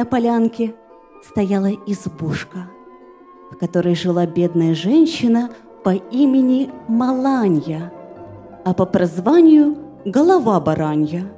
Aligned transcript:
на 0.00 0.04
полянке 0.04 0.76
стояла 1.24 1.72
избушка, 1.86 2.70
в 3.50 3.56
которой 3.56 3.96
жила 3.96 4.26
бедная 4.26 4.72
женщина 4.72 5.50
по 5.82 5.90
имени 5.90 6.70
Маланья, 6.86 7.92
а 8.64 8.74
по 8.74 8.86
прозванию 8.86 9.76
Голова 10.04 10.60
Баранья. 10.60 11.32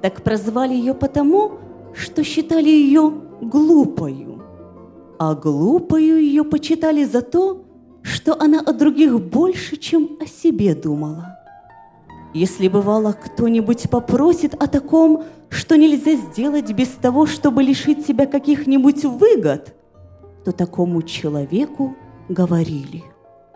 Так 0.00 0.22
прозвали 0.22 0.72
ее 0.72 0.94
потому, 0.94 1.58
что 1.92 2.24
считали 2.24 2.70
ее 2.70 3.12
глупою, 3.42 4.42
а 5.18 5.34
глупою 5.34 6.22
ее 6.22 6.44
почитали 6.44 7.04
за 7.04 7.20
то, 7.20 7.66
что 8.00 8.40
она 8.40 8.60
о 8.60 8.72
других 8.72 9.20
больше, 9.20 9.76
чем 9.76 10.16
о 10.22 10.26
себе 10.26 10.74
думала. 10.74 11.31
Если 12.34 12.68
бывало 12.68 13.12
кто-нибудь 13.12 13.90
попросит 13.90 14.54
о 14.54 14.66
таком, 14.66 15.24
что 15.50 15.76
нельзя 15.76 16.14
сделать 16.14 16.72
без 16.72 16.88
того, 16.88 17.26
чтобы 17.26 17.62
лишить 17.62 18.06
себя 18.06 18.26
каких-нибудь 18.26 19.04
выгод, 19.04 19.74
то 20.44 20.52
такому 20.52 21.02
человеку 21.02 21.94
говорили. 22.30 23.04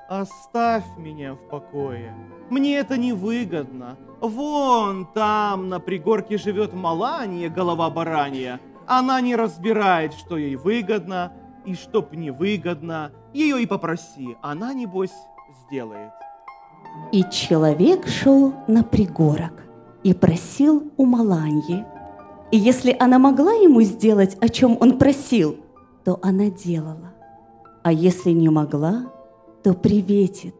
Оставь 0.08 0.84
меня 0.98 1.34
в 1.34 1.48
покое. 1.48 2.14
Мне 2.50 2.76
это 2.76 2.98
невыгодно. 2.98 3.96
Вон 4.20 5.06
там 5.06 5.68
на 5.68 5.80
пригорке 5.80 6.36
живет 6.36 6.74
Малания, 6.74 7.48
голова 7.48 7.88
баранья. 7.90 8.60
Она 8.86 9.20
не 9.20 9.34
разбирает, 9.34 10.12
что 10.12 10.36
ей 10.36 10.54
выгодно 10.54 11.32
и 11.64 11.74
что 11.74 12.06
невыгодно. 12.12 13.10
Ее 13.32 13.62
и 13.62 13.66
попроси, 13.66 14.36
она, 14.42 14.74
небось, 14.74 15.16
сделает. 15.64 16.12
И 17.12 17.24
человек 17.30 18.06
шел 18.06 18.54
на 18.66 18.82
пригорок 18.82 19.64
и 20.02 20.12
просил 20.12 20.92
у 20.96 21.04
Маланьи. 21.04 21.84
И 22.52 22.56
если 22.56 22.96
она 22.98 23.18
могла 23.18 23.52
ему 23.52 23.82
сделать, 23.82 24.36
о 24.40 24.48
чем 24.48 24.76
он 24.80 24.98
просил, 24.98 25.56
то 26.04 26.18
она 26.22 26.50
делала. 26.50 27.14
А 27.82 27.92
если 27.92 28.30
не 28.30 28.48
могла, 28.48 29.12
то 29.62 29.74
приветит, 29.74 30.54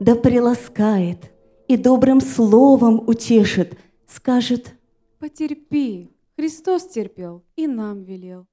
да 0.00 0.14
приласкает 0.14 1.30
и 1.68 1.76
добрым 1.76 2.20
словом 2.20 3.02
утешит, 3.06 3.78
скажет 4.06 4.74
«Потерпи, 5.18 6.10
Христос 6.36 6.86
терпел 6.88 7.42
и 7.56 7.66
нам 7.66 8.02
велел». 8.02 8.46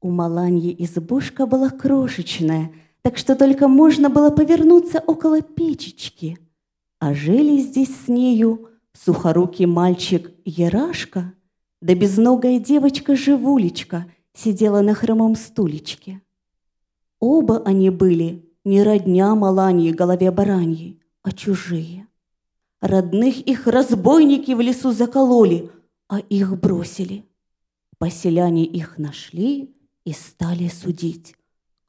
У 0.00 0.10
Маланьи 0.10 0.74
избушка 0.78 1.46
была 1.46 1.70
крошечная, 1.70 2.72
так 3.02 3.18
что 3.18 3.34
только 3.36 3.68
можно 3.68 4.08
было 4.08 4.30
повернуться 4.30 5.02
около 5.06 5.42
печечки. 5.42 6.38
А 6.98 7.14
жили 7.14 7.58
здесь 7.58 7.90
с 8.04 8.08
нею 8.08 8.68
сухорукий 8.92 9.66
мальчик 9.66 10.32
Ярашка, 10.44 11.34
да 11.80 11.94
безногая 11.94 12.60
девочка 12.60 13.16
Живулечка 13.16 14.06
сидела 14.34 14.80
на 14.82 14.94
хромом 14.94 15.34
стулечке. 15.34 16.22
Оба 17.18 17.62
они 17.64 17.90
были 17.90 18.48
не 18.64 18.82
родня 18.82 19.34
Маланьи 19.34 19.92
голове 19.92 20.30
бараньи, 20.30 21.00
а 21.22 21.32
чужие. 21.32 22.06
Родных 22.80 23.38
их 23.40 23.66
разбойники 23.66 24.52
в 24.52 24.60
лесу 24.60 24.92
закололи, 24.92 25.70
а 26.08 26.18
их 26.18 26.58
бросили. 26.58 27.24
Поселяне 27.98 28.64
их 28.64 28.98
нашли 28.98 29.74
и 30.04 30.12
стали 30.12 30.68
судить, 30.68 31.36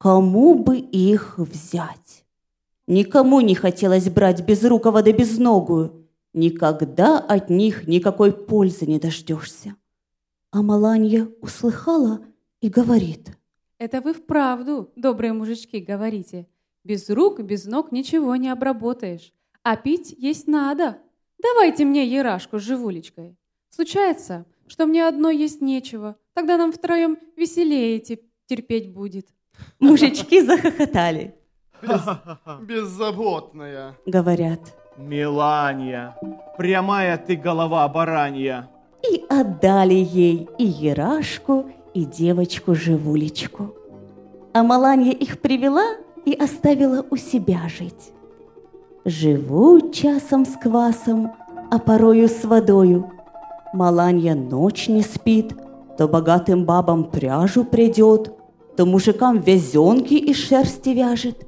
кому 0.04 0.56
бы 0.56 0.80
их 0.80 1.36
взять. 1.38 2.26
Никому 2.88 3.40
не 3.40 3.56
хотелось 3.56 4.10
брать 4.10 4.46
безрукого 4.46 5.02
да 5.02 5.14
безногую. 5.14 6.10
Никогда 6.34 7.20
от 7.20 7.50
них 7.50 7.88
никакой 7.88 8.34
пользы 8.34 8.86
не 8.86 9.00
дождешься. 9.00 9.78
А 10.52 10.62
Маланья 10.62 11.30
услыхала 11.40 12.20
и 12.60 12.68
говорит. 12.68 13.30
Это 13.78 14.02
вы 14.02 14.14
вправду, 14.14 14.92
добрые 14.98 15.32
мужички, 15.32 15.80
говорите. 15.80 16.50
Без 16.84 17.10
рук, 17.10 17.40
без 17.40 17.64
ног 17.64 17.94
ничего 17.94 18.36
не 18.36 18.50
обработаешь. 18.50 19.32
А 19.64 19.78
пить 19.78 20.14
есть 20.18 20.48
надо. 20.48 20.98
Давайте 21.42 21.86
мне 21.86 22.06
ерашку 22.06 22.60
с 22.60 22.64
живулечкой. 22.64 23.38
Случается, 23.70 24.46
что 24.68 24.86
мне 24.86 25.08
одной 25.08 25.38
есть 25.38 25.62
нечего. 25.62 26.18
Тогда 26.34 26.58
нам 26.58 26.74
втроем 26.74 27.18
веселее 27.38 28.02
терпеть 28.48 28.92
будет. 28.92 29.30
Мужички 29.80 30.42
захохотали. 30.42 31.36
Без, 31.82 32.02
беззаботная. 32.62 33.96
Говорят. 34.06 34.60
Мелания, 34.98 36.16
прямая 36.58 37.18
ты 37.18 37.36
голова 37.36 37.88
баранья. 37.88 38.70
И 39.12 39.26
отдали 39.30 39.96
ей 39.96 40.48
и 40.58 40.66
Ярашку, 40.66 41.66
и 41.94 42.06
девочку-живулечку. 42.06 43.74
А 44.54 44.64
Маланья 44.64 45.12
их 45.12 45.42
привела 45.42 45.96
и 46.26 46.34
оставила 46.34 47.06
у 47.10 47.18
себя 47.18 47.62
жить. 47.68 48.12
Живут 49.06 49.94
часом 49.94 50.46
с 50.46 50.56
квасом, 50.56 51.34
а 51.72 51.80
порою 51.80 52.30
с 52.30 52.44
водою. 52.46 53.12
Маланья 53.74 54.36
ночь 54.36 54.88
не 54.88 55.02
спит, 55.02 55.54
то 55.98 56.08
богатым 56.08 56.66
бабам 56.66 57.04
пряжу 57.06 57.66
придет, 57.66 58.32
то 58.76 58.86
мужикам 58.86 59.40
вязенки 59.40 60.14
из 60.14 60.38
шерсти 60.38 60.90
вяжет, 60.90 61.48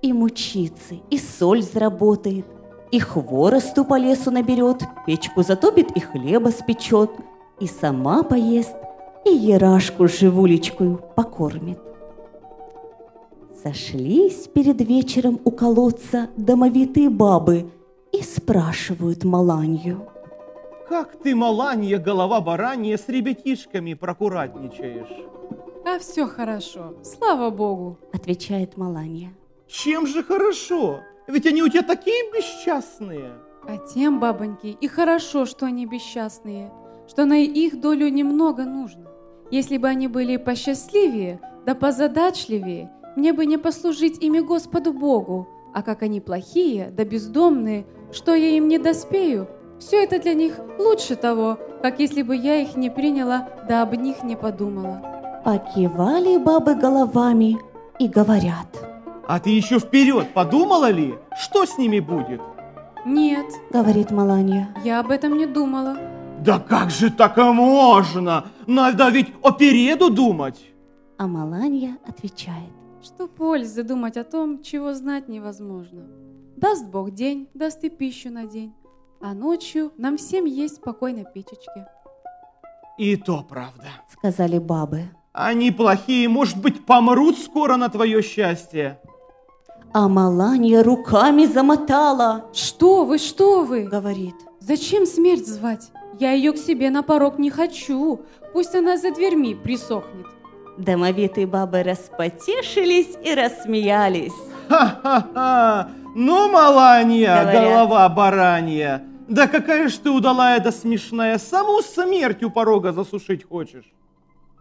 и 0.00 0.12
мучится, 0.12 0.94
и 1.10 1.18
соль 1.18 1.62
заработает, 1.62 2.46
и 2.90 2.98
хворосту 2.98 3.84
по 3.84 3.98
лесу 3.98 4.30
наберет, 4.30 4.82
печку 5.06 5.42
затопит 5.42 5.96
и 5.96 6.00
хлеба 6.00 6.48
спечет, 6.48 7.10
и 7.60 7.66
сама 7.66 8.22
поест, 8.22 8.74
и 9.24 9.30
ерашку 9.30 10.08
с 10.08 10.18
живулечкою 10.18 11.00
покормит. 11.16 11.78
Сошлись 13.62 14.48
перед 14.48 14.80
вечером 14.80 15.40
у 15.44 15.52
колодца 15.52 16.28
домовитые 16.36 17.08
бабы 17.08 17.70
и 18.10 18.20
спрашивают 18.22 19.22
Маланью. 19.22 20.08
Как 20.88 21.16
ты, 21.22 21.34
Маланья, 21.34 21.98
голова 21.98 22.40
баранья, 22.40 22.98
с 22.98 23.08
ребятишками 23.08 23.94
прокуратничаешь? 23.94 25.26
А 25.84 25.98
все 25.98 26.26
хорошо, 26.26 26.94
слава 27.02 27.50
богу, 27.50 27.98
отвечает 28.12 28.76
Маланья. 28.76 29.32
Чем 29.66 30.06
же 30.06 30.22
хорошо? 30.22 31.00
Ведь 31.26 31.46
они 31.46 31.62
у 31.62 31.68
тебя 31.68 31.82
такие 31.82 32.30
бесчастные. 32.32 33.32
А 33.66 33.78
тем, 33.78 34.20
бабоньки, 34.20 34.76
и 34.80 34.88
хорошо, 34.88 35.44
что 35.44 35.66
они 35.66 35.86
бесчастные, 35.86 36.72
что 37.08 37.24
на 37.24 37.40
их 37.42 37.80
долю 37.80 38.08
немного 38.08 38.64
нужно. 38.64 39.08
Если 39.50 39.76
бы 39.76 39.88
они 39.88 40.08
были 40.08 40.36
посчастливее, 40.36 41.40
да 41.66 41.74
позадачливее, 41.74 42.90
мне 43.16 43.32
бы 43.32 43.44
не 43.44 43.58
послужить 43.58 44.22
ими 44.22 44.40
Господу 44.40 44.92
Богу, 44.92 45.48
а 45.74 45.82
как 45.82 46.02
они 46.02 46.20
плохие, 46.20 46.92
да 46.96 47.04
бездомные, 47.04 47.86
что 48.12 48.34
я 48.34 48.50
им 48.50 48.68
не 48.68 48.78
доспею, 48.78 49.48
все 49.78 50.04
это 50.04 50.20
для 50.20 50.34
них 50.34 50.60
лучше 50.78 51.16
того, 51.16 51.58
как 51.82 51.98
если 51.98 52.22
бы 52.22 52.36
я 52.36 52.60
их 52.62 52.76
не 52.76 52.88
приняла, 52.88 53.48
да 53.68 53.82
об 53.82 53.94
них 53.94 54.22
не 54.22 54.36
подумала. 54.36 55.11
Покивали 55.44 56.38
бабы 56.38 56.74
головами 56.74 57.58
и 57.98 58.08
говорят. 58.08 58.68
А 59.26 59.40
ты 59.40 59.50
еще 59.50 59.78
вперед 59.78 60.32
подумала 60.34 60.90
ли, 60.90 61.14
что 61.36 61.66
с 61.66 61.78
ними 61.78 62.00
будет? 62.00 62.40
Нет, 63.04 63.46
говорит 63.70 64.10
Маланья. 64.10 64.74
Я 64.84 65.00
об 65.00 65.10
этом 65.10 65.36
не 65.36 65.46
думала. 65.46 65.96
Да 66.40 66.60
как 66.60 66.90
же 66.90 67.10
так 67.10 67.36
можно? 67.36 68.46
Надо 68.66 69.08
ведь 69.08 69.32
о 69.42 69.52
переду 69.52 70.10
думать. 70.10 70.60
А 71.18 71.26
Маланья 71.26 71.98
отвечает. 72.06 72.70
Что 73.02 73.26
пользы 73.26 73.82
думать 73.82 74.16
о 74.16 74.24
том, 74.24 74.62
чего 74.62 74.94
знать 74.94 75.28
невозможно? 75.28 76.04
Даст 76.56 76.86
Бог 76.86 77.10
день, 77.10 77.48
даст 77.54 77.82
и 77.82 77.90
пищу 77.90 78.30
на 78.30 78.46
день, 78.46 78.72
а 79.20 79.34
ночью 79.34 79.92
нам 79.96 80.16
всем 80.16 80.44
есть 80.44 80.76
спокойно 80.76 81.24
печечки. 81.24 81.86
И 82.98 83.16
то 83.16 83.44
правда, 83.48 83.88
сказали 84.08 84.58
бабы. 84.58 85.08
Они 85.32 85.70
плохие, 85.70 86.28
может 86.28 86.58
быть, 86.60 86.84
помрут 86.84 87.38
скоро 87.38 87.76
на 87.76 87.88
твое 87.88 88.22
счастье. 88.22 89.00
А 89.94 90.08
Маланья 90.08 90.82
руками 90.82 91.46
замотала. 91.46 92.44
Что 92.52 93.04
вы, 93.04 93.18
что 93.18 93.64
вы? 93.64 93.84
Говорит. 93.84 94.34
Зачем 94.60 95.06
смерть 95.06 95.46
звать? 95.46 95.90
Я 96.20 96.32
ее 96.32 96.52
к 96.52 96.58
себе 96.58 96.90
на 96.90 97.02
порог 97.02 97.38
не 97.38 97.50
хочу. 97.50 98.20
Пусть 98.52 98.74
она 98.74 98.96
за 98.98 99.10
дверьми 99.12 99.54
присохнет. 99.54 100.26
Домовитые 100.78 101.46
бабы 101.46 101.82
распотешились 101.82 103.16
и 103.24 103.34
рассмеялись. 103.34 104.32
Ха-ха-ха! 104.68 105.88
Ну, 106.14 106.50
Маланья, 106.50 107.40
Говорят. 107.42 107.62
голова 107.64 108.08
баранья, 108.10 109.02
да 109.28 109.46
какая 109.48 109.88
ж 109.88 109.94
ты 109.94 110.10
удалая 110.10 110.60
да 110.60 110.70
смешная, 110.70 111.38
саму 111.38 111.80
смерть 111.80 112.42
у 112.42 112.50
порога 112.50 112.92
засушить 112.92 113.48
хочешь. 113.48 113.90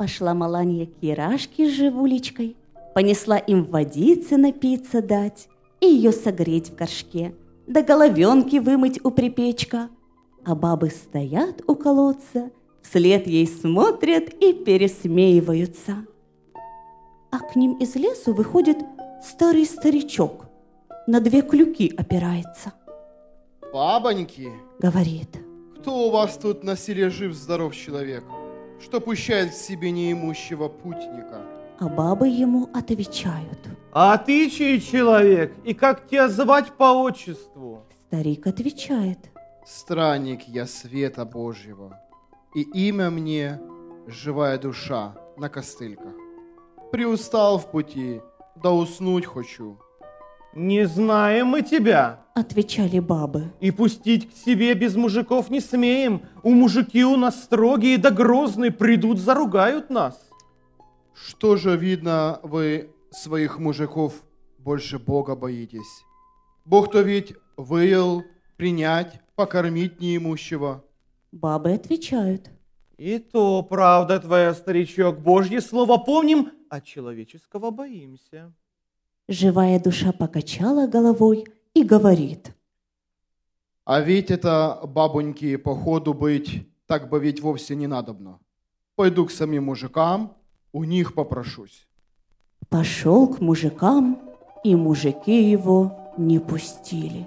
Пошла 0.01 0.33
Маланья 0.33 0.87
к 0.87 0.93
Ярашке 1.03 1.69
с 1.69 1.73
живулечкой, 1.73 2.57
понесла 2.95 3.37
им 3.37 3.65
водицы 3.65 4.35
напиться 4.35 4.99
дать 5.03 5.47
и 5.79 5.85
ее 5.85 6.11
согреть 6.11 6.71
в 6.71 6.75
горшке, 6.75 7.35
да 7.67 7.83
головенки 7.83 8.55
вымыть 8.55 8.99
у 9.05 9.11
припечка. 9.11 9.89
А 10.43 10.55
бабы 10.55 10.89
стоят 10.89 11.61
у 11.67 11.75
колодца 11.75 12.49
Вслед 12.81 13.27
ей 13.27 13.45
смотрят 13.45 14.29
и 14.41 14.53
пересмеиваются. 14.53 15.97
А 17.29 17.37
к 17.37 17.55
ним 17.55 17.73
из 17.73 17.93
лесу 17.93 18.33
выходит 18.33 18.77
старый 19.23 19.67
старичок. 19.67 20.47
На 21.05 21.19
две 21.19 21.43
клюки 21.43 21.93
опирается. 21.95 22.73
Бабоньки, 23.71 24.49
Говорит. 24.79 25.29
кто 25.79 26.07
у 26.07 26.09
вас 26.09 26.37
тут 26.37 26.63
на 26.63 26.75
селе 26.75 27.11
жив-здоров 27.11 27.75
человек, 27.75 28.23
что 28.81 28.99
пущает 28.99 29.51
к 29.51 29.53
себе 29.53 29.91
неимущего 29.91 30.67
путника? 30.67 31.41
А 31.79 31.87
бабы 31.87 32.27
ему 32.27 32.69
отвечают. 32.73 33.59
А 33.91 34.17
ты 34.17 34.49
чей 34.49 34.79
человек? 34.79 35.53
И 35.63 35.73
как 35.73 36.07
тебя 36.07 36.27
звать 36.29 36.71
по 36.73 36.93
отчеству? 37.01 37.85
Старик 38.07 38.47
отвечает. 38.47 39.19
Странник 39.65 40.41
я 40.47 40.65
света 40.65 41.25
Божьего, 41.25 41.99
и 42.55 42.61
имя 42.61 43.09
мне 43.09 43.59
живая 44.07 44.57
душа 44.57 45.15
на 45.37 45.49
костыльках. 45.49 46.13
Приустал 46.91 47.57
в 47.57 47.71
пути, 47.71 48.21
да 48.55 48.71
уснуть 48.71 49.25
хочу. 49.25 49.77
Не 50.53 50.85
знаем 50.85 51.47
мы 51.47 51.61
тебя. 51.61 52.19
Отвечали 52.33 52.99
бабы. 52.99 53.51
И 53.61 53.71
пустить 53.71 54.29
к 54.29 54.35
себе 54.35 54.73
без 54.73 54.95
мужиков 54.95 55.49
не 55.49 55.61
смеем. 55.61 56.23
У 56.43 56.51
мужики 56.51 57.03
у 57.05 57.15
нас 57.15 57.43
строгие 57.43 57.97
да 57.97 58.09
грозные, 58.09 58.71
придут, 58.71 59.19
заругают 59.19 59.89
нас. 59.89 60.29
Что 61.13 61.55
же 61.55 61.77
видно, 61.77 62.39
вы 62.43 62.89
своих 63.11 63.59
мужиков 63.59 64.23
больше 64.57 64.99
Бога 64.99 65.35
боитесь? 65.35 66.03
Бог-то 66.65 67.01
ведь 67.01 67.33
выел 67.55 68.23
принять, 68.57 69.21
покормить 69.35 70.01
неимущего. 70.01 70.83
Бабы 71.31 71.71
отвечают. 71.73 72.49
И 72.97 73.19
то 73.19 73.63
правда 73.63 74.19
твоя, 74.19 74.53
старичок. 74.53 75.19
Божье 75.19 75.61
слово 75.61 75.97
помним, 75.97 76.51
а 76.69 76.81
человеческого 76.81 77.71
боимся. 77.71 78.53
Живая 79.31 79.79
душа 79.79 80.11
покачала 80.11 80.87
головой 80.87 81.45
и 81.73 81.85
говорит. 81.85 82.53
А 83.85 84.01
ведь 84.01 84.29
это, 84.29 84.81
бабоньки, 84.83 85.55
походу 85.55 86.13
быть, 86.13 86.67
так 86.85 87.07
бы 87.07 87.17
ведь 87.17 87.39
вовсе 87.39 87.75
не 87.75 87.87
надобно. 87.87 88.39
Пойду 88.97 89.25
к 89.25 89.31
самим 89.31 89.63
мужикам, 89.63 90.33
у 90.73 90.83
них 90.83 91.13
попрошусь. 91.13 91.87
Пошел 92.67 93.29
к 93.29 93.39
мужикам, 93.39 94.19
и 94.65 94.75
мужики 94.75 95.49
его 95.49 96.11
не 96.17 96.39
пустили. 96.39 97.25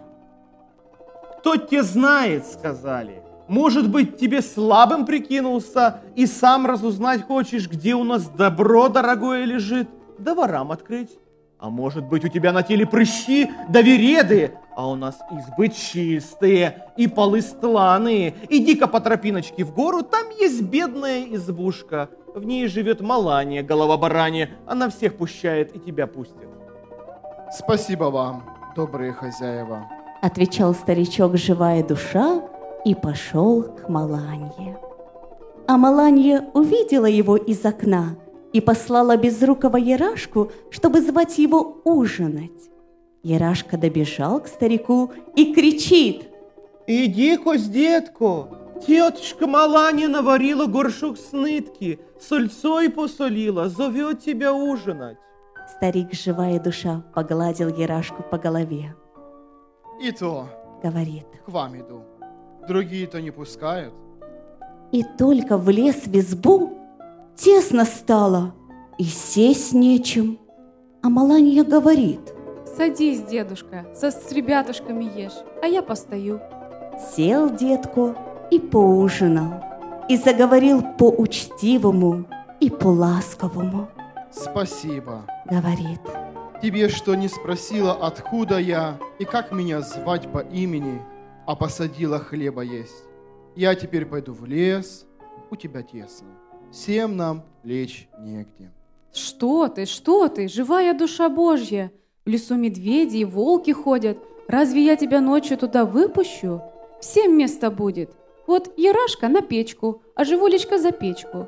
Кто 1.38 1.56
тебе 1.56 1.82
знает, 1.82 2.44
сказали. 2.44 3.22
Может 3.48 3.90
быть, 3.90 4.18
тебе 4.18 4.42
слабым 4.42 5.06
прикинулся 5.06 6.02
и 6.14 6.26
сам 6.26 6.66
разузнать 6.66 7.22
хочешь, 7.22 7.66
где 7.66 7.94
у 7.94 8.04
нас 8.04 8.28
добро 8.28 8.90
дорогое 8.90 9.46
лежит, 9.46 9.88
да 10.18 10.34
ворам 10.34 10.70
открыть. 10.70 11.18
А 11.64 11.70
может 11.70 12.04
быть, 12.04 12.22
у 12.26 12.28
тебя 12.28 12.52
на 12.52 12.62
теле 12.62 12.84
прыщи 12.84 13.50
да 13.70 13.80
вереды, 13.80 14.52
а 14.76 14.86
у 14.86 14.96
нас 14.96 15.18
избы 15.30 15.70
чистые, 15.70 16.88
и 16.98 17.06
полы 17.06 17.40
стланые. 17.40 18.34
Иди-ка 18.50 18.86
по 18.86 19.00
тропиночке 19.00 19.64
в 19.64 19.72
гору, 19.72 20.02
там 20.02 20.28
есть 20.38 20.60
бедная 20.60 21.24
избушка. 21.24 22.10
В 22.34 22.44
ней 22.44 22.66
живет 22.68 23.00
Малания, 23.00 23.62
голова 23.62 23.96
баранья. 23.96 24.50
Она 24.66 24.90
всех 24.90 25.16
пущает 25.16 25.74
и 25.74 25.78
тебя 25.78 26.06
пустит. 26.06 26.50
Спасибо 27.50 28.10
вам, 28.10 28.44
добрые 28.76 29.14
хозяева. 29.14 29.88
Отвечал 30.20 30.74
старичок 30.74 31.38
живая 31.38 31.82
душа 31.82 32.42
и 32.84 32.94
пошел 32.94 33.62
к 33.62 33.88
Маланье. 33.88 34.76
А 35.66 35.78
Маланья 35.78 36.44
увидела 36.52 37.06
его 37.06 37.38
из 37.38 37.64
окна 37.64 38.16
и 38.54 38.60
послала 38.60 39.16
безрукого 39.16 39.76
Ярашку, 39.76 40.52
чтобы 40.70 41.00
звать 41.00 41.38
его 41.38 41.80
ужинать. 41.84 42.70
Ярашка 43.24 43.76
добежал 43.76 44.40
к 44.40 44.46
старику 44.46 45.10
и 45.34 45.52
кричит. 45.52 46.28
Иди, 46.86 47.36
кось, 47.36 47.64
детко, 47.66 48.46
тетушка 48.86 49.48
Маланя 49.48 50.08
наварила 50.08 50.66
горшок 50.66 51.18
с 51.18 51.32
нитки, 51.32 51.98
сольцой 52.20 52.90
посолила, 52.90 53.68
зовет 53.68 54.20
тебя 54.20 54.52
ужинать. 54.54 55.16
Старик, 55.76 56.12
живая 56.12 56.60
душа, 56.60 57.02
погладил 57.12 57.74
Ярашку 57.74 58.22
по 58.22 58.38
голове. 58.38 58.94
И 60.00 60.12
то, 60.12 60.48
Говорит. 60.82 61.26
к 61.44 61.48
вам 61.48 61.76
иду. 61.80 62.02
Другие-то 62.68 63.20
не 63.20 63.32
пускают. 63.32 63.94
И 64.92 65.02
только 65.18 65.58
влез 65.58 66.06
в 66.06 66.14
избу, 66.16 66.83
тесно 67.36 67.84
стало, 67.84 68.54
и 68.98 69.04
сесть 69.04 69.72
нечем. 69.72 70.38
А 71.02 71.08
Маланья 71.08 71.64
говорит. 71.64 72.20
Садись, 72.76 73.22
дедушка, 73.22 73.86
со 73.94 74.10
с 74.10 74.32
ребятушками 74.32 75.04
ешь, 75.04 75.44
а 75.62 75.66
я 75.66 75.82
постою. 75.82 76.40
Сел 77.14 77.50
детку 77.50 78.14
и 78.50 78.58
поужинал, 78.58 79.62
и 80.08 80.16
заговорил 80.16 80.82
по-учтивому 80.98 82.24
и 82.60 82.70
по-ласковому. 82.70 83.88
Спасибо. 84.32 85.22
Говорит, 85.48 86.00
Тебе 86.64 86.88
что 86.88 87.14
не 87.14 87.28
спросила, 87.28 87.92
откуда 87.92 88.58
я 88.58 88.98
и 89.18 89.26
как 89.26 89.52
меня 89.52 89.82
звать 89.82 90.32
по 90.32 90.38
имени, 90.38 90.98
а 91.46 91.54
посадила 91.56 92.18
хлеба 92.18 92.62
есть. 92.62 93.04
Я 93.54 93.74
теперь 93.74 94.06
пойду 94.06 94.32
в 94.32 94.46
лес, 94.46 95.04
у 95.50 95.56
тебя 95.56 95.82
тесно. 95.82 96.28
Всем 96.74 97.16
нам 97.16 97.44
лечь 97.62 98.08
негде. 98.18 98.72
Что 99.12 99.68
ты, 99.68 99.86
что 99.86 100.26
ты, 100.26 100.48
живая 100.48 100.92
душа 100.92 101.28
Божья? 101.28 101.92
В 102.26 102.28
лесу 102.28 102.56
медведи 102.56 103.18
и 103.18 103.24
волки 103.24 103.70
ходят. 103.70 104.18
Разве 104.48 104.84
я 104.84 104.96
тебя 104.96 105.20
ночью 105.20 105.56
туда 105.56 105.84
выпущу? 105.84 106.62
Всем 107.00 107.38
место 107.38 107.70
будет. 107.70 108.10
Вот 108.48 108.76
Ярашка 108.76 109.28
на 109.28 109.40
печку, 109.40 110.02
а 110.16 110.24
Живулечка 110.24 110.78
за 110.78 110.90
печку. 110.90 111.46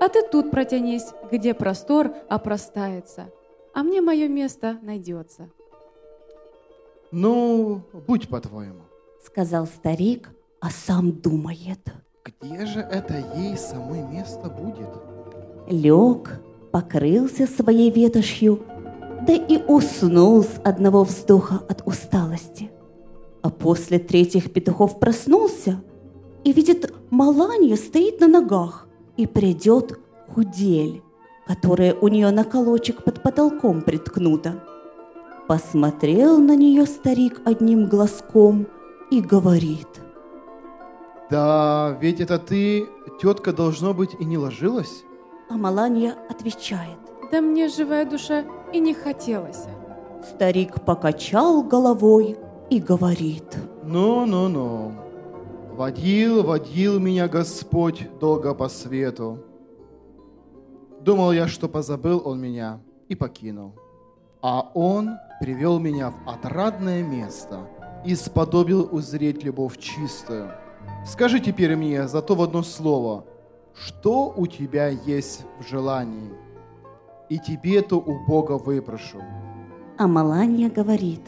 А 0.00 0.08
ты 0.08 0.22
тут 0.22 0.52
протянись, 0.52 1.06
где 1.32 1.54
простор 1.54 2.14
опростается. 2.28 3.32
А 3.74 3.82
мне 3.82 4.00
мое 4.00 4.28
место 4.28 4.78
найдется. 4.82 5.50
Ну, 7.10 7.82
будь 8.06 8.28
по-твоему. 8.28 8.82
сказал 9.24 9.66
старик, 9.66 10.30
а 10.60 10.70
сам 10.70 11.10
думает. 11.10 11.80
Где 12.24 12.66
же 12.66 12.80
это 12.80 13.14
ей 13.36 13.56
самой 13.56 14.02
место 14.02 14.48
будет? 14.48 14.88
Лег, 15.68 16.40
покрылся 16.70 17.46
своей 17.46 17.90
ветошью, 17.90 18.60
да 19.26 19.34
и 19.34 19.62
уснул 19.66 20.42
с 20.42 20.60
одного 20.64 21.04
вздоха 21.04 21.60
от 21.68 21.86
усталости. 21.86 22.70
А 23.42 23.50
после 23.50 23.98
третьих 23.98 24.52
петухов 24.52 24.98
проснулся 24.98 25.82
и 26.44 26.52
видит, 26.52 26.92
Маланья 27.10 27.76
стоит 27.76 28.20
на 28.20 28.28
ногах 28.28 28.88
и 29.16 29.26
придет 29.26 29.98
худель, 30.28 31.02
которая 31.46 31.94
у 31.94 32.08
нее 32.08 32.30
на 32.30 32.44
колочек 32.44 33.04
под 33.04 33.22
потолком 33.22 33.82
приткнута. 33.82 34.62
Посмотрел 35.46 36.38
на 36.38 36.54
нее 36.54 36.84
старик 36.84 37.40
одним 37.44 37.86
глазком 37.86 38.66
и 39.10 39.20
говорит. 39.20 39.88
Да, 41.30 41.96
ведь 42.00 42.20
это 42.20 42.38
ты, 42.38 42.88
тетка, 43.20 43.52
должно 43.52 43.92
быть, 43.92 44.14
и 44.18 44.24
не 44.24 44.38
ложилась? 44.38 45.04
А 45.50 45.54
Маланья 45.54 46.14
отвечает. 46.30 46.98
Да 47.30 47.40
мне 47.40 47.68
живая 47.68 48.06
душа 48.06 48.44
и 48.72 48.80
не 48.80 48.94
хотелось. 48.94 49.64
Старик 50.22 50.84
покачал 50.84 51.62
головой 51.62 52.36
и 52.70 52.80
говорит. 52.80 53.56
Ну-ну-ну. 53.84 54.92
Водил, 55.72 56.42
водил 56.42 56.98
меня 56.98 57.28
Господь 57.28 58.08
долго 58.18 58.54
по 58.54 58.68
свету. 58.68 59.44
Думал 61.00 61.32
я, 61.32 61.46
что 61.46 61.68
позабыл 61.68 62.22
он 62.24 62.40
меня 62.40 62.80
и 63.08 63.14
покинул. 63.14 63.74
А 64.42 64.70
он 64.74 65.16
привел 65.40 65.78
меня 65.78 66.10
в 66.10 66.28
отрадное 66.28 67.02
место 67.02 67.68
и 68.04 68.14
сподобил 68.14 68.88
узреть 68.90 69.44
любовь 69.44 69.78
чистую. 69.78 70.50
Скажи 71.08 71.40
теперь 71.40 71.74
мне 71.74 72.06
зато 72.06 72.34
в 72.34 72.42
одно 72.42 72.62
слово, 72.62 73.24
что 73.74 74.32
у 74.36 74.46
тебя 74.46 74.88
есть 74.88 75.46
в 75.58 75.66
желании? 75.66 76.30
И 77.30 77.38
тебе-то 77.38 77.96
у 77.96 78.26
Бога 78.26 78.58
выпрошу. 78.58 79.18
А 79.96 80.06
Маланья 80.06 80.68
говорит. 80.68 81.22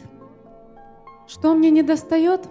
Что 1.27 1.55
мне 1.55 1.71
не 1.71 1.81
достает? 1.81 2.47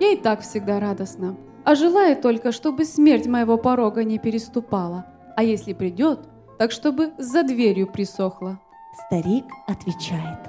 Я 0.00 0.12
и 0.12 0.16
так 0.16 0.40
всегда 0.40 0.80
радостна. 0.80 1.36
А 1.64 1.74
желаю 1.74 2.16
только, 2.16 2.52
чтобы 2.52 2.86
смерть 2.86 3.26
моего 3.26 3.58
порога 3.58 4.02
не 4.02 4.18
переступала. 4.18 5.04
А 5.36 5.42
если 5.42 5.74
придет, 5.74 6.20
так 6.58 6.72
чтобы 6.72 7.12
за 7.18 7.42
дверью 7.42 7.86
присохла. 7.86 8.58
Старик 9.06 9.44
отвечает. 9.68 10.40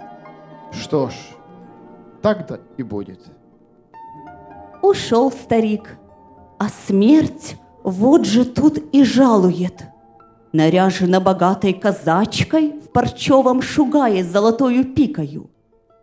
Что 0.72 1.10
ж, 1.10 1.14
так-то 2.22 2.62
и 2.78 2.84
будет. 2.84 3.20
Ушел 4.82 5.32
старик, 5.32 5.98
а 6.64 6.70
смерть 6.88 7.58
Вот 7.84 8.26
же 8.26 8.46
тут 8.46 8.78
и 8.94 9.04
жалует. 9.04 9.84
Наряжена 10.54 11.20
богатой 11.20 11.74
казачкой 11.74 12.80
в 12.80 12.94
парчевом 12.94 13.62
шугае 13.62 14.24
с 14.24 14.28
золотою 14.28 14.86
пикою. 14.86 15.50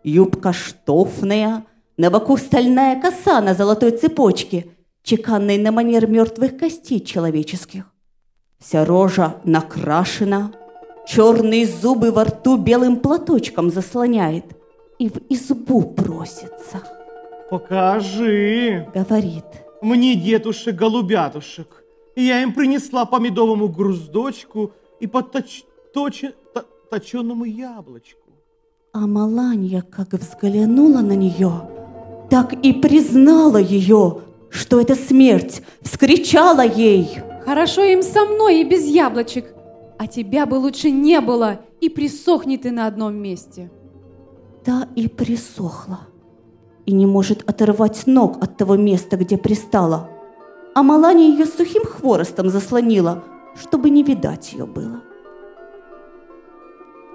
Юбка 0.03 0.53
штофная, 0.53 1.63
на 1.97 2.11
боку 2.11 2.37
стальная 2.37 3.01
коса 3.01 3.41
на 3.41 3.55
золотой 3.55 3.91
цепочке, 3.91 4.67
чеканной 5.01 5.57
на 5.57 5.71
манер 5.71 6.07
мертвых 6.07 6.57
костей 6.57 6.99
человеческих. 6.99 7.85
Вся 8.59 8.85
рожа 8.85 9.37
накрашена, 9.43 10.51
черные 11.07 11.65
зубы 11.65 12.11
во 12.11 12.25
рту 12.25 12.57
белым 12.57 12.97
платочком 12.97 13.71
заслоняет 13.71 14.45
и 14.99 15.09
в 15.09 15.17
избу 15.29 15.81
просится. 15.81 16.81
Покажи. 17.49 18.87
Говорит, 18.93 19.45
Мне 19.81 20.15
дедушек 20.15 20.75
голубятушек. 20.75 21.83
И 22.15 22.23
я 22.23 22.41
им 22.43 22.53
принесла 22.53 23.05
по 23.05 23.19
медовому 23.19 23.67
груздочку 23.67 24.71
и 24.99 25.07
по 25.07 25.19
точ- 25.21 25.63
точе- 25.93 26.33
то- 26.53 26.65
точеному 26.89 27.45
яблочку. 27.45 28.17
а 28.93 29.07
Маланья 29.07 29.81
как 29.81 30.11
взглянула 30.13 30.99
на 30.99 31.15
нее, 31.15 31.51
так 32.29 32.51
и 32.53 32.73
признала 32.73 33.55
ее, 33.57 34.17
что 34.49 34.81
это 34.81 34.95
смерть, 34.95 35.63
вскричала 35.81 36.65
ей. 36.65 37.07
Хорошо 37.45 37.83
им 37.83 38.03
со 38.03 38.25
мной 38.25 38.59
и 38.61 38.65
без 38.65 38.85
яблочек, 38.85 39.45
а 39.97 40.07
тебя 40.07 40.45
бы 40.45 40.55
лучше 40.55 40.91
не 40.91 41.21
было, 41.21 41.61
и 41.79 41.87
присохни 41.87 42.57
ты 42.57 42.71
на 42.71 42.85
одном 42.85 43.15
месте. 43.15 43.71
Та 44.65 44.89
и 44.97 45.07
присохла, 45.07 46.01
и 46.91 46.93
не 46.93 47.05
может 47.05 47.49
оторвать 47.49 48.05
ног 48.05 48.43
от 48.43 48.57
того 48.57 48.75
места, 48.75 49.15
где 49.15 49.37
пристала. 49.37 50.09
А 50.75 50.83
Маланья 50.83 51.25
ее 51.25 51.45
сухим 51.45 51.85
хворостом 51.85 52.49
заслонила, 52.49 53.23
чтобы 53.55 53.89
не 53.89 54.03
видать 54.03 54.51
ее 54.51 54.65
было. 54.65 55.01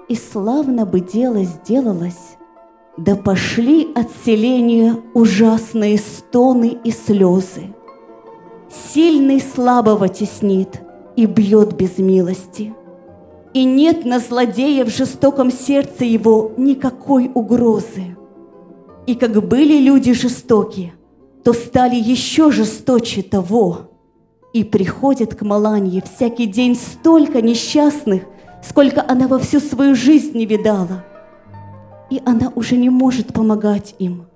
И 0.09 0.15
славно 0.15 0.85
бы 0.87 0.99
дело 0.99 1.43
сделалось, 1.43 2.37
да 2.97 3.15
пошли 3.15 3.91
от 3.93 4.07
селения 4.25 4.95
ужасные 5.13 5.99
стоны 5.99 6.79
и 6.83 6.89
слезы. 6.89 7.75
Сильный 8.71 9.39
слабого 9.39 10.09
теснит 10.09 10.81
и 11.15 11.27
бьет 11.27 11.75
без 11.75 11.99
милости. 11.99 12.73
И 13.53 13.63
нет 13.63 14.05
на 14.05 14.19
злодея 14.19 14.85
в 14.85 14.89
жестоком 14.89 15.51
сердце 15.51 16.03
его 16.05 16.51
никакой 16.57 17.29
угрозы. 17.33 18.17
И 19.07 19.15
как 19.15 19.47
были 19.47 19.79
люди 19.79 20.13
жестоки, 20.13 20.93
то 21.43 21.53
стали 21.53 21.95
еще 21.95 22.51
жесточе 22.51 23.23
того. 23.23 23.91
И 24.53 24.65
приходит 24.65 25.33
к 25.33 25.43
Маланье 25.43 26.01
всякий 26.01 26.45
день 26.45 26.75
столько 26.75 27.41
несчастных, 27.41 28.23
сколько 28.61 29.03
она 29.07 29.29
во 29.29 29.39
всю 29.39 29.61
свою 29.61 29.95
жизнь 29.95 30.37
не 30.37 30.45
видала. 30.45 31.05
И 32.09 32.21
она 32.25 32.51
уже 32.53 32.75
не 32.75 32.89
может 32.89 33.33
помогать 33.33 33.95
им. 33.97 34.27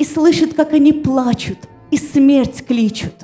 И 0.00 0.04
слышит, 0.04 0.54
как 0.54 0.72
они 0.72 0.92
плачут, 0.92 1.58
и 1.92 1.96
смерть 1.96 2.66
кличут. 2.66 3.14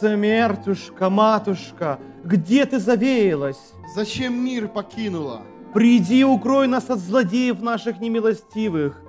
Смертушка, 0.00 1.10
матушка, 1.10 1.98
где 2.24 2.64
ты 2.64 2.78
завеялась? 2.78 3.60
Зачем 3.94 4.34
мир 4.42 4.68
покинула? 4.68 5.42
Приди, 5.74 6.24
укрой 6.24 6.68
нас 6.68 6.88
от 6.88 7.00
злодеев 7.00 7.60
наших 7.60 8.00
немилостивых. 8.00 9.02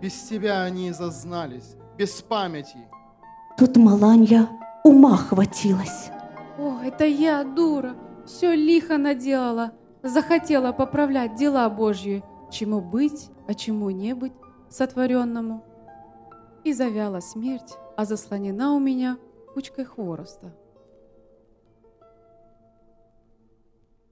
Без 0.00 0.14
тебя 0.22 0.62
они 0.62 0.92
зазнались, 0.92 1.74
без 1.96 2.22
памяти. 2.22 2.78
Тут 3.56 3.76
Маланья 3.76 4.48
ума 4.84 5.16
хватилась. 5.16 6.10
О, 6.56 6.80
это 6.82 7.04
я, 7.04 7.42
дура, 7.42 7.96
все 8.24 8.54
лихо 8.54 8.98
наделала, 8.98 9.72
захотела 10.02 10.72
поправлять 10.72 11.34
дела 11.34 11.68
Божьи, 11.68 12.22
чему 12.50 12.80
быть, 12.80 13.30
а 13.48 13.54
чему 13.54 13.90
не 13.90 14.14
быть 14.14 14.32
сотворенному. 14.70 15.64
И 16.62 16.72
завяла 16.72 17.20
смерть, 17.20 17.76
а 17.96 18.04
заслонена 18.04 18.74
у 18.74 18.78
меня 18.78 19.18
кучкой 19.54 19.84
хвороста. 19.84 20.54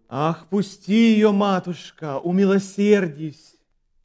Ах, 0.08 0.46
пусти 0.48 1.12
ее, 1.12 1.32
матушка, 1.32 2.18
умилосердись. 2.18 3.55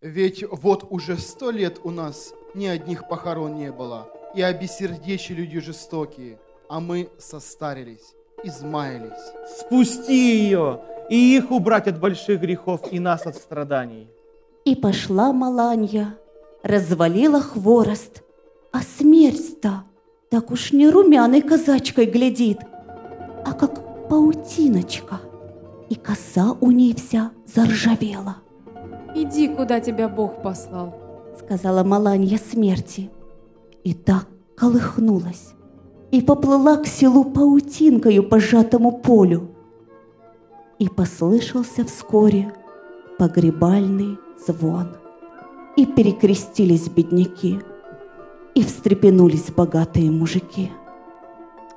Ведь 0.02 0.44
вот 0.50 0.88
уже 0.90 1.16
сто 1.18 1.52
лет 1.52 1.80
у 1.84 1.92
нас 1.92 2.34
ни 2.56 2.66
одних 2.66 3.08
похорон 3.08 3.54
не 3.54 3.72
было, 3.72 4.10
и 4.34 4.42
обессердечи 4.42 5.32
люди 5.32 5.60
жестокие, 5.60 6.40
а 6.68 6.80
мы 6.80 7.10
состарились, 7.20 8.16
измаялись. 8.44 9.22
Спусти 9.60 10.40
ее, 10.40 10.82
и 11.08 11.38
их 11.38 11.52
убрать 11.52 11.88
от 11.88 12.00
больших 12.00 12.42
грехов, 12.42 12.82
и 12.92 13.00
нас 13.00 13.28
от 13.28 13.36
страданий. 13.36 14.08
И 14.66 14.76
пошла 14.76 15.32
Маланья, 15.34 16.18
развалила 16.64 17.40
хворост, 17.40 18.24
а 18.72 18.82
смерть-то 18.82 19.84
так 20.32 20.50
уж 20.50 20.72
не 20.72 20.90
румяной 20.90 21.44
казачкой 21.44 22.08
глядит, 22.08 22.58
а 23.46 23.54
как 23.54 24.08
паутиночка, 24.10 25.22
и 25.90 25.96
коса 25.96 26.58
у 26.60 26.72
ней 26.72 26.96
вся 26.96 27.32
заржавела, 27.46 28.38
Иди, 29.16 29.48
куда 29.50 29.80
тебя 29.80 30.08
Бог 30.08 30.42
послал. 30.42 30.96
сказала 31.38 31.84
Маланья 31.84 32.38
смерти. 32.38 33.10
И 33.84 33.94
так 33.94 34.28
колыхнулась, 34.56 35.54
и 36.12 36.22
поплыла 36.22 36.78
к 36.78 36.88
селу 36.88 37.26
паутинкою 37.26 38.24
по 38.24 38.40
сжатому 38.40 38.92
полю. 39.00 39.50
И 40.78 40.88
послышался 40.88 41.84
вскоре 41.84 42.54
погребальный 43.18 44.18
звон. 44.46 44.98
И 45.76 45.86
перекрестились 45.86 46.90
бедняки, 46.90 47.60
и 48.56 48.64
встрепенулись 48.64 49.52
богатые 49.52 50.12
мужики. 50.12 50.72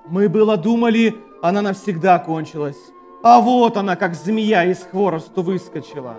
Мы 0.07 0.29
было 0.29 0.57
думали, 0.57 1.15
она 1.43 1.63
навсегда 1.63 2.19
кончилась. 2.19 2.79
А 3.23 3.41
вот 3.41 3.77
она, 3.77 3.97
как 3.97 4.15
змея 4.15 4.65
из 4.65 4.79
хворосту 4.81 5.43
выскочила. 5.43 6.17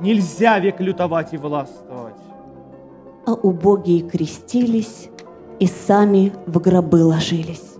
Нельзя 0.00 0.58
век 0.58 0.80
лютовать 0.80 1.32
и 1.34 1.36
властвовать. 1.36 2.14
А 3.26 3.32
убогие 3.32 4.00
крестились 4.00 5.08
и 5.58 5.66
сами 5.66 6.32
в 6.46 6.58
гробы 6.58 7.04
ложились, 7.04 7.74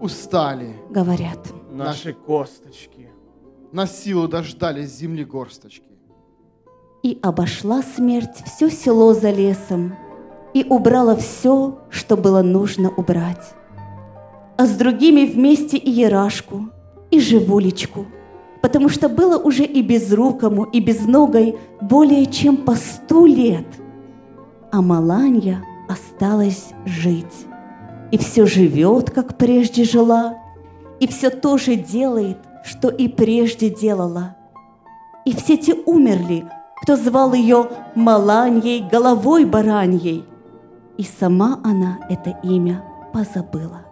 Устали, 0.00 0.74
говорят. 0.90 1.38
Наши 1.72 2.12
косточки. 2.12 3.08
на 3.72 3.86
силу 3.86 4.28
дождались 4.28 4.90
земли 4.96 5.24
горсточки. 5.24 5.88
И 7.02 7.18
обошла 7.22 7.82
смерть 7.82 8.42
все 8.44 8.68
село 8.70 9.14
за 9.14 9.30
лесом, 9.30 9.94
и 10.54 10.64
убрала 10.68 11.16
все, 11.16 11.78
что 11.90 12.16
было 12.16 12.42
нужно 12.42 12.90
убрать. 12.90 13.54
А 14.58 14.66
с 14.66 14.76
другими 14.76 15.24
вместе 15.24 15.76
и 15.76 15.90
Ярашку, 15.90 16.68
и 17.10 17.18
Живулечку, 17.20 18.06
потому 18.64 18.88
что 18.88 19.10
было 19.10 19.36
уже 19.36 19.62
и 19.64 19.82
безрукому, 19.82 20.64
и 20.64 20.80
безногой 20.80 21.58
более 21.82 22.24
чем 22.24 22.56
по 22.56 22.74
сто 22.76 23.26
лет. 23.26 23.66
А 24.72 24.80
Маланья 24.80 25.62
осталась 25.86 26.70
жить. 26.86 27.46
И 28.10 28.16
все 28.16 28.46
живет, 28.46 29.10
как 29.10 29.36
прежде 29.36 29.84
жила, 29.84 30.38
и 30.98 31.06
все 31.06 31.28
то 31.28 31.58
же 31.58 31.76
делает, 31.76 32.38
что 32.64 32.88
и 32.88 33.06
прежде 33.06 33.68
делала. 33.68 34.34
И 35.26 35.34
все 35.36 35.58
те 35.58 35.74
умерли, 35.84 36.46
кто 36.80 36.96
звал 36.96 37.34
ее 37.34 37.68
Маланьей, 37.94 38.88
головой 38.90 39.44
бараньей. 39.44 40.24
И 40.96 41.02
сама 41.02 41.60
она 41.62 41.98
это 42.08 42.40
имя 42.42 42.82
позабыла. 43.12 43.82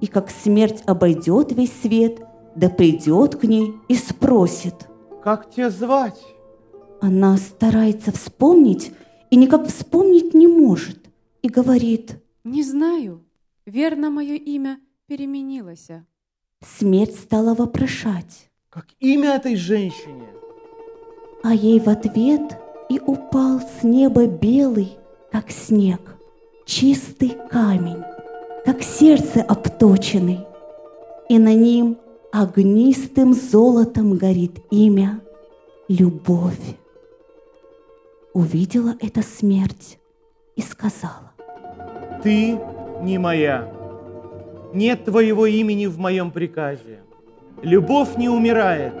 И 0.00 0.06
как 0.06 0.30
смерть 0.30 0.82
обойдет 0.86 1.52
весь 1.52 1.78
свет, 1.82 2.25
да 2.56 2.68
придет 2.68 3.36
к 3.36 3.44
ней 3.44 3.74
и 3.88 3.94
спросит. 3.94 4.74
Как 5.22 5.50
тебя 5.50 5.70
звать? 5.70 6.20
Она 7.00 7.36
старается 7.36 8.12
вспомнить 8.12 8.92
и 9.30 9.36
никак 9.36 9.66
вспомнить 9.66 10.34
не 10.34 10.46
может. 10.46 10.98
И 11.42 11.48
говорит, 11.48 12.16
Не 12.44 12.62
знаю, 12.62 13.24
верно, 13.66 14.10
мое 14.10 14.34
имя 14.34 14.78
переменилось. 15.06 15.88
смерть 16.64 17.14
стала 17.14 17.54
вопрошать. 17.54 18.50
Как 18.70 18.86
имя 19.00 19.34
этой 19.36 19.56
женщине? 19.56 20.26
А 21.42 21.54
ей 21.54 21.78
в 21.78 21.88
ответ 21.88 22.58
и 22.88 22.98
упал 22.98 23.60
с 23.60 23.82
неба 23.84 24.26
белый, 24.26 24.96
как 25.30 25.50
снег, 25.50 26.00
чистый 26.64 27.36
камень, 27.50 28.02
как 28.64 28.82
сердце 28.82 29.42
обточенный, 29.42 30.40
и 31.28 31.38
на 31.38 31.54
ним 31.54 31.98
огнистым 32.32 33.32
золотом 33.32 34.16
горит 34.16 34.60
имя 34.70 35.20
Любовь. 35.88 36.76
Увидела 38.32 38.94
это 39.00 39.22
смерть 39.22 39.98
и 40.56 40.62
сказала, 40.62 41.32
Ты 42.22 42.58
не 43.02 43.18
моя. 43.18 43.72
нет 44.74 45.04
твоего 45.04 45.46
имени 45.46 45.86
в 45.86 45.98
моем 45.98 46.30
приказе. 46.30 47.00
Любовь 47.62 48.16
не 48.16 48.28
умирает. 48.28 48.92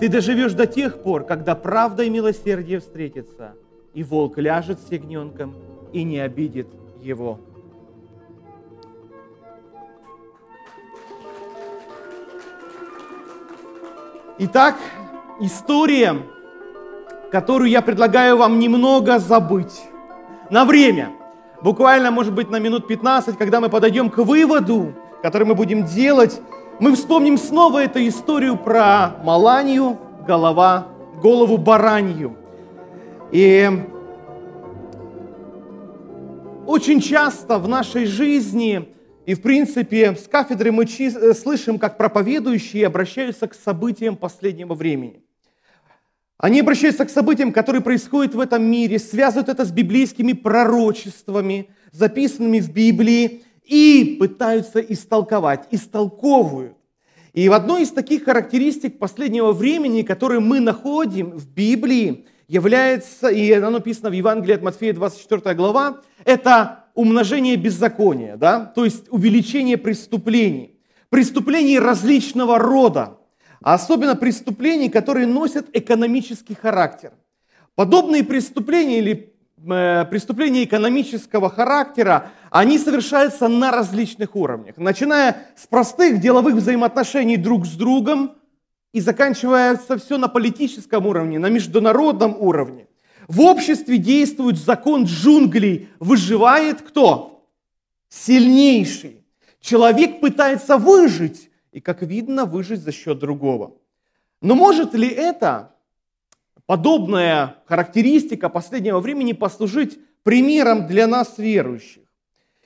Ты 0.00 0.08
доживешь 0.08 0.52
до 0.52 0.66
тех 0.66 1.02
пор, 1.02 1.24
когда 1.24 1.54
правда 1.54 2.02
и 2.02 2.10
милосердие 2.10 2.80
встретятся, 2.80 3.54
и 3.94 4.02
волк 4.02 4.38
ляжет 4.38 4.78
с 4.80 4.92
ягненком 4.92 5.54
и 5.92 6.02
не 6.02 6.18
обидит 6.18 6.68
его. 7.02 7.40
Итак, 14.40 14.76
история, 15.40 16.14
которую 17.32 17.68
я 17.68 17.82
предлагаю 17.82 18.36
вам 18.36 18.60
немного 18.60 19.18
забыть 19.18 19.82
на 20.48 20.64
время. 20.64 21.10
Буквально, 21.60 22.12
может 22.12 22.32
быть, 22.32 22.48
на 22.48 22.60
минут 22.60 22.86
15, 22.86 23.36
когда 23.36 23.58
мы 23.60 23.68
подойдем 23.68 24.10
к 24.10 24.18
выводу, 24.18 24.94
который 25.22 25.44
мы 25.44 25.56
будем 25.56 25.84
делать, 25.86 26.40
мы 26.78 26.94
вспомним 26.94 27.36
снова 27.36 27.82
эту 27.82 27.98
историю 28.06 28.56
про 28.56 29.16
Маланию, 29.24 29.98
голова, 30.24 30.86
голову 31.20 31.56
баранью. 31.56 32.36
И 33.32 33.68
очень 36.64 37.00
часто 37.00 37.58
в 37.58 37.66
нашей 37.66 38.06
жизни 38.06 38.88
и, 39.28 39.34
в 39.34 39.42
принципе, 39.42 40.16
с 40.16 40.26
кафедры 40.26 40.72
мы 40.72 40.84
э, 40.84 41.34
слышим, 41.34 41.78
как 41.78 41.98
проповедующие 41.98 42.86
обращаются 42.86 43.46
к 43.46 43.52
событиям 43.52 44.16
последнего 44.16 44.72
времени. 44.72 45.22
Они 46.38 46.60
обращаются 46.60 47.04
к 47.04 47.10
событиям, 47.10 47.52
которые 47.52 47.82
происходят 47.82 48.34
в 48.34 48.40
этом 48.40 48.64
мире, 48.64 48.98
связывают 48.98 49.50
это 49.50 49.66
с 49.66 49.70
библейскими 49.70 50.32
пророчествами, 50.32 51.68
записанными 51.92 52.58
в 52.58 52.72
Библии, 52.72 53.42
и 53.64 54.16
пытаются 54.18 54.80
истолковать, 54.80 55.66
истолковывают. 55.72 56.78
И 57.34 57.50
в 57.50 57.52
одной 57.52 57.82
из 57.82 57.90
таких 57.90 58.24
характеристик 58.24 58.98
последнего 58.98 59.52
времени, 59.52 60.00
которые 60.00 60.40
мы 60.40 60.58
находим 60.58 61.32
в 61.32 61.46
Библии, 61.46 62.24
является, 62.48 63.28
и 63.28 63.52
оно 63.52 63.68
написано 63.68 64.08
в 64.08 64.14
Евангелии 64.14 64.54
от 64.54 64.62
Матфея, 64.62 64.94
24 64.94 65.54
глава, 65.54 66.00
это 66.24 66.86
умножение 66.98 67.54
беззакония, 67.54 68.36
да? 68.36 68.64
то 68.64 68.84
есть 68.84 69.04
увеличение 69.10 69.76
преступлений. 69.76 70.80
Преступлений 71.10 71.78
различного 71.78 72.58
рода, 72.58 73.18
а 73.62 73.74
особенно 73.74 74.16
преступлений, 74.16 74.88
которые 74.88 75.28
носят 75.28 75.68
экономический 75.72 76.54
характер. 76.54 77.12
Подобные 77.76 78.24
преступления 78.24 78.98
или 78.98 79.32
э, 79.64 80.06
преступления 80.10 80.64
экономического 80.64 81.48
характера, 81.50 82.32
они 82.50 82.78
совершаются 82.78 83.46
на 83.46 83.70
различных 83.70 84.34
уровнях, 84.34 84.76
начиная 84.76 85.46
с 85.56 85.68
простых 85.68 86.20
деловых 86.20 86.56
взаимоотношений 86.56 87.36
друг 87.36 87.64
с 87.64 87.74
другом 87.74 88.32
и 88.92 89.00
заканчивается 89.00 89.98
все 89.98 90.18
на 90.18 90.26
политическом 90.26 91.06
уровне, 91.06 91.38
на 91.38 91.48
международном 91.48 92.34
уровне. 92.40 92.87
В 93.28 93.42
обществе 93.42 93.98
действует 93.98 94.56
закон 94.56 95.04
джунглей. 95.04 95.90
Выживает 96.00 96.80
кто? 96.80 97.46
Сильнейший. 98.08 99.22
Человек 99.60 100.20
пытается 100.20 100.78
выжить, 100.78 101.50
и, 101.70 101.80
как 101.80 102.02
видно, 102.02 102.46
выжить 102.46 102.80
за 102.80 102.90
счет 102.90 103.18
другого. 103.18 103.74
Но 104.40 104.54
может 104.54 104.94
ли 104.94 105.06
это, 105.06 105.74
подобная 106.64 107.56
характеристика 107.66 108.48
последнего 108.48 108.98
времени, 108.98 109.32
послужить 109.32 109.98
примером 110.22 110.86
для 110.86 111.06
нас, 111.06 111.34
верующих? 111.36 112.04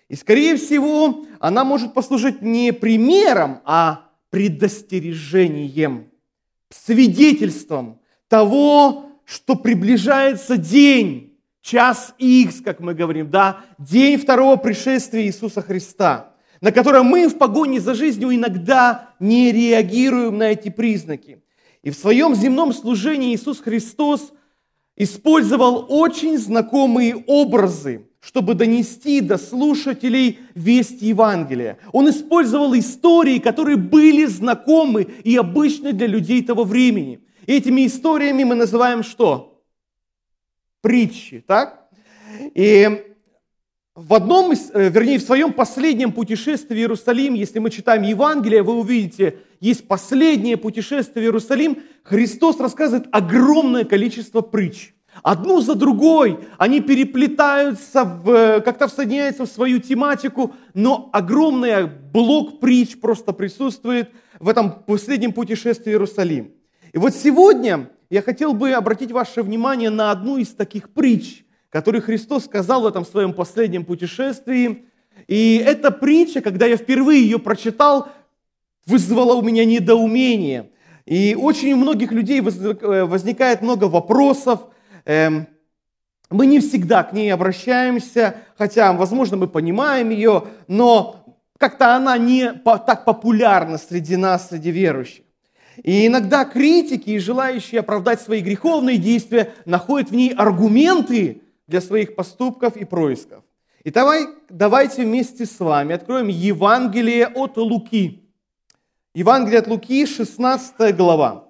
И, 0.08 0.14
скорее 0.14 0.56
всего, 0.56 1.26
она 1.40 1.64
может 1.64 1.92
послужить 1.92 2.40
не 2.40 2.72
примером, 2.72 3.60
а 3.64 4.10
предостережением, 4.30 6.10
свидетельством 6.68 7.98
того, 8.28 9.11
что 9.24 9.54
приближается 9.54 10.56
день, 10.56 11.38
час 11.62 12.14
X, 12.18 12.60
как 12.60 12.80
мы 12.80 12.94
говорим, 12.94 13.30
да, 13.30 13.60
день 13.78 14.18
второго 14.18 14.56
пришествия 14.56 15.22
Иисуса 15.22 15.62
Христа, 15.62 16.34
на 16.60 16.72
которое 16.72 17.02
мы 17.02 17.28
в 17.28 17.38
погоне 17.38 17.80
за 17.80 17.94
жизнью 17.94 18.34
иногда 18.34 19.10
не 19.20 19.52
реагируем 19.52 20.38
на 20.38 20.44
эти 20.44 20.68
признаки. 20.68 21.42
И 21.82 21.90
в 21.90 21.96
своем 21.96 22.34
земном 22.34 22.72
служении 22.72 23.34
Иисус 23.34 23.60
Христос 23.60 24.32
использовал 24.96 25.86
очень 25.88 26.38
знакомые 26.38 27.16
образы, 27.26 28.06
чтобы 28.20 28.54
донести 28.54 29.20
до 29.20 29.38
слушателей 29.38 30.38
весть 30.54 31.02
Евангелия. 31.02 31.78
Он 31.92 32.08
использовал 32.08 32.76
истории, 32.78 33.38
которые 33.38 33.76
были 33.76 34.26
знакомы 34.26 35.08
и 35.24 35.36
обычны 35.36 35.92
для 35.92 36.06
людей 36.06 36.42
того 36.42 36.64
времени– 36.64 37.20
этими 37.46 37.86
историями 37.86 38.44
мы 38.44 38.54
называем 38.54 39.02
что? 39.02 39.62
Притчи, 40.80 41.44
так? 41.46 41.88
И 42.54 43.12
в 43.94 44.14
одном 44.14 44.52
из, 44.52 44.70
э, 44.72 44.88
вернее, 44.88 45.18
в 45.18 45.22
своем 45.22 45.52
последнем 45.52 46.12
путешествии 46.12 46.74
в 46.74 46.78
Иерусалим, 46.78 47.34
если 47.34 47.58
мы 47.58 47.68
читаем 47.68 48.02
Евангелие, 48.02 48.62
вы 48.62 48.74
увидите, 48.74 49.38
есть 49.60 49.86
последнее 49.86 50.56
путешествие 50.56 51.24
в 51.24 51.26
Иерусалим, 51.26 51.82
Христос 52.02 52.58
рассказывает 52.58 53.06
огромное 53.12 53.84
количество 53.84 54.40
притч. 54.40 54.94
Одну 55.22 55.60
за 55.60 55.74
другой 55.74 56.38
они 56.56 56.80
переплетаются, 56.80 58.04
в, 58.04 58.60
как-то 58.62 58.88
всоединяются 58.88 59.44
в 59.44 59.50
свою 59.50 59.78
тематику, 59.78 60.54
но 60.72 61.10
огромный 61.12 61.86
блок 61.86 62.60
притч 62.60 62.98
просто 62.98 63.34
присутствует 63.34 64.10
в 64.40 64.48
этом 64.48 64.72
последнем 64.84 65.32
путешествии 65.32 65.90
в 65.90 65.92
Иерусалим. 65.92 66.52
И 66.92 66.98
вот 66.98 67.14
сегодня 67.14 67.88
я 68.10 68.20
хотел 68.20 68.52
бы 68.52 68.72
обратить 68.72 69.12
ваше 69.12 69.42
внимание 69.42 69.88
на 69.88 70.10
одну 70.10 70.36
из 70.36 70.48
таких 70.48 70.90
притч, 70.90 71.44
которую 71.70 72.02
Христос 72.02 72.44
сказал 72.44 72.82
в 72.82 72.86
этом 72.86 73.06
своем 73.06 73.32
последнем 73.32 73.86
путешествии. 73.86 74.84
И 75.26 75.56
эта 75.64 75.90
притча, 75.90 76.42
когда 76.42 76.66
я 76.66 76.76
впервые 76.76 77.22
ее 77.22 77.38
прочитал, 77.38 78.08
вызвала 78.84 79.34
у 79.34 79.42
меня 79.42 79.64
недоумение. 79.64 80.70
И 81.06 81.34
очень 81.34 81.72
у 81.72 81.76
многих 81.76 82.12
людей 82.12 82.40
э, 82.40 83.04
возникает 83.04 83.62
много 83.62 83.84
вопросов. 83.84 84.60
Эм, 85.06 85.46
мы 86.28 86.44
не 86.46 86.60
всегда 86.60 87.02
к 87.04 87.14
ней 87.14 87.32
обращаемся, 87.32 88.36
хотя, 88.58 88.92
возможно, 88.92 89.38
мы 89.38 89.48
понимаем 89.48 90.10
ее, 90.10 90.44
но 90.68 91.24
как-то 91.58 91.96
она 91.96 92.18
не 92.18 92.52
так 92.62 93.06
популярна 93.06 93.78
среди 93.78 94.16
нас, 94.16 94.48
среди 94.50 94.70
верующих. 94.70 95.24
И 95.76 96.06
иногда 96.06 96.44
критики 96.44 97.10
и 97.10 97.18
желающие 97.18 97.80
оправдать 97.80 98.20
свои 98.20 98.40
греховные 98.40 98.98
действия 98.98 99.52
находят 99.64 100.10
в 100.10 100.14
ней 100.14 100.32
аргументы 100.34 101.42
для 101.66 101.80
своих 101.80 102.14
поступков 102.14 102.76
и 102.76 102.84
происков. 102.84 103.44
И 103.84 103.90
давай, 103.90 104.26
давайте 104.48 105.02
вместе 105.02 105.46
с 105.46 105.58
вами 105.58 105.94
откроем 105.94 106.28
Евангелие 106.28 107.26
от 107.26 107.56
Луки. 107.56 108.22
Евангелие 109.14 109.58
от 109.58 109.66
Луки, 109.66 110.06
16 110.06 110.96
глава. 110.96 111.48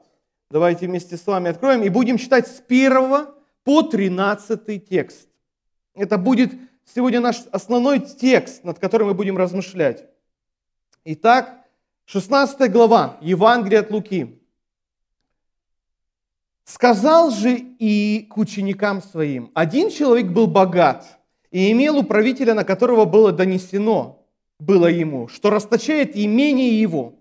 Давайте 0.51 0.87
вместе 0.87 1.17
с 1.17 1.27
вами 1.27 1.51
откроем 1.51 1.83
и 1.83 1.89
будем 1.89 2.19
читать 2.19 2.47
с 2.47 2.63
1 2.67 3.27
по 3.65 3.83
13 3.83 4.89
текст. 4.89 5.29
Это 5.95 6.19
будет 6.19 6.53
сегодня 6.85 7.21
наш 7.21 7.43
основной 7.51 8.01
текст, 8.01 8.65
над 8.65 8.79
которым 8.79 9.09
мы 9.09 9.15
будем 9.15 9.37
размышлять. 9.37 10.05
Итак, 11.05 11.62
16 12.07 12.71
глава, 12.71 13.19
Евангелие 13.21 13.81
от 13.81 13.91
Луки. 13.91 14.38
«Сказал 16.65 17.31
же 17.31 17.57
и 17.57 18.27
к 18.31 18.37
ученикам 18.37 19.03
своим, 19.03 19.51
один 19.55 19.91
человек 19.91 20.27
был 20.29 20.47
богат 20.47 21.19
и 21.51 21.71
имел 21.73 21.99
управителя, 21.99 22.55
на 22.55 22.65
которого 22.65 23.05
было 23.05 23.33
донесено, 23.33 24.27
было 24.59 24.87
ему, 24.87 25.29
что 25.29 25.51
расточает 25.51 26.17
имение 26.17 26.81
его. 26.81 27.15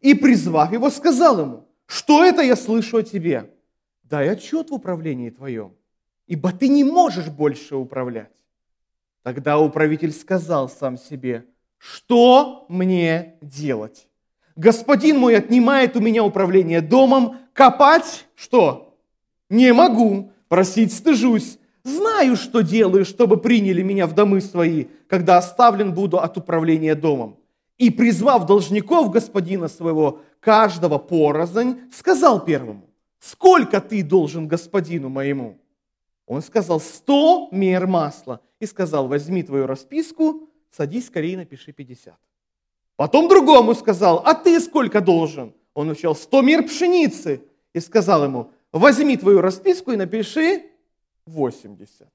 И, 0.00 0.14
призвав 0.14 0.72
его, 0.72 0.90
сказал 0.90 1.40
ему, 1.40 1.68
что 1.86 2.24
это 2.24 2.42
я 2.42 2.56
слышу 2.56 2.98
о 2.98 3.02
тебе? 3.02 3.54
Дай 4.02 4.28
отчет 4.30 4.70
в 4.70 4.74
управлении 4.74 5.30
твоем, 5.30 5.74
ибо 6.26 6.52
ты 6.52 6.68
не 6.68 6.84
можешь 6.84 7.28
больше 7.28 7.76
управлять. 7.76 8.34
Тогда 9.22 9.58
управитель 9.58 10.12
сказал 10.12 10.68
сам 10.68 10.96
себе, 10.96 11.46
что 11.78 12.66
мне 12.68 13.38
делать? 13.42 14.07
Господин 14.58 15.18
мой 15.18 15.36
отнимает 15.36 15.96
у 15.96 16.00
меня 16.00 16.24
управление 16.24 16.80
домом, 16.80 17.36
копать 17.54 18.26
что? 18.34 18.98
Не 19.48 19.72
могу, 19.72 20.32
просить 20.48 20.92
стыжусь. 20.92 21.58
Знаю, 21.84 22.36
что 22.36 22.60
делаю, 22.60 23.06
чтобы 23.06 23.38
приняли 23.38 23.82
меня 23.82 24.06
в 24.06 24.14
домы 24.14 24.42
свои, 24.42 24.86
когда 25.06 25.38
оставлен 25.38 25.94
буду 25.94 26.18
от 26.18 26.36
управления 26.36 26.94
домом. 26.94 27.38
И, 27.78 27.88
призвав 27.90 28.44
должников 28.44 29.10
господина 29.10 29.68
своего, 29.68 30.20
каждого 30.40 30.98
порознь, 30.98 31.80
сказал 31.92 32.44
первому, 32.44 32.90
сколько 33.20 33.80
ты 33.80 34.02
должен 34.02 34.48
господину 34.48 35.08
моему? 35.08 35.56
Он 36.26 36.42
сказал, 36.42 36.80
сто 36.80 37.48
мер 37.52 37.86
масла. 37.86 38.40
И 38.58 38.66
сказал, 38.66 39.06
возьми 39.06 39.44
твою 39.44 39.68
расписку, 39.68 40.50
садись 40.72 41.06
скорее, 41.06 41.36
напиши 41.36 41.72
пятьдесят. 41.72 42.18
Потом 42.98 43.28
другому 43.28 43.76
сказал, 43.76 44.22
а 44.24 44.34
ты 44.34 44.58
сколько 44.58 45.00
должен? 45.00 45.54
Он 45.72 45.88
отвечал, 45.88 46.16
сто 46.16 46.42
мер 46.42 46.64
пшеницы. 46.64 47.40
И 47.72 47.78
сказал 47.78 48.24
ему, 48.24 48.50
возьми 48.72 49.16
твою 49.16 49.40
расписку 49.40 49.92
и 49.92 49.96
напиши 49.96 50.64
80. 51.26 52.08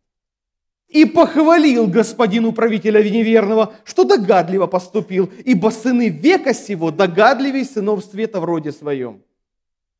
И 0.89 1.05
похвалил 1.05 1.87
господин 1.87 2.45
управителя 2.45 3.01
неверного, 3.01 3.73
что 3.85 4.03
догадливо 4.03 4.67
поступил, 4.67 5.31
ибо 5.45 5.69
сыны 5.69 6.09
века 6.09 6.53
сего 6.53 6.91
догадливей 6.91 7.63
сынов 7.63 8.03
света 8.03 8.41
в 8.41 8.43
роде 8.43 8.73
своем. 8.73 9.23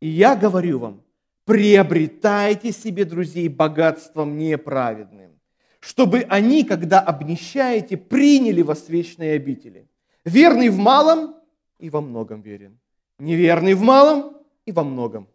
И 0.02 0.10
я 0.10 0.36
говорю 0.36 0.80
вам, 0.80 1.02
приобретайте 1.46 2.74
себе 2.74 3.06
друзей 3.06 3.48
богатством 3.48 4.38
неправедным, 4.38 5.40
чтобы 5.80 6.26
они, 6.28 6.66
когда 6.66 7.00
обнищаете, 7.00 7.96
приняли 7.96 8.62
вас 8.62 8.90
вечные 8.90 9.36
обители. 9.36 9.88
Верный 10.26 10.70
в 10.70 10.78
малом 10.78 11.36
и 11.80 11.90
во 11.90 12.02
многом 12.02 12.42
верен. 12.42 12.80
Неверный 13.20 13.74
в 13.74 13.82
малом 13.82 14.38
и 14.66 14.72
во 14.72 14.84
многом 14.84 15.28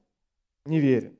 не 0.64 0.80
верен. 0.80 1.16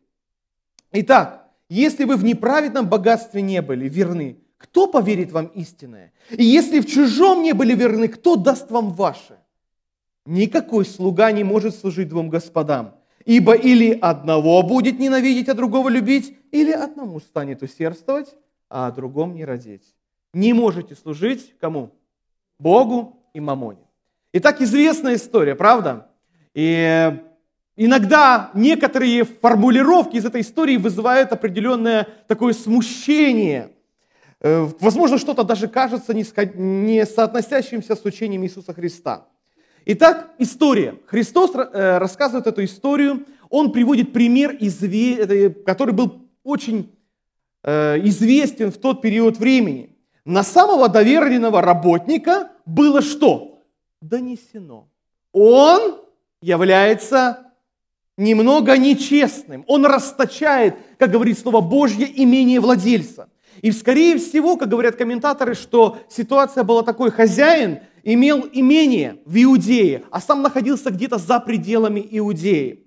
Итак, 0.92 1.50
если 1.68 2.04
вы 2.04 2.16
в 2.16 2.24
неправедном 2.24 2.88
богатстве 2.88 3.42
не 3.42 3.61
были 3.61 3.88
верны, 3.88 4.38
кто 4.57 4.87
поверит 4.87 5.33
вам 5.33 5.46
истинное? 5.48 6.12
И 6.31 6.44
если 6.44 6.81
в 6.81 6.87
чужом 6.87 7.42
не 7.42 7.52
были 7.52 7.74
верны, 7.74 8.09
кто 8.09 8.37
даст 8.37 8.70
вам 8.70 8.92
ваше? 8.92 9.38
Никакой 10.24 10.85
слуга 10.85 11.31
не 11.31 11.44
может 11.44 11.74
служить 11.74 12.09
двум 12.09 12.28
господам, 12.28 12.96
ибо 13.24 13.54
или 13.54 13.92
одного 13.92 14.62
будет 14.62 14.98
ненавидеть, 14.98 15.48
а 15.48 15.54
другого 15.54 15.88
любить, 15.88 16.37
или 16.50 16.72
одному 16.72 17.20
станет 17.20 17.62
усердствовать, 17.62 18.35
а 18.68 18.88
о 18.88 18.92
другом 18.92 19.35
не 19.35 19.44
родить. 19.44 19.94
Не 20.33 20.52
можете 20.52 20.94
служить 20.94 21.54
кому? 21.61 21.94
Богу 22.59 23.17
и 23.34 23.40
Мамоне. 23.40 23.86
Итак, 24.32 24.60
известная 24.60 25.16
история, 25.16 25.54
правда? 25.54 26.08
И 26.54 27.16
иногда 27.76 28.50
некоторые 28.54 29.24
формулировки 29.24 30.16
из 30.16 30.24
этой 30.24 30.42
истории 30.42 30.76
вызывают 30.76 31.32
определенное 31.32 32.06
такое 32.26 32.52
смущение. 32.52 33.70
Э, 34.40 34.68
возможно, 34.80 35.18
что-то 35.18 35.44
даже 35.44 35.68
кажется 35.68 36.14
не 36.14 37.06
соотносящимся 37.06 37.96
с 37.96 38.04
учением 38.04 38.44
Иисуса 38.44 38.74
Христа. 38.74 39.26
Итак, 39.86 40.34
история. 40.38 40.96
Христос 41.06 41.52
э, 41.54 41.98
рассказывает 41.98 42.46
эту 42.46 42.62
историю. 42.64 43.24
Он 43.48 43.72
приводит 43.72 44.12
пример, 44.12 44.58
который 45.64 45.94
был 45.94 46.28
очень 46.44 46.94
э, 47.62 47.98
известен 48.04 48.70
в 48.70 48.76
тот 48.76 49.00
период 49.00 49.38
времени. 49.38 49.96
На 50.26 50.42
самого 50.42 50.90
доверенного 50.90 51.62
работника 51.62 52.50
было 52.68 53.00
что? 53.00 53.62
Донесено. 54.02 54.88
Он 55.33 56.00
является 56.42 57.52
немного 58.18 58.76
нечестным. 58.76 59.64
Он 59.66 59.87
расточает, 59.87 60.76
как 60.98 61.11
говорит 61.11 61.38
Слово 61.38 61.62
Божье, 61.62 62.07
имение 62.22 62.61
владельца. 62.61 63.31
И 63.62 63.72
скорее 63.72 64.18
всего, 64.18 64.57
как 64.57 64.68
говорят 64.68 64.96
комментаторы, 64.96 65.54
что 65.54 65.98
ситуация 66.11 66.62
была 66.62 66.83
такой, 66.83 67.11
хозяин 67.11 67.81
имел 68.04 68.46
имение 68.52 69.16
в 69.24 69.42
Иудее, 69.42 70.04
а 70.11 70.20
сам 70.20 70.42
находился 70.42 70.90
где-то 70.90 71.16
за 71.16 71.40
пределами 71.40 72.07
Иудеи. 72.11 72.85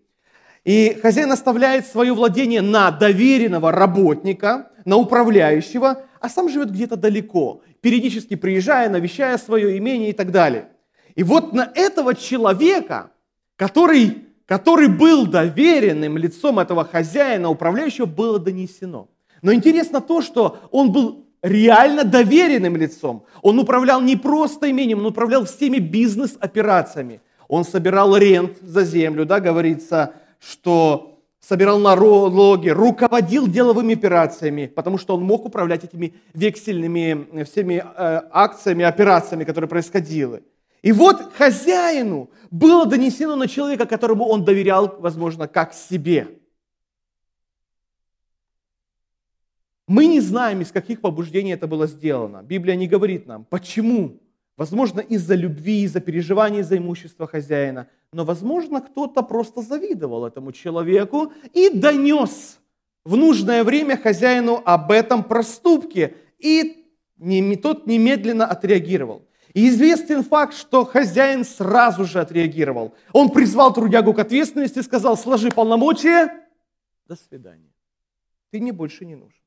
И 0.64 0.98
хозяин 1.02 1.32
оставляет 1.32 1.88
свое 1.88 2.14
владение 2.14 2.62
на 2.62 2.92
доверенного 2.92 3.72
работника, 3.72 4.72
на 4.86 4.98
управляющего, 4.98 6.04
а 6.20 6.30
сам 6.30 6.50
живет 6.50 6.72
где-то 6.72 6.96
далеко, 6.98 7.64
периодически 7.82 8.36
приезжая, 8.36 8.90
навещая 8.90 9.38
свое 9.38 9.78
имение 9.78 10.12
и 10.12 10.14
так 10.14 10.32
далее. 10.32 10.70
И 11.16 11.24
вот 11.24 11.54
на 11.54 11.72
этого 11.76 12.16
человека, 12.16 13.12
который, 13.58 14.26
который 14.46 14.88
был 14.88 15.26
доверенным 15.26 16.18
лицом 16.18 16.60
этого 16.60 16.86
хозяина, 16.86 17.50
управляющего, 17.50 18.06
было 18.06 18.40
донесено. 18.40 19.10
Но 19.42 19.54
интересно 19.54 20.00
то, 20.02 20.22
что 20.22 20.60
он 20.72 20.92
был 20.92 21.26
реально 21.42 22.04
доверенным 22.04 22.78
лицом. 22.78 23.26
Он 23.42 23.60
управлял 23.60 24.00
не 24.02 24.16
просто 24.16 24.70
имением, 24.70 25.00
он 25.00 25.08
управлял 25.08 25.46
всеми 25.46 25.78
бизнес-операциями. 25.78 27.22
Он 27.48 27.66
собирал 27.66 28.16
рент 28.16 28.58
за 28.62 28.84
землю, 28.84 29.26
да, 29.26 29.40
говорится, 29.40 30.14
что 30.40 31.11
собирал 31.42 31.80
налоги, 31.80 32.70
руководил 32.70 33.48
деловыми 33.48 33.96
операциями, 33.96 34.68
потому 34.68 34.98
что 34.98 35.16
он 35.16 35.24
мог 35.24 35.46
управлять 35.46 35.84
этими 35.84 36.14
вексельными 36.34 37.28
э, 37.32 37.44
всеми 37.44 37.84
э, 37.84 38.22
акциями, 38.32 38.86
операциями, 38.86 39.44
которые 39.44 39.68
происходили. 39.68 40.44
И 40.84 40.92
вот 40.92 41.34
хозяину 41.34 42.30
было 42.52 42.86
донесено 42.86 43.36
на 43.36 43.48
человека, 43.48 43.86
которому 43.86 44.26
он 44.26 44.46
доверял, 44.46 44.96
возможно, 45.00 45.48
как 45.48 45.74
себе. 45.74 46.28
Мы 49.88 50.06
не 50.06 50.22
знаем, 50.22 50.62
из 50.62 50.72
каких 50.72 51.02
побуждений 51.02 51.52
это 51.52 51.68
было 51.68 51.86
сделано. 51.86 52.44
Библия 52.44 52.76
не 52.76 52.88
говорит 52.88 53.26
нам, 53.26 53.46
почему. 53.46 54.21
Возможно, 54.58 55.00
из-за 55.00 55.36
любви, 55.36 55.84
из-за 55.84 56.00
переживаний 56.00 56.62
за 56.62 56.78
имущество 56.78 57.28
хозяина– 57.28 57.88
но, 58.14 58.26
возможно, 58.26 58.82
кто-то 58.82 59.24
просто 59.24 59.62
завидовал 59.62 60.26
этому 60.26 60.52
человеку 60.52 61.32
и 61.54 61.70
донес 61.70 62.60
в 63.06 63.16
нужное 63.16 63.64
время 63.64 63.98
хозяину 63.98 64.62
об 64.66 64.92
этом 64.92 65.24
проступке, 65.24 66.16
и 66.38 66.86
тот 67.62 67.88
немедленно 67.88 68.46
отреагировал. 68.46 69.26
И 69.54 69.68
известен 69.70 70.24
факт, 70.24 70.54
что 70.54 70.86
хозяин 70.86 71.46
сразу 71.46 72.06
же 72.06 72.20
отреагировал. 72.20 72.94
Он 73.14 73.30
призвал 73.30 73.74
трудягу 73.74 74.14
к 74.14 74.20
ответственности 74.20 74.80
и 74.80 74.84
сказал, 74.84 75.18
сложи 75.18 75.50
полномочия, 75.50 76.48
до 77.06 77.16
свидания. 77.16 77.72
Ты 78.52 78.60
мне 78.60 78.72
больше 78.72 79.06
не 79.06 79.16
нужен. 79.16 79.40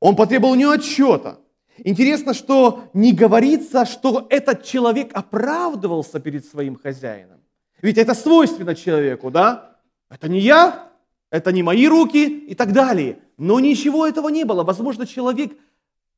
Он 0.00 0.16
потребовал 0.16 0.52
у 0.52 0.56
него 0.56 0.72
отчета. 0.72 1.38
Интересно, 1.78 2.34
что 2.34 2.84
не 2.92 3.12
говорится, 3.12 3.84
что 3.86 4.26
этот 4.30 4.64
человек 4.64 5.10
оправдывался 5.14 6.20
перед 6.20 6.44
своим 6.44 6.76
хозяином. 6.76 7.40
Ведь 7.80 7.98
это 7.98 8.14
свойственно 8.14 8.74
человеку, 8.74 9.30
да? 9.30 9.78
Это 10.08 10.28
не 10.28 10.40
я, 10.40 10.90
это 11.30 11.50
не 11.50 11.62
мои 11.62 11.88
руки 11.88 12.26
и 12.26 12.54
так 12.54 12.72
далее. 12.72 13.18
Но 13.38 13.58
ничего 13.58 14.06
этого 14.06 14.28
не 14.28 14.44
было. 14.44 14.62
Возможно, 14.62 15.06
человек 15.06 15.52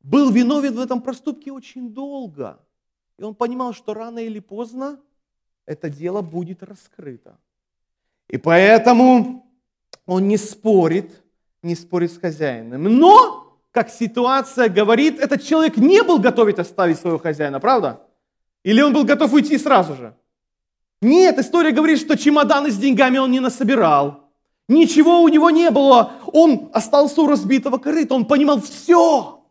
был 0.02 0.30
виновен 0.30 0.74
в 0.74 0.80
этом 0.80 1.00
проступке 1.00 1.52
очень 1.52 1.90
долго. 1.90 2.60
И 3.18 3.22
он 3.22 3.34
понимал, 3.34 3.72
что 3.72 3.94
рано 3.94 4.18
или 4.18 4.40
поздно 4.40 4.98
это 5.66 5.88
дело 5.88 6.20
будет 6.20 6.62
раскрыто. 6.62 7.38
И 8.28 8.36
поэтому 8.36 9.46
он 10.06 10.28
не 10.28 10.36
спорит, 10.36 11.22
не 11.62 11.74
спорит 11.74 12.12
с 12.12 12.18
хозяином. 12.18 12.82
Но, 12.82 13.43
как 13.74 13.90
ситуация 13.90 14.68
говорит, 14.68 15.18
этот 15.18 15.42
человек 15.42 15.76
не 15.76 16.04
был 16.04 16.20
готов 16.20 16.56
оставить 16.56 16.96
своего 17.00 17.18
хозяина, 17.18 17.58
правда? 17.58 18.00
Или 18.62 18.80
он 18.80 18.92
был 18.92 19.02
готов 19.02 19.32
уйти 19.32 19.58
сразу 19.58 19.96
же? 19.96 20.14
Нет, 21.02 21.40
история 21.40 21.72
говорит, 21.72 21.98
что 21.98 22.16
чемоданы 22.16 22.70
с 22.70 22.76
деньгами 22.76 23.18
он 23.18 23.32
не 23.32 23.40
насобирал. 23.40 24.30
Ничего 24.68 25.20
у 25.20 25.28
него 25.28 25.50
не 25.50 25.70
было. 25.70 26.12
Он 26.26 26.70
остался 26.72 27.20
у 27.20 27.26
разбитого 27.26 27.78
корыта. 27.78 28.14
Он 28.14 28.26
понимал, 28.26 28.60
все, 28.60 29.44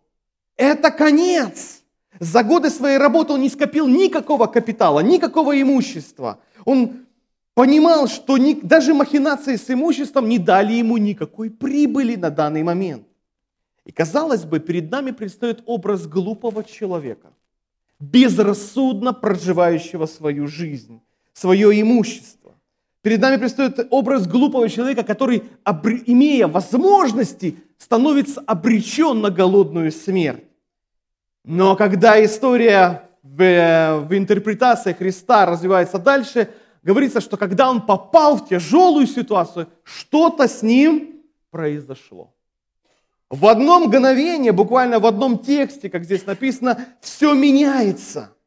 это 0.56 0.90
конец. 0.90 1.82
За 2.18 2.44
годы 2.44 2.70
своей 2.70 2.98
работы 2.98 3.34
он 3.34 3.42
не 3.42 3.50
скопил 3.50 3.88
никакого 3.88 4.48
капитала, 4.48 5.02
никакого 5.02 5.62
имущества. 5.62 6.40
Он 6.64 7.06
понимал, 7.56 8.08
что 8.08 8.38
ни, 8.38 8.54
даже 8.54 8.94
махинации 8.94 9.58
с 9.58 9.70
имуществом 9.70 10.30
не 10.30 10.40
дали 10.40 10.74
ему 10.74 10.96
никакой 10.96 11.50
прибыли 11.50 12.16
на 12.16 12.30
данный 12.30 12.64
момент. 12.64 13.06
И 13.86 13.92
казалось 13.92 14.46
бы, 14.46 14.60
перед 14.60 14.92
нами 14.92 15.12
предстает 15.12 15.64
образ 15.66 16.08
глупого 16.08 16.64
человека, 16.64 17.34
безрассудно 18.00 19.14
проживающего 19.14 20.06
свою 20.06 20.48
жизнь 20.48 21.02
свое 21.34 21.82
имущество. 21.82 22.54
Перед 23.02 23.20
нами 23.20 23.38
предстает 23.38 23.88
образ 23.90 24.28
глупого 24.28 24.70
человека, 24.70 25.04
который, 25.04 25.44
имея 26.06 26.48
возможности, 26.48 27.58
становится 27.78 28.42
обречен 28.42 29.20
на 29.20 29.30
голодную 29.30 29.92
смерть. 29.92 30.46
Но 31.44 31.76
когда 31.76 32.24
история 32.24 33.10
в, 33.22 34.06
в 34.08 34.18
интерпретации 34.18 34.94
Христа 34.94 35.46
развивается 35.46 35.98
дальше, 35.98 36.50
говорится, 36.82 37.20
что 37.20 37.36
когда 37.36 37.70
он 37.70 37.86
попал 37.86 38.38
в 38.38 38.48
тяжелую 38.48 39.08
ситуацию, 39.08 39.68
что-то 39.84 40.48
с 40.48 40.62
ним 40.62 41.24
произошло. 41.52 42.34
В 43.34 43.48
одно 43.48 43.80
мгновение, 43.80 44.52
буквально 44.52 45.00
в 45.00 45.08
одном 45.08 45.40
тексте, 45.40 45.90
как 45.90 46.04
здесь 46.04 46.28
написано, 46.28 46.86
все 47.02 47.34
меняется– 47.34 48.30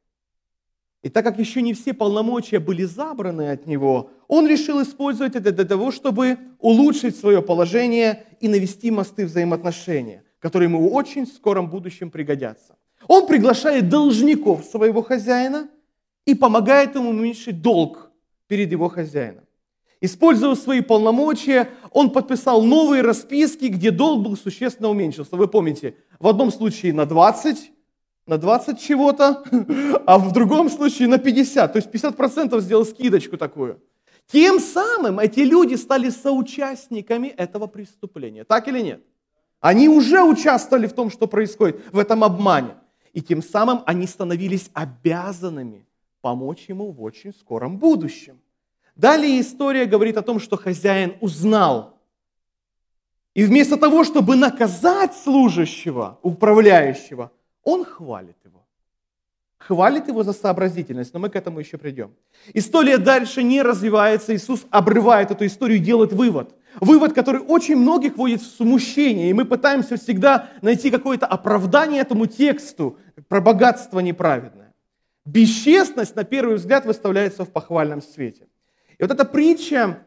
и 1.06 1.08
так 1.08 1.24
как 1.24 1.38
еще 1.38 1.62
не 1.62 1.72
все 1.72 1.94
полномочия 1.94 2.58
были 2.58 2.82
забраны 2.82 3.52
от 3.52 3.68
него, 3.68 4.10
он 4.26 4.48
решил 4.48 4.82
использовать 4.82 5.36
это 5.36 5.52
для 5.52 5.64
того, 5.64 5.92
чтобы 5.92 6.36
улучшить 6.58 7.16
свое 7.16 7.42
положение 7.42 8.24
и 8.40 8.48
навести 8.48 8.90
мосты 8.90 9.24
взаимоотношения, 9.24 10.24
которые 10.40 10.68
ему 10.68 10.80
в 10.80 10.92
очень 10.92 11.28
скором 11.28 11.70
будущем 11.70 12.10
пригодятся. 12.10 12.74
Он 13.06 13.28
приглашает 13.28 13.88
должников 13.88 14.64
своего 14.64 15.00
хозяина 15.00 15.68
и 16.24 16.34
помогает 16.34 16.96
ему 16.96 17.10
уменьшить 17.10 17.62
долг 17.62 18.10
перед 18.48 18.72
его 18.72 18.88
хозяином. 18.88 19.45
Используя 20.00 20.54
свои 20.54 20.82
полномочия, 20.82 21.70
он 21.90 22.10
подписал 22.10 22.62
новые 22.62 23.02
расписки, 23.02 23.66
где 23.66 23.90
долг 23.90 24.22
был 24.22 24.36
существенно 24.36 24.90
уменьшился. 24.90 25.36
Вы 25.36 25.48
помните, 25.48 25.96
в 26.18 26.26
одном 26.26 26.52
случае 26.52 26.92
на 26.92 27.06
20, 27.06 27.72
на 28.26 28.36
20 28.36 28.78
чего-то, 28.78 29.42
а 30.06 30.18
в 30.18 30.32
другом 30.32 30.68
случае 30.68 31.08
на 31.08 31.18
50. 31.18 31.72
То 31.72 31.78
есть 31.78 31.88
50% 31.88 32.60
сделал 32.60 32.84
скидочку 32.84 33.38
такую. 33.38 33.80
Тем 34.30 34.60
самым 34.60 35.18
эти 35.18 35.40
люди 35.40 35.76
стали 35.76 36.10
соучастниками 36.10 37.28
этого 37.28 37.66
преступления. 37.66 38.44
Так 38.44 38.68
или 38.68 38.80
нет? 38.80 39.02
Они 39.60 39.88
уже 39.88 40.22
участвовали 40.22 40.86
в 40.86 40.92
том, 40.92 41.10
что 41.10 41.26
происходит, 41.26 41.80
в 41.92 41.98
этом 41.98 42.22
обмане. 42.22 42.74
И 43.14 43.22
тем 43.22 43.42
самым 43.42 43.82
они 43.86 44.06
становились 44.06 44.70
обязанными 44.74 45.86
помочь 46.20 46.68
ему 46.68 46.90
в 46.92 47.02
очень 47.02 47.32
скором 47.32 47.78
будущем. 47.78 48.40
Далее 48.96 49.40
история 49.40 49.84
говорит 49.84 50.16
о 50.16 50.22
том, 50.22 50.40
что 50.40 50.56
хозяин 50.56 51.14
узнал. 51.20 51.98
И 53.34 53.44
вместо 53.44 53.76
того, 53.76 54.02
чтобы 54.02 54.34
наказать 54.34 55.14
служащего, 55.14 56.18
управляющего, 56.22 57.30
он 57.62 57.84
хвалит 57.84 58.36
его. 58.42 58.64
Хвалит 59.58 60.08
его 60.08 60.22
за 60.22 60.32
сообразительность, 60.32 61.12
но 61.12 61.20
мы 61.20 61.28
к 61.28 61.36
этому 61.36 61.58
еще 61.58 61.76
придем. 61.76 62.14
История 62.54 62.96
дальше 62.96 63.42
не 63.42 63.60
развивается, 63.60 64.34
Иисус 64.34 64.64
обрывает 64.70 65.30
эту 65.30 65.44
историю 65.44 65.78
и 65.78 65.82
делает 65.82 66.14
вывод. 66.14 66.54
Вывод, 66.80 67.12
который 67.12 67.42
очень 67.42 67.76
многих 67.76 68.16
вводит 68.16 68.40
в 68.40 68.56
смущение, 68.56 69.28
и 69.28 69.34
мы 69.34 69.44
пытаемся 69.44 69.96
всегда 69.96 70.48
найти 70.62 70.90
какое-то 70.90 71.26
оправдание 71.26 72.00
этому 72.00 72.26
тексту 72.26 72.98
про 73.28 73.42
богатство 73.42 74.00
неправедное. 74.00 74.74
Бесчестность, 75.26 76.16
на 76.16 76.24
первый 76.24 76.56
взгляд, 76.56 76.86
выставляется 76.86 77.44
в 77.44 77.50
похвальном 77.50 78.00
свете. 78.00 78.46
И 78.98 79.02
вот 79.02 79.10
эта 79.10 79.24
притча, 79.24 80.02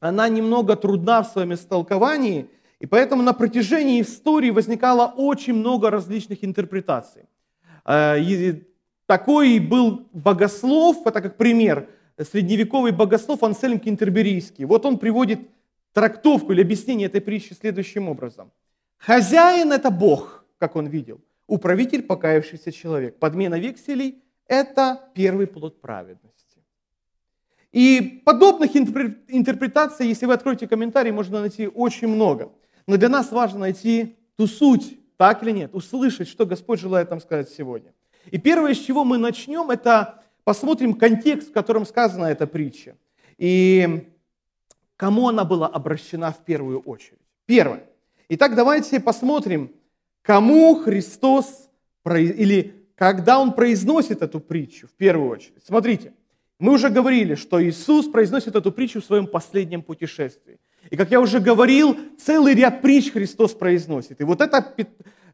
она 0.00 0.28
немного 0.28 0.76
трудна 0.76 1.22
в 1.22 1.28
своем 1.28 1.52
истолковании, 1.54 2.50
и 2.78 2.86
поэтому 2.86 3.22
на 3.22 3.32
протяжении 3.32 4.00
истории 4.00 4.50
возникало 4.50 5.12
очень 5.16 5.54
много 5.54 5.90
различных 5.90 6.44
интерпретаций. 6.44 7.22
Э, 7.84 8.20
и 8.20 8.64
такой 9.06 9.58
был 9.58 10.08
богослов, 10.12 11.06
это 11.06 11.20
как 11.22 11.36
пример, 11.36 11.88
средневековый 12.18 12.92
богослов 12.92 13.42
Ансельм 13.42 13.78
Кентерберийский. 13.78 14.64
Вот 14.64 14.86
он 14.86 14.98
приводит 14.98 15.40
трактовку 15.92 16.52
или 16.52 16.60
объяснение 16.60 17.06
этой 17.06 17.20
притчи 17.20 17.54
следующим 17.54 18.08
образом. 18.08 18.50
Хозяин– 18.98 19.72
это 19.72 19.90
Бог, 19.90 20.44
как 20.58 20.76
он 20.76 20.86
видел. 20.86 21.20
Управитель– 21.46 22.02
покаявшийся 22.06 22.72
человек. 22.72 23.18
Подмена 23.18 23.58
векселей– 23.58 24.22
это 24.46 25.00
первый 25.14 25.46
плод 25.46 25.80
праведности. 25.80 26.35
И 27.76 28.22
подобных 28.24 28.74
интерпретаций, 28.74 30.06
если 30.06 30.24
вы 30.24 30.32
откроете 30.32 30.66
комментарии, 30.66 31.10
можно 31.10 31.40
найти 31.40 31.66
очень 31.66 32.08
много. 32.08 32.50
Но 32.86 32.96
для 32.96 33.10
нас 33.10 33.30
важно 33.30 33.58
найти 33.58 34.16
ту 34.36 34.46
суть, 34.46 34.98
так 35.18 35.42
или 35.42 35.50
нет, 35.50 35.74
услышать, 35.74 36.26
что 36.26 36.46
Господь 36.46 36.80
желает 36.80 37.10
нам 37.10 37.20
сказать 37.20 37.50
сегодня. 37.50 37.92
И 38.30 38.38
первое, 38.38 38.72
с 38.72 38.78
чего 38.78 39.04
мы 39.04 39.18
начнем, 39.18 39.70
это 39.70 40.22
посмотрим 40.42 40.94
контекст, 40.94 41.50
в 41.50 41.52
котором 41.52 41.84
сказана 41.84 42.24
эта 42.24 42.46
притча. 42.46 42.96
И 43.36 44.08
кому 44.96 45.28
она 45.28 45.44
была 45.44 45.66
обращена 45.66 46.32
в 46.32 46.46
первую 46.46 46.80
очередь. 46.80 47.20
Первое. 47.44 47.84
Итак, 48.30 48.54
давайте 48.54 49.00
посмотрим, 49.00 49.70
кому 50.22 50.76
Христос, 50.76 51.68
или 52.06 52.86
когда 52.94 53.38
Он 53.38 53.52
произносит 53.52 54.22
эту 54.22 54.40
притчу 54.40 54.86
в 54.86 54.92
первую 54.92 55.28
очередь. 55.28 55.62
Смотрите, 55.62 56.14
мы 56.58 56.72
уже 56.72 56.88
говорили, 56.88 57.34
что 57.34 57.62
Иисус 57.62 58.08
произносит 58.08 58.56
эту 58.56 58.72
притчу 58.72 59.00
в 59.00 59.04
своем 59.04 59.26
последнем 59.26 59.82
путешествии. 59.82 60.58
И 60.90 60.96
как 60.96 61.10
я 61.10 61.20
уже 61.20 61.40
говорил, 61.40 61.96
целый 62.18 62.54
ряд 62.54 62.80
притч 62.80 63.12
Христос 63.12 63.52
произносит. 63.52 64.20
И 64.20 64.24
вот 64.24 64.40
эта 64.40 64.74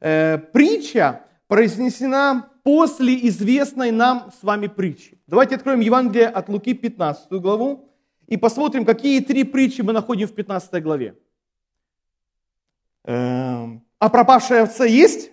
э, 0.01 0.39
притча 0.53 1.25
произнесена 1.47 2.49
после 2.65 3.29
известной 3.29 3.91
нам 3.91 4.33
с 4.41 4.43
вами 4.43 4.67
притчи. 4.67 5.19
Давайте 5.27 5.57
откроем 5.57 5.81
Евангелие 5.81 6.29
от 6.29 6.49
Луки, 6.49 6.75
15 6.75 7.31
главу, 7.33 7.89
и 8.27 8.37
посмотрим, 8.37 8.85
какие 8.85 9.21
три 9.21 9.45
притчи 9.45 9.83
мы 9.83 9.93
находим 9.93 10.27
в 10.27 10.33
15 10.33 10.83
главе. 10.83 11.15
Эм, 13.05 13.85
а 13.99 14.09
пропавшая 14.09 14.63
овца 14.63 14.85
есть? 14.85 15.31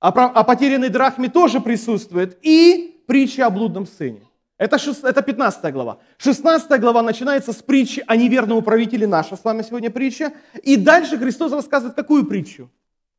А, 0.00 0.08
а 0.08 0.44
потерянной 0.44 0.88
драхме 0.88 1.28
тоже 1.28 1.60
присутствует. 1.60 2.38
И 2.42 3.02
притча 3.06 3.46
о 3.46 3.50
блудном 3.50 3.86
сыне. 3.86 4.22
Это, 4.58 4.78
6, 4.78 5.04
это 5.04 5.22
15 5.22 5.72
глава. 5.72 5.98
16 6.18 6.80
глава 6.80 7.02
начинается 7.02 7.52
с 7.52 7.62
притчи 7.62 8.04
о 8.06 8.16
неверном 8.16 8.58
управителе, 8.58 9.06
наша 9.06 9.36
с 9.36 9.44
вами 9.44 9.62
сегодня 9.62 9.90
притча. 9.90 10.32
И 10.62 10.76
дальше 10.76 11.18
Христос 11.18 11.52
рассказывает 11.52 11.96
какую 11.96 12.26
притчу? 12.26 12.70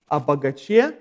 О 0.07 0.19
богаче 0.19 0.95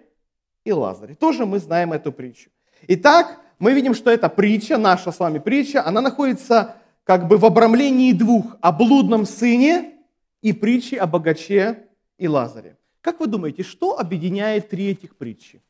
и 0.65 0.73
Лазаре. 0.73 1.15
Тоже 1.15 1.47
мы 1.47 1.59
знаем 1.59 1.93
эту 1.93 2.13
притчу. 2.13 2.51
Итак, 2.89 3.41
мы 3.59 3.73
видим, 3.73 3.95
что 3.95 4.11
эта 4.11 4.29
притча, 4.29 4.79
наша 4.79 5.13
с 5.13 5.21
вами 5.21 5.39
притча, 5.39 5.87
она 5.87 6.01
находится 6.01 6.77
как 7.05 7.29
бы 7.29 7.37
в 7.37 7.45
обрамлении 7.45 8.13
двух, 8.13 8.57
о 8.61 8.73
блудном 8.73 9.27
сыне 9.27 9.93
и 10.41 10.53
притчи 10.53 10.97
о 10.97 11.07
богаче 11.07 11.87
и 12.19 12.29
Лазаре. 12.29 12.77
Как 13.01 13.21
вы 13.21 13.27
думаете, 13.27 13.63
что 13.63 13.99
объединяет 13.99 14.71
три 14.71 14.91
этих 14.91 15.17
притчи? 15.17 15.63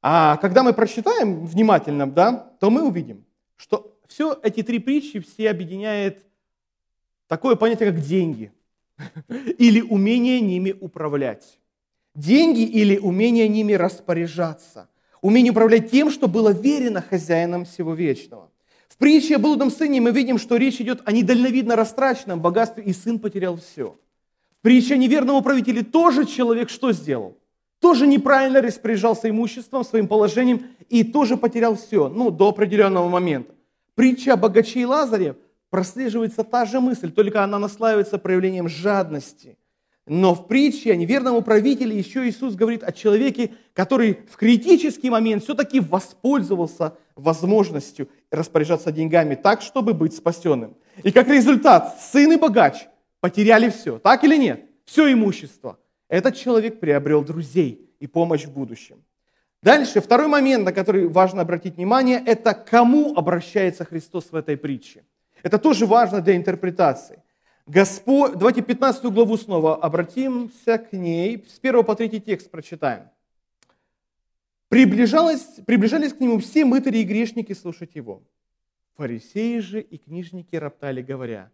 А 0.00 0.36
когда 0.36 0.62
мы 0.62 0.72
прочитаем 0.72 1.44
внимательно, 1.46 2.08
да, 2.08 2.32
то 2.60 2.70
мы 2.70 2.86
увидим, 2.86 3.24
что 3.56 3.98
все 4.06 4.38
эти 4.42 4.62
три 4.62 4.78
притчи 4.78 5.20
все 5.20 5.50
объединяет 5.50 6.24
такое 7.26 7.56
понятие, 7.56 7.92
как 7.92 8.00
деньги 8.00 8.52
или 9.28 9.80
умение 9.80 10.40
ними 10.40 10.74
управлять. 10.80 11.58
Деньги 12.14 12.62
или 12.62 12.96
умение 12.98 13.48
ними 13.48 13.74
распоряжаться. 13.74 14.88
Умение 15.20 15.52
управлять 15.52 15.90
тем, 15.90 16.10
что 16.10 16.28
было 16.28 16.50
верено 16.50 17.02
хозяином 17.02 17.64
всего 17.64 17.94
вечного. 17.94 18.50
В 18.88 18.96
притче 18.96 19.36
о 19.36 19.38
блудном 19.38 19.70
сыне 19.70 20.00
мы 20.00 20.10
видим, 20.10 20.38
что 20.38 20.56
речь 20.56 20.80
идет 20.80 21.02
о 21.04 21.12
недальновидно 21.12 21.76
растраченном 21.76 22.40
богатстве, 22.40 22.82
и 22.84 22.92
сын 22.92 23.18
потерял 23.18 23.56
все. 23.56 23.98
В 24.58 24.62
притче 24.62 24.94
о 24.94 24.96
неверном 24.96 25.36
управителе 25.36 25.82
тоже 25.82 26.24
человек 26.24 26.70
что 26.70 26.92
сделал? 26.92 27.38
Тоже 27.80 28.06
неправильно 28.06 28.60
распоряжался 28.60 29.30
имуществом, 29.30 29.84
своим 29.84 30.08
положением 30.08 30.66
и 30.88 31.04
тоже 31.04 31.36
потерял 31.36 31.76
все, 31.76 32.08
ну, 32.08 32.30
до 32.30 32.48
определенного 32.48 33.08
момента. 33.08 33.54
Притча 33.94 34.34
о 34.34 34.36
богаче 34.36 34.80
и 34.80 34.84
Лазаре 34.84 35.36
прослеживается 35.70 36.44
та 36.44 36.64
же 36.64 36.80
мысль, 36.80 37.10
только 37.10 37.44
она 37.44 37.58
наслаивается 37.58 38.18
проявлением 38.18 38.68
жадности. 38.68 39.58
Но 40.06 40.34
в 40.34 40.48
притче 40.48 40.92
о 40.92 40.96
неверном 40.96 41.36
управителе 41.36 41.96
еще 41.96 42.26
Иисус 42.26 42.54
говорит 42.54 42.82
о 42.82 42.92
человеке, 42.92 43.50
который 43.74 44.20
в 44.30 44.36
критический 44.36 45.10
момент 45.10 45.44
все-таки 45.44 45.80
воспользовался 45.80 46.96
возможностью 47.14 48.08
распоряжаться 48.30 48.90
деньгами 48.90 49.34
так, 49.34 49.60
чтобы 49.60 49.92
быть 49.92 50.16
спасенным. 50.16 50.76
И 51.02 51.12
как 51.12 51.28
результат, 51.28 51.98
сын 52.00 52.32
и 52.32 52.36
богач 52.36 52.86
потеряли 53.20 53.68
все, 53.68 53.98
так 53.98 54.24
или 54.24 54.36
нет? 54.36 54.64
Все 54.86 55.12
имущество– 55.12 55.78
этот 56.08 56.36
человек 56.36 56.80
приобрел 56.80 57.22
друзей 57.22 57.90
и 58.00 58.06
помощь 58.06 58.44
в 58.44 58.52
будущем. 58.52 59.04
Дальше, 59.62 60.00
второй 60.00 60.28
момент, 60.28 60.64
на 60.64 60.72
который 60.72 61.08
важно 61.08 61.42
обратить 61.42 61.76
внимание, 61.76 62.22
это 62.24 62.54
кому 62.54 63.14
обращается 63.16 63.84
Христос 63.84 64.30
в 64.30 64.36
этой 64.36 64.56
притче. 64.56 65.04
Это 65.42 65.58
тоже 65.58 65.86
важно 65.86 66.20
для 66.20 66.36
интерпретации. 66.36 67.22
Господь, 67.66 68.32
давайте 68.32 68.62
15 68.62 69.04
главу 69.04 69.36
снова 69.36 69.76
обратимся 69.76 70.78
к 70.78 70.92
ней. 70.92 71.44
С 71.48 71.58
1 71.58 71.84
по 71.84 71.94
3 71.94 72.20
текст 72.20 72.50
прочитаем. 72.50 73.10
Приближалось, 74.68 75.60
приближались 75.66 76.12
к 76.12 76.20
нему 76.20 76.38
все 76.38 76.64
мытари 76.64 76.98
и 76.98 77.04
грешники 77.04 77.52
слушать 77.52 77.94
его. 77.94 78.22
Фарисеи 78.96 79.58
же 79.58 79.80
и 79.80 79.98
книжники 79.98 80.56
роптали, 80.56 81.02
говоря, 81.02 81.50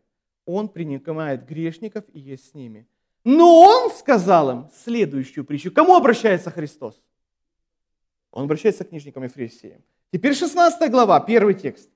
он 0.47 0.69
принимает 0.69 1.47
грешников 1.47 2.05
и 2.12 2.21
есть 2.21 2.51
с 2.51 2.55
ними. 2.55 2.87
Но 3.25 3.61
он 3.61 3.91
сказал 3.91 4.51
им 4.51 4.71
следующую 4.85 5.45
притчу. 5.45 5.73
Кому 5.73 5.97
обращается 5.97 6.51
Христос? 6.51 7.03
Он 8.31 8.45
обращается 8.45 8.85
к 8.85 8.91
книжникам 8.91 9.25
и 9.25 9.29
фарисеям. 9.29 9.83
Теперь 10.13 10.35
16 10.35 10.91
глава, 10.91 11.19
первый 11.21 11.55
текст. 11.55 11.89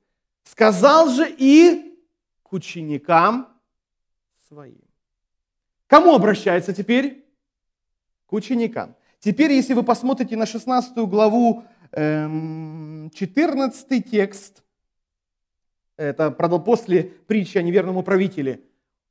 Сказал 0.45 1.11
же 1.11 1.29
и 1.31 1.99
к 2.43 2.53
ученикам 2.53 3.49
своим. 4.49 4.81
Кому 5.87 6.15
обращается 6.15 6.73
теперь? 6.73 7.27
К 8.27 8.33
ученикам. 8.33 8.97
Теперь, 9.21 9.53
если 9.53 9.75
вы 9.75 9.83
посмотрите 9.83 10.37
на 10.37 10.47
16 10.47 10.97
главу, 11.09 11.65
14 11.93 13.13
эм, 13.93 14.03
текст, 14.03 14.63
это 15.97 16.31
после 16.31 17.05
притчи 17.05 17.59
о 17.59 17.63
неверном 17.63 17.97
управителе, 17.97 18.61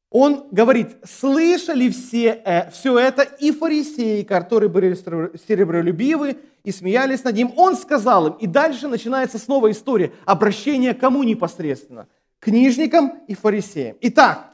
он 0.09 0.47
говорит, 0.51 0.97
слышали 1.03 1.89
все, 1.89 2.41
э, 2.45 2.71
все 2.71 2.97
это 2.97 3.23
и 3.23 3.51
фарисеи, 3.51 4.23
которые 4.23 4.69
были 4.69 4.95
серебролюбивы 4.95 6.37
и 6.63 6.71
смеялись 6.71 7.23
над 7.23 7.35
ним. 7.35 7.51
Он 7.57 7.75
сказал 7.75 8.27
им, 8.27 8.33
и 8.33 8.47
дальше 8.47 8.87
начинается 8.87 9.37
снова 9.37 9.69
история, 9.69 10.13
обращение 10.25 10.93
к 10.93 10.99
кому 10.99 11.23
непосредственно? 11.23 12.07
Книжникам 12.39 13.19
и 13.27 13.33
фарисеям. 13.33 13.97
Итак, 14.01 14.53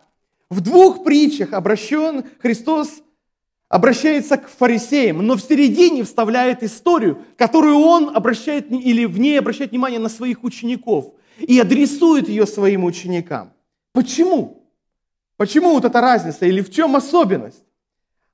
в 0.50 0.62
двух 0.62 1.04
притчах 1.04 1.54
обращен 1.54 2.24
Христос 2.42 3.04
обращается 3.70 4.38
к 4.38 4.48
фарисеям, 4.48 5.26
но 5.26 5.36
в 5.36 5.42
середине 5.42 6.04
вставляет 6.04 6.64
историю, 6.64 7.20
которую 7.38 7.78
он 7.78 8.16
обращает 8.16 8.72
или 8.72 9.06
в 9.06 9.20
ней 9.20 9.38
обращает 9.40 9.72
внимание 9.72 10.00
на 10.00 10.10
своих 10.10 10.44
учеников 10.44 11.14
и 11.40 11.60
адресует 11.60 12.30
ее 12.30 12.46
своим 12.46 12.84
ученикам. 12.84 13.54
Почему? 13.92 14.63
Почему 15.44 15.74
вот 15.74 15.84
эта 15.84 16.00
разница 16.00 16.46
или 16.46 16.62
в 16.62 16.72
чем 16.72 16.96
особенность? 16.96 17.66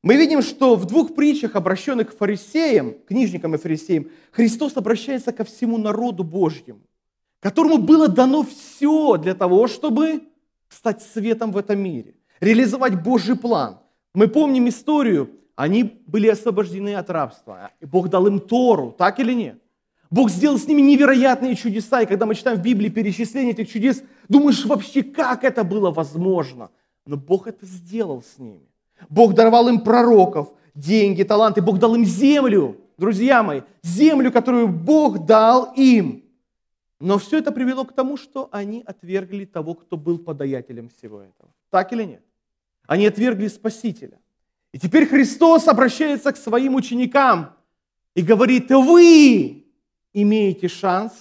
Мы 0.03 0.15
видим, 0.15 0.43
что 0.43 0.75
в 0.75 0.85
двух 0.85 1.15
притчах, 1.15 1.55
обращенных 1.55 2.11
к 2.11 2.15
фарисеям, 2.15 2.93
книжникам 3.07 3.55
и 3.55 3.57
фарисеям, 3.57 4.11
Христос 4.29 4.77
обращается 4.77 5.31
ко 5.31 5.43
всему 5.43 5.79
народу 5.79 6.23
Божьему, 6.23 6.81
которому 7.39 7.79
было 7.79 8.07
дано 8.07 8.43
все 8.43 9.17
для 9.17 9.33
того, 9.33 9.65
чтобы 9.65 10.21
стать 10.67 11.01
светом 11.01 11.51
в 11.51 11.57
этом 11.57 11.79
мире, 11.79 12.13
реализовать 12.41 13.01
Божий 13.01 13.35
план– 13.35 13.79
мы 14.13 14.27
помним 14.27 14.69
историю, 14.69 15.31
они 15.55 15.83
были 16.05 16.27
освобождены 16.27 16.93
от 16.93 17.09
рабства. 17.09 17.71
И 17.79 17.85
Бог 17.85 18.09
дал 18.09 18.27
им 18.27 18.39
Тору, 18.39 18.91
так 18.91 19.19
или 19.19 19.33
нет? 19.33 19.59
Бог 20.11 20.29
сделал 20.29 20.59
с 20.59 20.67
ними 20.67 20.81
невероятные 20.81 21.55
чудеса, 21.55 22.01
и 22.01 22.05
когда 22.05 22.27
мы 22.27 22.35
читаем 22.35 22.59
в 22.59 22.61
Библии 22.61 22.89
перечисление 22.89 23.53
этих 23.53 23.71
чудес, 23.71 24.03
думаешь 24.27 24.63
вообще, 24.63 25.01
как 25.01 25.43
это 25.43 25.63
было 25.63 25.89
возможно? 25.89 26.69
Но 27.05 27.17
Бог 27.17 27.47
это 27.47 27.65
сделал 27.65 28.21
с 28.21 28.37
ними. 28.37 28.67
Бог 29.09 29.33
даровал 29.33 29.69
им 29.69 29.81
пророков, 29.81 30.53
деньги, 30.75 31.23
таланты, 31.23 31.61
Бог 31.61 31.79
дал 31.79 31.95
им 31.95 32.05
землю, 32.05 32.77
друзья 32.97 33.43
мои, 33.43 33.61
землю, 33.81 34.31
которую 34.31 34.67
Бог 34.67 35.25
дал 35.25 35.73
им. 35.75 36.23
Но 36.99 37.17
все 37.17 37.37
это 37.37 37.51
привело 37.51 37.85
к 37.85 37.93
тому, 37.93 38.17
что 38.17 38.49
они 38.51 38.83
отвергли 38.85 39.45
того, 39.45 39.73
кто 39.73 39.95
был 39.95 40.19
подаятелем 40.19 40.89
всего 40.89 41.21
этого. 41.21 41.49
Так 41.69 41.93
или 41.93 42.03
нет? 42.03 42.23
Они 42.87 43.05
отвергли 43.05 43.47
Спасителя. 43.47 44.19
И 44.71 44.79
теперь 44.79 45.07
Христос 45.07 45.67
обращается 45.67 46.31
к 46.31 46.37
своим 46.37 46.75
ученикам 46.75 47.55
и 48.15 48.21
говорит, 48.21 48.69
вы 48.69 49.65
имеете 50.13 50.67
шанс 50.67 51.13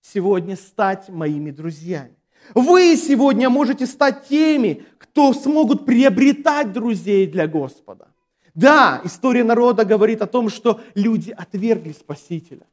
сегодня 0.00 0.56
стать 0.56 1.08
моими 1.08 1.50
друзьями. 1.50 2.16
Вы 2.54 2.96
сегодня 2.96 3.50
можете 3.50 3.86
стать 3.86 4.28
теми, 4.28 4.84
кто 4.98 5.32
смогут 5.32 5.84
приобретать 5.84 6.72
друзей 6.72 7.26
для 7.26 7.46
Господа. 7.46 8.08
Да, 8.54 9.00
история 9.04 9.44
народа 9.44 9.84
говорит 9.84 10.22
о 10.22 10.26
том, 10.26 10.48
что 10.48 10.80
люди 10.94 11.30
отвергли 11.30 11.92
Спасителя. 11.92 12.66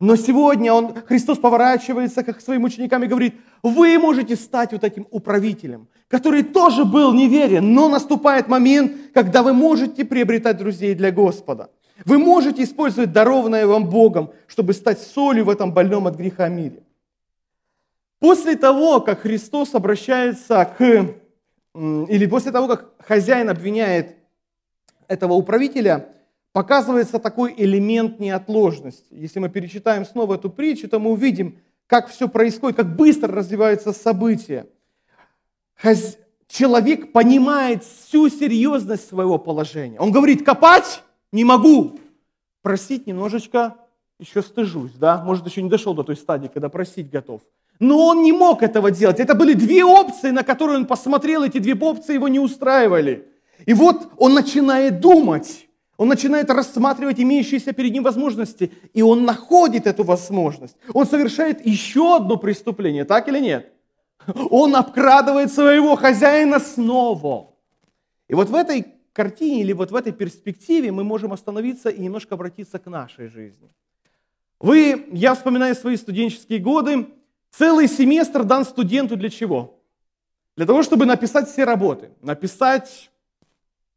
Но 0.00 0.14
сегодня 0.14 0.72
он, 0.72 0.94
Христос 1.06 1.38
поворачивается 1.38 2.22
к 2.22 2.40
своим 2.40 2.64
ученикам 2.64 3.02
и 3.02 3.08
говорит, 3.08 3.34
вы 3.64 3.98
можете 3.98 4.36
стать 4.36 4.72
вот 4.72 4.84
этим 4.84 5.08
управителем, 5.10 5.88
который 6.06 6.44
тоже 6.44 6.84
был 6.84 7.12
неверен, 7.12 7.74
но 7.74 7.88
наступает 7.88 8.48
момент, 8.48 8.92
когда 9.12 9.42
вы 9.42 9.52
можете 9.52 10.04
приобретать 10.04 10.56
друзей 10.56 10.94
для 10.94 11.10
Господа. 11.10 11.70
Вы 12.04 12.18
можете 12.18 12.62
использовать 12.62 13.12
дарованное 13.12 13.66
вам 13.66 13.88
Богом, 13.88 14.30
чтобы 14.46 14.72
стать 14.72 15.00
солью 15.00 15.44
в 15.44 15.50
этом 15.50 15.72
больном 15.72 16.06
от 16.06 16.16
греха 16.16 16.48
мире. 16.48 16.84
После 18.18 18.56
того, 18.56 19.00
как 19.00 19.20
Христос 19.20 19.74
обращается 19.74 20.64
к, 20.76 21.14
или 21.74 22.26
после 22.26 22.50
того, 22.50 22.66
как 22.66 22.94
хозяин 22.98 23.48
обвиняет 23.48 24.16
этого 25.06 25.34
управителя, 25.34 26.08
показывается 26.52 27.20
такой 27.20 27.54
элемент 27.56 28.18
неотложности. 28.18 29.14
Если 29.14 29.38
мы 29.38 29.48
перечитаем 29.48 30.04
снова 30.04 30.34
эту 30.34 30.50
притчу, 30.50 30.88
то 30.88 30.98
мы 30.98 31.10
увидим, 31.10 31.58
как 31.86 32.08
все 32.08 32.28
происходит, 32.28 32.76
как 32.76 32.96
быстро 32.96 33.32
развиваются 33.32 33.92
события. 33.92 34.66
Человек 36.48 37.12
понимает 37.12 37.84
всю 37.84 38.28
серьезность 38.28 39.06
своего 39.08 39.38
положения. 39.38 40.00
Он 40.00 40.10
говорит, 40.10 40.44
копать 40.44 41.02
не 41.30 41.44
могу, 41.44 42.00
просить 42.62 43.06
немножечко 43.06 43.76
еще 44.18 44.42
стыжусь, 44.42 44.92
да, 44.92 45.22
может 45.22 45.46
еще 45.46 45.62
не 45.62 45.70
дошел 45.70 45.94
до 45.94 46.02
той 46.02 46.16
стадии, 46.16 46.48
когда 46.48 46.68
просить 46.68 47.10
готов. 47.10 47.42
Но 47.80 48.06
он 48.06 48.22
не 48.22 48.32
мог 48.32 48.62
этого 48.62 48.90
делать. 48.90 49.20
Это 49.20 49.34
были 49.34 49.54
две 49.54 49.84
опции, 49.84 50.30
на 50.30 50.42
которые 50.42 50.78
он 50.78 50.86
посмотрел, 50.86 51.44
эти 51.44 51.58
две 51.58 51.74
опции 51.74 52.14
его 52.14 52.28
не 52.28 52.40
устраивали. 52.40 53.28
И 53.66 53.74
вот 53.74 54.12
он 54.16 54.34
начинает 54.34 55.00
думать, 55.00 55.68
он 55.96 56.08
начинает 56.08 56.50
рассматривать 56.50 57.20
имеющиеся 57.20 57.72
перед 57.72 57.92
ним 57.92 58.04
возможности, 58.04 58.72
и 58.94 59.02
он 59.02 59.24
находит 59.24 59.86
эту 59.86 60.04
возможность. 60.04 60.76
Он 60.92 61.06
совершает 61.06 61.64
еще 61.66 62.16
одно 62.16 62.36
преступление, 62.36 63.04
так 63.04 63.28
или 63.28 63.40
нет? 63.40 63.72
Он 64.50 64.76
обкрадывает 64.76 65.52
своего 65.52 65.96
хозяина 65.96 66.60
снова. 66.60 67.54
И 68.28 68.34
вот 68.34 68.48
в 68.48 68.54
этой 68.54 68.86
картине 69.12 69.62
или 69.62 69.72
вот 69.72 69.90
в 69.90 69.96
этой 69.96 70.12
перспективе 70.12 70.92
мы 70.92 71.02
можем 71.02 71.32
остановиться 71.32 71.88
и 71.88 72.00
немножко 72.00 72.34
обратиться 72.34 72.78
к 72.78 72.86
нашей 72.86 73.28
жизни. 73.28 73.68
Вы, 74.60 75.08
я 75.12 75.34
вспоминаю 75.34 75.74
свои 75.74 75.96
студенческие 75.96 76.58
годы, 76.58 77.08
целый 77.50 77.88
семестр 77.88 78.44
дан 78.44 78.64
студенту 78.64 79.16
для 79.16 79.30
чего? 79.30 79.80
Для 80.56 80.66
того, 80.66 80.82
чтобы 80.82 81.06
написать 81.06 81.48
все 81.48 81.64
работы, 81.64 82.10
написать 82.20 83.10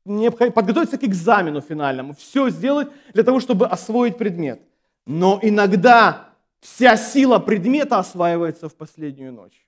подготовиться 0.03 0.97
к 0.97 1.03
экзамену 1.03 1.61
финальному, 1.61 2.13
все 2.13 2.49
сделать 2.49 2.89
для 3.13 3.23
того, 3.23 3.39
чтобы 3.39 3.67
освоить 3.67 4.17
предмет. 4.17 4.61
Но 5.05 5.39
иногда 5.41 6.29
вся 6.59 6.97
сила 6.97 7.39
предмета 7.39 7.99
осваивается 7.99 8.69
в 8.69 8.75
последнюю 8.75 9.33
ночь. 9.33 9.65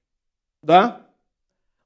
Да? 0.61 1.01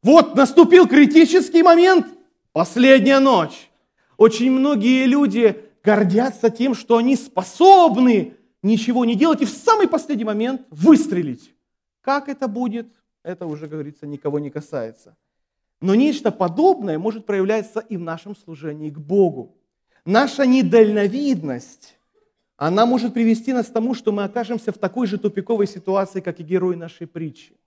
Вот 0.04 0.36
наступил 0.36 0.88
критический 0.88 1.64
момент, 1.64 2.08
последняя 2.54 3.20
ночь. 3.20 3.70
Очень 4.18 4.52
многие 4.52 5.06
люди 5.06 5.64
гордятся 5.84 6.50
тем, 6.50 6.76
что 6.76 6.98
они 6.98 7.16
способны 7.16 8.36
ничего 8.62 9.06
не 9.06 9.16
делать 9.16 9.42
и 9.42 9.46
в 9.46 9.50
самый 9.50 9.88
последний 9.88 10.26
момент 10.26 10.62
выстрелить. 10.70 11.54
Как 12.08 12.30
это 12.30 12.48
будет, 12.48 12.88
это 13.22 13.46
уже, 13.48 13.68
говорится, 13.68 14.08
никого 14.08 14.40
не 14.40 14.50
касается. 14.50 15.18
Но 15.82 15.94
нечто 15.94 16.32
подобное 16.32 16.98
может 16.98 17.26
проявляться 17.26 17.82
и 17.82 17.98
в 17.98 18.00
нашем 18.00 18.34
служении 18.34 18.90
к 18.90 18.98
Богу. 18.98 19.58
Наша 20.06 20.46
недальновидность, 20.46 21.98
она 22.56 22.86
может 22.86 23.14
привести 23.14 23.52
нас 23.52 23.68
к 23.68 23.74
тому, 23.74 23.94
что 23.94 24.14
мы 24.14 24.24
окажемся 24.24 24.72
в 24.72 24.78
такой 24.78 25.06
же 25.06 25.18
тупиковой 25.18 25.68
ситуации, 25.68 26.22
как 26.22 26.40
и 26.40 26.44
герой 26.44 26.78
нашей 26.78 27.08
притчи. 27.08 27.58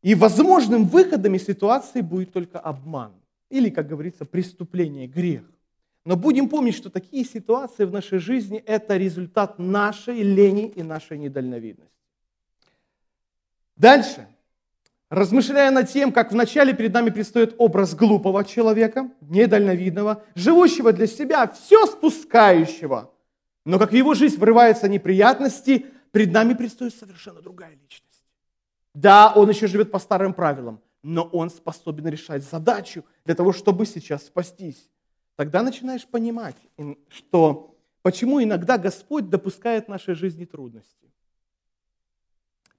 И 0.00 0.14
возможным 0.14 0.86
выходом 0.86 1.34
из 1.34 1.44
ситуации 1.44 2.00
будет 2.00 2.32
только 2.32 2.58
обман. 2.58 3.12
Или, 3.50 3.68
как 3.68 3.86
говорится, 3.86 4.24
преступление, 4.24 5.06
грех. 5.06 5.44
Но 6.06 6.16
будем 6.16 6.48
помнить, 6.48 6.76
что 6.76 6.88
такие 6.88 7.26
ситуации 7.26 7.84
в 7.84 7.92
нашей 7.92 8.18
жизни– 8.18 8.56
это 8.66 8.96
результат 8.96 9.58
нашей 9.58 10.22
лени 10.22 10.68
и 10.68 10.82
нашей 10.82 11.18
недальновидности. 11.18 11.92
Дальше 13.76 14.28
размышляя 15.12 15.70
над 15.70 15.90
тем, 15.90 16.10
как 16.10 16.32
вначале 16.32 16.72
перед 16.72 16.94
нами 16.94 17.10
предстоит 17.10 17.54
образ 17.58 17.94
глупого 17.94 18.46
человека, 18.46 19.10
недальновидного, 19.20 20.24
живущего 20.34 20.90
для 20.90 21.06
себя, 21.06 21.46
все 21.48 21.84
спускающего, 21.84 23.12
но 23.66 23.78
как 23.78 23.90
в 23.90 23.94
его 23.94 24.14
жизнь 24.14 24.38
врываются 24.38 24.88
неприятности, 24.88 25.84
перед 26.12 26.32
нами 26.32 26.54
предстоит 26.54 26.94
совершенно 26.94 27.42
другая 27.42 27.72
личность. 27.72 28.24
Да, 28.94 29.34
он 29.36 29.50
еще 29.50 29.66
живет 29.66 29.90
по 29.90 29.98
старым 29.98 30.32
правилам, 30.32 30.80
но 31.02 31.24
он 31.24 31.50
способен 31.50 32.08
решать 32.08 32.42
задачу 32.42 33.04
для 33.26 33.34
того, 33.34 33.52
чтобы 33.52 33.84
сейчас 33.84 34.24
спастись. 34.24 34.88
Тогда 35.36 35.62
начинаешь 35.62 36.06
понимать, 36.06 36.56
что 37.10 37.76
почему 38.00 38.42
иногда 38.42 38.78
Господь 38.78 39.28
допускает 39.28 39.86
в 39.86 39.88
нашей 39.88 40.14
жизни 40.14 40.46
трудности. 40.46 41.12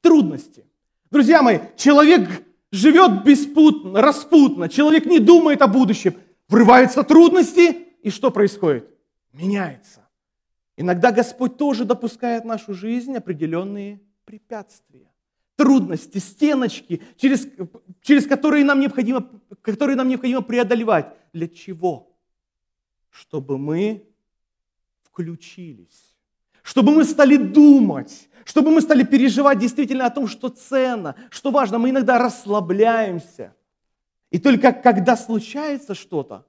Трудности. 0.02 0.66
Друзья 1.14 1.44
мои, 1.44 1.60
человек 1.78 2.28
живет 2.72 3.24
беспутно, 3.24 4.02
распутно, 4.02 4.68
человек 4.68 5.06
не 5.06 5.20
думает 5.20 5.62
о 5.62 5.68
будущем, 5.68 6.16
врываются 6.48 7.04
трудности, 7.04 7.70
и 8.02 8.10
что 8.10 8.32
происходит? 8.32 8.90
Меняется. 9.32 10.10
Иногда 10.76 11.12
Господь 11.12 11.56
тоже 11.56 11.86
допускает 11.86 12.46
в 12.46 12.48
нашу 12.48 12.74
жизнь 12.74 13.16
определенные 13.16 14.02
препятствия, 14.26 15.08
трудности, 15.56 16.18
стеночки, 16.18 17.04
через, 17.16 17.48
через 18.02 18.26
которые, 18.26 18.66
нам 18.66 18.80
необходимо, 18.80 19.30
которые 19.62 19.96
нам 19.96 20.08
необходимо 20.08 20.42
преодолевать. 20.42 21.14
Для 21.32 21.48
чего? 21.48 22.12
Чтобы 23.12 23.60
мы 23.60 24.04
включились, 25.04 26.13
чтобы 26.64 26.94
мы 26.94 27.04
стали 27.04 27.38
думать, 27.38 28.30
чтобы 28.46 28.72
мы 28.72 28.82
стали 28.82 29.04
переживать 29.04 29.60
действительно 29.60 30.08
о 30.08 30.10
том, 30.10 30.28
что 30.28 30.50
ценно, 30.50 31.16
что 31.30 31.52
важно. 31.52 31.78
Мы 31.78 31.92
иногда 31.92 32.18
расслабляемся. 32.18 33.54
И 34.32 34.40
только 34.40 34.74
когда 34.74 35.16
случается 35.16 35.94
что-то, 35.94 36.46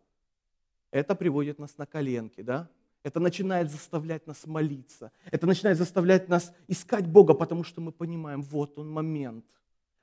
это 0.91 1.15
приводит 1.15 1.59
нас 1.59 1.77
на 1.77 1.87
коленки, 1.87 2.41
да? 2.41 2.69
Это 3.03 3.21
начинает 3.21 3.71
заставлять 3.71 4.27
нас 4.27 4.47
молиться. 4.47 5.12
Это 5.31 5.47
начинает 5.47 5.77
заставлять 5.77 6.29
нас 6.29 6.55
искать 6.69 7.07
Бога, 7.07 7.35
потому 7.35 7.62
что 7.62 7.83
мы 7.83 7.93
понимаем, 7.93 8.41
вот 8.41 8.79
он 8.79 8.91
момент. 8.91 9.45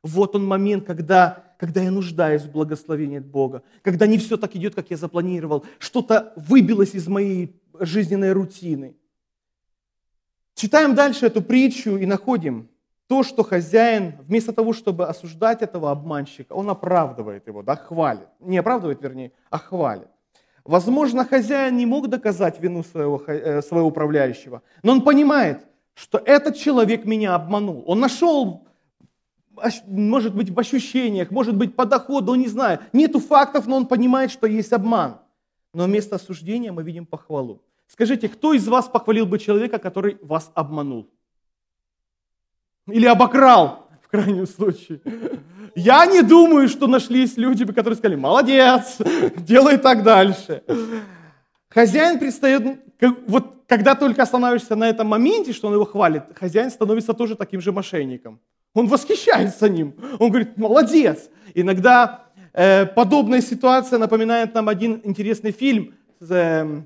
Вот 0.04 0.36
он 0.36 0.46
момент, 0.46 0.86
когда, 0.86 1.56
когда 1.58 1.82
я 1.82 1.92
нуждаюсь 1.92 2.44
в 2.44 2.52
благословении 2.52 3.20
от 3.20 3.26
Бога. 3.26 3.64
Когда 3.82 4.06
не 4.06 4.18
все 4.18 4.38
так 4.38 4.56
идет, 4.56 4.76
как 4.76 4.92
я 4.92 4.98
запланировал. 4.98 5.66
Что-то 5.80 6.34
выбилось 6.36 6.94
из 6.94 7.08
моей 7.08 7.60
жизненной 7.80 8.34
рутины. 8.34 8.96
Читаем 10.62 10.94
дальше 10.94 11.26
эту 11.26 11.42
притчу 11.42 11.98
и 11.98 12.06
находим 12.06 12.70
то, 13.08 13.24
что 13.24 13.44
хозяин, 13.44 14.14
вместо 14.28 14.54
того, 14.54 14.74
чтобы 14.74 15.08
осуждать 15.08 15.64
этого 15.64 15.90
обманщика, 15.90 16.54
он 16.54 16.70
оправдывает 16.70 17.48
его, 17.48 17.64
да, 17.64 17.76
хвалит. 17.76 18.28
Не 18.40 18.60
оправдывает, 18.60 19.02
вернее, 19.02 19.32
а 19.50 19.58
хвалит. 19.58 20.08
Возможно, 20.64 21.26
хозяин 21.26 21.78
не 21.78 21.88
мог 21.88 22.10
доказать 22.10 22.60
вину 22.60 22.84
своего, 22.84 23.20
э, 23.26 23.64
своего 23.64 23.88
управляющего, 23.88 24.62
но 24.84 24.92
он 24.92 25.02
понимает, 25.02 25.66
что 25.96 26.20
этот 26.20 26.58
человек 26.58 27.06
меня 27.06 27.34
обманул. 27.34 27.84
Он 27.88 28.00
нашел, 28.00 28.68
может 29.88 30.36
быть, 30.36 30.52
в 30.52 30.60
ощущениях, 30.60 31.32
может 31.32 31.58
быть, 31.58 31.76
по 31.76 31.88
доходу, 31.88 32.36
не 32.36 32.48
знаю. 32.48 32.82
Нету 32.94 33.20
фактов, 33.20 33.66
но 33.66 33.78
он 33.78 33.88
понимает, 33.88 34.30
что 34.30 34.46
есть 34.46 34.74
обман. 34.74 35.22
Но 35.74 35.86
вместо 35.86 36.18
осуждения 36.18 36.72
мы 36.72 36.84
видим 36.84 37.08
похвалу. 37.08 37.64
Скажите, 37.92 38.30
кто 38.30 38.54
из 38.54 38.66
вас 38.70 38.88
похвалил 38.88 39.26
бы 39.26 39.38
человека, 39.38 39.78
который 39.78 40.18
вас 40.22 40.50
обманул? 40.56 41.10
Или 42.88 43.06
обокрал, 43.06 43.90
в 44.02 44.08
крайнем 44.08 44.48
случае. 44.48 45.02
Я 45.76 46.06
не 46.06 46.22
думаю, 46.22 46.70
что 46.70 46.88
нашлись 46.88 47.36
люди, 47.36 47.66
которые 47.66 47.98
сказали, 47.98 48.16
молодец, 48.16 48.98
делай 49.36 49.78
так 49.78 50.04
дальше. 50.04 50.64
Хозяин 51.68 52.18
предстает, 52.18 52.80
вот 53.28 53.64
когда 53.68 53.96
только 53.96 54.24
останавливаешься 54.24 54.78
на 54.78 54.88
этом 54.88 55.08
моменте, 55.08 55.52
что 55.52 55.68
он 55.68 55.74
его 55.74 55.86
хвалит, 55.86 56.24
хозяин 56.36 56.72
становится 56.72 57.14
тоже 57.14 57.36
таким 57.36 57.60
же 57.60 57.74
мошенником. 57.74 58.40
Он 58.74 58.88
восхищается 58.88 59.68
ним. 59.68 59.96
Он 60.18 60.30
говорит, 60.30 60.58
молодец. 60.58 61.30
Иногда 61.54 62.28
э, 62.54 62.86
подобная 62.86 63.42
ситуация 63.42 64.00
напоминает 64.00 64.54
нам 64.54 64.70
один 64.70 65.02
интересный 65.04 65.52
фильм 65.52 65.94
э, 66.22 66.84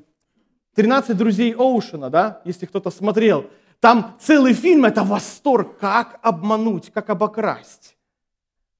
«13 0.75 1.13
друзей 1.13 1.53
Оушена», 1.53 2.09
да, 2.09 2.41
если 2.45 2.65
кто-то 2.65 2.91
смотрел. 2.91 3.49
Там 3.79 4.17
целый 4.19 4.53
фильм– 4.53 4.85
это 4.85 5.03
восторг, 5.03 5.77
как 5.77 6.19
обмануть, 6.21 6.91
как 6.91 7.09
обокрасть. 7.09 7.95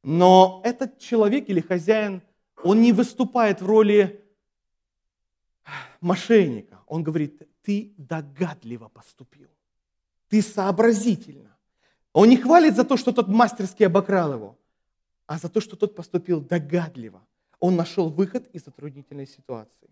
Но 0.03 0.61
этот 0.63 0.99
человек 0.99 1.49
или 1.49 1.61
хозяин, 1.61 2.21
он 2.63 2.81
не 2.81 2.91
выступает 2.91 3.61
в 3.61 3.65
роли 3.65 4.23
мошенника. 6.01 6.79
Он 6.87 7.03
говорит, 7.03 7.41
ты 7.61 7.93
догадливо 7.97 8.87
поступил, 8.89 9.49
ты 10.29 10.41
сообразительно. 10.41 11.57
Он 12.13 12.29
не 12.29 12.37
хвалит 12.37 12.75
за 12.75 12.83
то, 12.83 12.97
что 12.97 13.11
тот 13.11 13.27
мастерски 13.27 13.83
обокрал 13.83 14.33
его, 14.33 14.57
а 15.27 15.37
за 15.37 15.49
то, 15.49 15.59
что 15.59 15.75
тот 15.75 15.95
поступил 15.95 16.39
догадливо. 16.39 17.21
Он 17.59 17.75
нашел 17.75 18.09
выход 18.09 18.47
из 18.53 18.63
затруднительной 18.63 19.27
ситуации. 19.27 19.89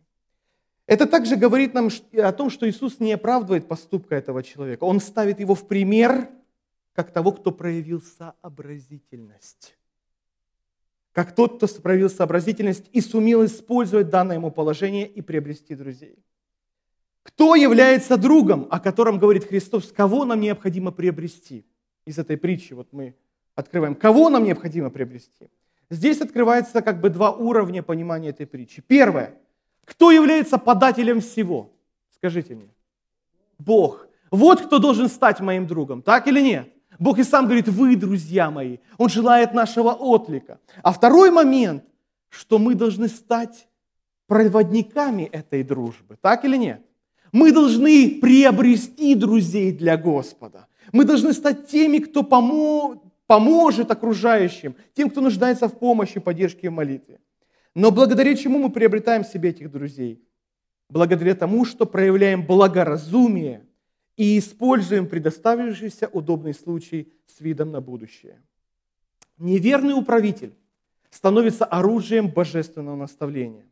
Это 0.86 1.08
также 1.08 1.38
говорит 1.38 1.74
нам 1.74 1.90
о 2.18 2.32
том, 2.34 2.50
что 2.50 2.70
Иисус 2.70 3.00
не 3.00 3.14
оправдывает 3.14 3.68
поступка 3.68 4.16
этого 4.16 4.44
человека. 4.44 4.84
Он 4.84 5.00
ставит 5.00 5.40
его 5.40 5.56
в 5.56 5.68
пример, 5.68 6.30
как 6.94 7.12
того, 7.12 7.32
кто 7.32 7.52
проявил 7.52 8.02
сообразительность. 8.02 9.78
Как 11.14 11.34
тот, 11.36 11.58
кто 11.58 11.68
проявил 11.82 12.10
сообразительность 12.10 12.90
и 12.92 13.00
сумел 13.00 13.46
использовать 13.46 14.10
данное 14.10 14.38
ему 14.38 14.52
положение 14.52 15.08
и 15.08 15.22
приобрести 15.22 15.76
друзей. 15.76 16.18
Кто 17.22 17.56
является 17.56 18.18
другом, 18.18 18.68
о 18.70 18.80
котором 18.82 19.20
говорит 19.20 19.46
Христос, 19.46 19.94
кого 19.94 20.26
нам 20.26 20.42
необходимо 20.42 20.92
приобрести? 20.92 21.66
Из 22.06 22.18
этой 22.18 22.36
притчи 22.36 22.74
вот 22.74 22.92
мы 22.92 23.16
открываем. 23.56 23.96
Кого 23.96 24.30
нам 24.30 24.44
необходимо 24.44 24.90
приобрести? 24.90 25.50
Здесь 25.90 26.20
открывается 26.20 26.82
как 26.82 27.00
бы 27.00 27.10
два 27.10 27.32
уровня 27.32 27.84
понимания 27.84 28.30
этой 28.30 28.46
притчи. 28.46 28.82
Первое– 28.86 29.38
кто 29.86 30.12
является 30.12 30.58
подателем 30.58 31.20
всего? 31.22 31.72
Скажите 32.16 32.56
мне. 32.56 32.70
Бог. 33.58 34.08
Вот 34.32 34.62
кто 34.62 34.80
должен 34.80 35.10
стать 35.10 35.40
моим 35.42 35.68
другом, 35.68 36.02
так 36.02 36.28
или 36.28 36.42
нет? 36.42 36.70
Бог 37.00 37.20
и 37.20 37.24
сам 37.24 37.46
говорит, 37.46 37.68
вы, 37.68 37.96
друзья 37.96 38.50
мои. 38.50 38.78
Он 38.98 39.10
желает 39.10 39.54
нашего 39.54 39.92
отлика. 39.92 40.60
А 40.82 40.92
второй 40.92 41.32
момент, 41.32 41.84
что 42.30 42.60
мы 42.60 42.76
должны 42.76 43.08
стать 43.08 43.68
проводниками 44.28 45.24
этой 45.24 45.64
дружбы, 45.64 46.18
так 46.22 46.46
или 46.46 46.58
нет? 46.58 46.82
Мы 47.32 47.52
должны 47.52 48.20
приобрести 48.22 49.16
друзей 49.16 49.72
для 49.72 49.98
Господа. 49.98 50.68
Мы 50.92 51.04
должны 51.04 51.34
стать 51.34 51.68
теми, 51.68 51.98
кто 51.98 52.22
помо- 52.22 53.02
поможет 53.26 53.90
окружающим, 53.92 54.76
тем, 54.94 55.10
кто 55.10 55.22
нуждается 55.22 55.68
в 55.68 55.78
помощи, 55.80 56.20
поддержке 56.20 56.68
и 56.68 56.70
молитве. 56.70 57.20
Но 57.76 57.91
благодаря 57.91 58.36
чему 58.36 58.59
мы 58.59 58.69
приобретаем 58.69 59.24
себе 59.24 59.49
этих 59.49 59.71
друзей? 59.71 60.24
Благодаря 60.89 61.34
тому, 61.34 61.65
что 61.65 61.86
проявляем 61.86 62.45
благоразумие 62.45 63.65
и 64.15 64.38
используем 64.38 65.07
предоставившийся 65.07 66.07
удобный 66.07 66.53
случай 66.53 67.11
с 67.26 67.39
видом 67.39 67.71
на 67.71 67.82
будущее. 67.82 68.41
Неверный 69.39 69.93
управитель 69.93 70.53
становится 71.09 71.65
оружием 71.65 72.30
божественного 72.30 72.95
наставления. 72.95 73.65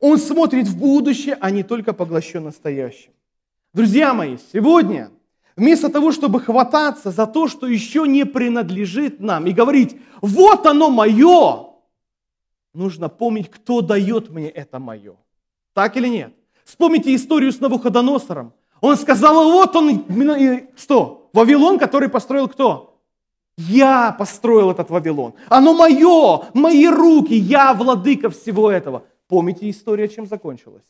Он 0.00 0.18
смотрит 0.18 0.66
в 0.66 0.78
будущее, 0.78 1.38
а 1.40 1.50
не 1.50 1.62
только 1.62 1.94
поглощен 1.94 2.44
настоящим. 2.44 3.12
Друзья 3.72 4.12
мои, 4.12 4.36
сегодня 4.52 5.10
вместо 5.56 5.88
того, 5.88 6.12
чтобы 6.12 6.40
хвататься 6.40 7.10
за 7.10 7.26
то, 7.26 7.48
что 7.48 7.66
еще 7.66 8.06
не 8.06 8.24
принадлежит 8.26 9.20
нам, 9.20 9.46
и 9.46 9.52
говорить, 9.52 9.96
вот 10.20 10.66
оно 10.66 10.90
мое, 10.90 11.75
нужно 12.76 13.08
помнить, 13.08 13.50
кто 13.50 13.80
дает 13.80 14.30
мне 14.30 14.48
это 14.48 14.78
мое. 14.78 15.16
Так 15.72 15.96
или 15.96 16.08
нет? 16.08 16.34
Вспомните 16.64 17.14
историю 17.14 17.52
с 17.52 17.60
Навуходоносором. 17.60 18.52
Он 18.80 18.96
сказал, 18.96 19.50
вот 19.50 19.74
он, 19.74 20.04
что? 20.76 21.30
Вавилон, 21.32 21.78
который 21.78 22.08
построил 22.08 22.48
кто? 22.48 23.00
Я 23.56 24.12
построил 24.12 24.70
этот 24.70 24.90
Вавилон. 24.90 25.34
Оно 25.48 25.72
мое, 25.72 26.44
мои 26.52 26.86
руки, 26.86 27.34
я 27.34 27.72
владыка 27.72 28.28
всего 28.30 28.70
этого. 28.70 29.04
Помните 29.28 29.70
история, 29.70 30.08
чем 30.08 30.26
закончилась? 30.26 30.84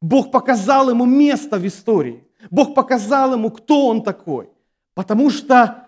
Бог 0.00 0.30
показал 0.30 0.90
ему 0.90 1.04
место 1.04 1.58
в 1.58 1.66
истории. 1.66 2.24
Бог 2.50 2.74
показал 2.74 3.34
ему, 3.34 3.50
кто 3.50 3.86
он 3.86 4.02
такой. 4.02 4.50
Потому 4.94 5.30
что 5.30 5.85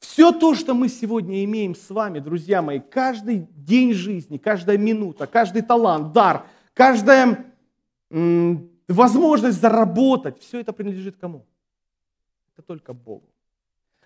все 0.00 0.32
то, 0.32 0.54
что 0.54 0.74
мы 0.74 0.88
сегодня 0.88 1.44
имеем 1.44 1.74
с 1.74 1.90
вами, 1.90 2.20
друзья 2.20 2.62
мои, 2.62 2.78
каждый 2.78 3.48
день 3.56 3.92
жизни, 3.92 4.38
каждая 4.38 4.78
минута, 4.78 5.26
каждый 5.26 5.62
талант, 5.62 6.12
дар, 6.12 6.44
каждая 6.72 7.46
м, 8.10 8.70
возможность 8.86 9.60
заработать, 9.60 10.40
все 10.40 10.60
это 10.60 10.72
принадлежит 10.72 11.16
кому? 11.16 11.46
Это 12.56 12.66
только 12.66 12.92
Богу. 12.92 13.28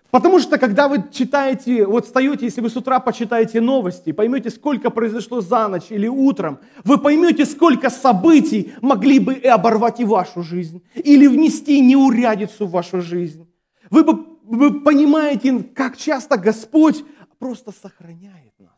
Потому 0.09 0.39
что, 0.39 0.59
когда 0.59 0.87
вы 0.87 1.05
читаете, 1.11 1.87
вот 1.87 2.05
встаете, 2.05 2.45
если 2.45 2.61
вы 2.61 2.69
с 2.69 2.75
утра 2.75 2.99
почитаете 2.99 3.59
новости, 3.61 4.11
поймете, 4.11 4.51
сколько 4.51 4.91
произошло 4.91 5.41
за 5.41 5.67
ночь 5.67 5.87
или 5.89 6.07
утром, 6.07 6.59
вы 6.83 6.99
поймете, 6.99 7.47
сколько 7.47 7.89
событий 7.89 8.73
могли 8.81 9.17
бы 9.17 9.33
и 9.33 9.47
оборвать 9.47 9.99
и 9.99 10.05
вашу 10.05 10.43
жизнь, 10.43 10.83
или 10.93 11.25
внести 11.25 11.81
неурядицу 11.81 12.67
в 12.67 12.71
вашу 12.71 13.01
жизнь. 13.01 13.47
Вы 13.89 14.03
бы 14.03 14.32
вы 14.43 14.81
понимаете, 14.81 15.63
как 15.75 15.97
часто 15.97 16.37
Господь 16.37 17.03
просто 17.39 17.71
сохраняет 17.71 18.53
нас. 18.59 18.71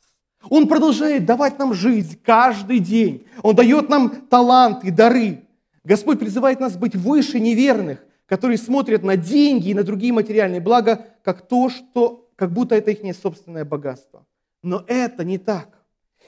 Он 0.50 0.68
продолжает 0.68 1.26
давать 1.26 1.58
нам 1.60 1.74
жизнь 1.74 2.20
каждый 2.24 2.80
день. 2.80 3.26
Он 3.42 3.56
дает 3.56 3.90
нам 3.90 4.10
таланты, 4.28 4.92
дары. 4.92 5.44
Господь 5.84 6.20
призывает 6.20 6.60
нас 6.60 6.78
быть 6.78 6.96
выше 6.96 7.40
неверных, 7.40 8.04
которые 8.28 8.58
смотрят 8.58 9.04
на 9.04 9.18
деньги 9.18 9.70
и 9.70 9.74
на 9.74 9.84
другие 9.84 10.14
материальные 10.14 10.62
блага, 10.62 11.06
как 11.24 11.48
то, 11.48 11.70
что, 11.70 12.30
как 12.36 12.52
будто 12.52 12.76
это 12.76 12.92
их 12.92 13.16
собственное 13.16 13.66
богатство. 13.66 14.26
Но 14.64 14.84
это 14.88 15.24
не 15.24 15.38
так. 15.38 15.70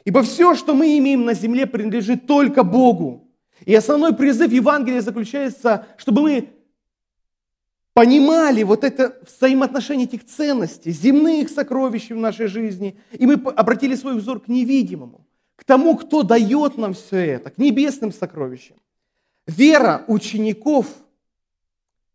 Ибо 0.06 0.22
все, 0.22 0.56
что 0.56 0.74
мы 0.74 0.98
имеем 0.98 1.26
на 1.26 1.34
земле, 1.34 1.66
принадлежит 1.66 2.28
только 2.28 2.64
Богу. 2.64 3.28
И 3.66 3.74
основной 3.74 4.16
призыв 4.16 4.52
Евангелия 4.52 5.02
заключается, 5.02 5.88
чтобы 5.98 6.22
мы 6.22 6.50
понимали 7.98 8.62
вот 8.62 8.84
это 8.84 9.18
взаимоотношение 9.26 10.06
этих 10.06 10.24
ценностей, 10.24 10.92
земных 10.92 11.50
сокровищ 11.50 12.12
в 12.12 12.16
нашей 12.16 12.46
жизни, 12.46 12.96
и 13.12 13.26
мы 13.26 13.34
обратили 13.34 13.96
свой 13.96 14.16
взор 14.20 14.40
к 14.40 14.48
невидимому, 14.48 15.26
к 15.56 15.64
тому, 15.64 15.98
кто 15.98 16.22
дает 16.22 16.78
нам 16.78 16.94
все 16.94 17.18
это, 17.18 17.50
к 17.50 17.58
небесным 17.58 18.14
сокровищам. 18.14 18.78
Вера 19.48 20.06
учеников 20.08 20.86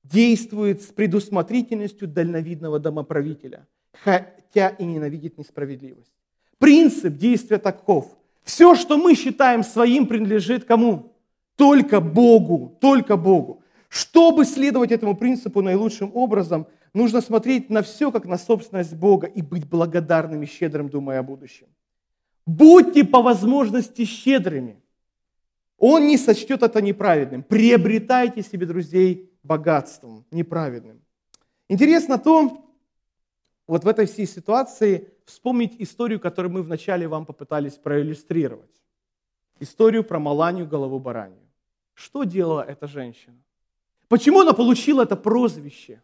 действует 0.05 0.83
с 0.83 0.87
предусмотрительностью 0.87 2.07
дальновидного 2.07 2.79
домоправителя, 2.79 3.67
хотя 4.05 4.69
и 4.69 4.85
ненавидит 4.85 5.37
несправедливость. 5.37 6.15
Принцип 6.59 7.17
действия 7.17 7.59
таков. 7.59 8.07
Все, 8.45 8.77
что 8.77 8.99
мы 8.99 9.17
считаем 9.17 9.65
своим, 9.65 10.07
принадлежит 10.07 10.65
кому? 10.65 11.13
Только 11.57 12.01
Богу, 12.01 12.79
только 12.81 13.17
Богу. 13.17 13.62
Чтобы 13.93 14.47
следовать 14.47 14.91
этому 14.91 15.15
принципу 15.15 15.61
наилучшим 15.61 16.13
образом, 16.15 16.67
нужно 16.95 17.21
смотреть 17.21 17.69
на 17.69 17.83
все, 17.83 18.11
как 18.11 18.25
на 18.25 18.39
собственность 18.39 18.95
Бога, 18.95 19.27
и 19.27 19.43
быть 19.43 19.69
благодарным 19.69 20.43
и 20.43 20.47
щедрым, 20.47 20.89
думая 20.89 21.19
о 21.19 21.23
будущем. 21.23 21.67
Будьте 22.47 23.05
по 23.05 23.21
возможности 23.21 24.07
щедрыми. 24.07 24.83
Он 25.77 26.07
не 26.07 26.17
сочтет 26.17 26.63
это 26.63 26.81
неправедным. 26.81 27.43
Приобретайте 27.43 28.43
себе 28.43 28.65
друзей 28.65 29.31
богатством 29.43 30.25
неправедным. 30.31 31.03
Интересно 31.69 32.17
то, 32.17 32.65
вот 33.67 33.85
в 33.85 33.89
этой 33.89 34.07
всей 34.07 34.27
ситуации 34.27 35.11
вспомнить 35.27 35.77
историю, 35.79 36.19
которую 36.19 36.53
мы 36.53 36.63
вначале 36.63 37.07
вам 37.07 37.27
попытались 37.27 37.75
проиллюстрировать. 37.75 38.83
Историю 39.61 40.03
про 40.03 40.19
Маланию 40.19 40.67
голову 40.67 40.99
баранью. 40.99 41.47
Что 41.93 42.25
делала 42.25 42.63
эта 42.63 42.87
женщина? 42.87 43.37
Почему 44.13 44.41
она 44.41 44.53
получила 44.53 45.05
это 45.05 45.17
прозвище? 45.17 46.03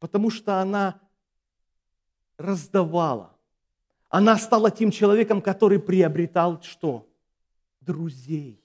Потому 0.00 0.28
что 0.28 0.60
она 0.60 1.00
раздавала. 2.36 3.34
Она 4.10 4.36
стала 4.36 4.70
тем 4.70 4.90
человеком, 4.90 5.40
который 5.40 5.78
приобретал 5.78 6.60
что? 6.60 7.08
Друзей. 7.80 8.60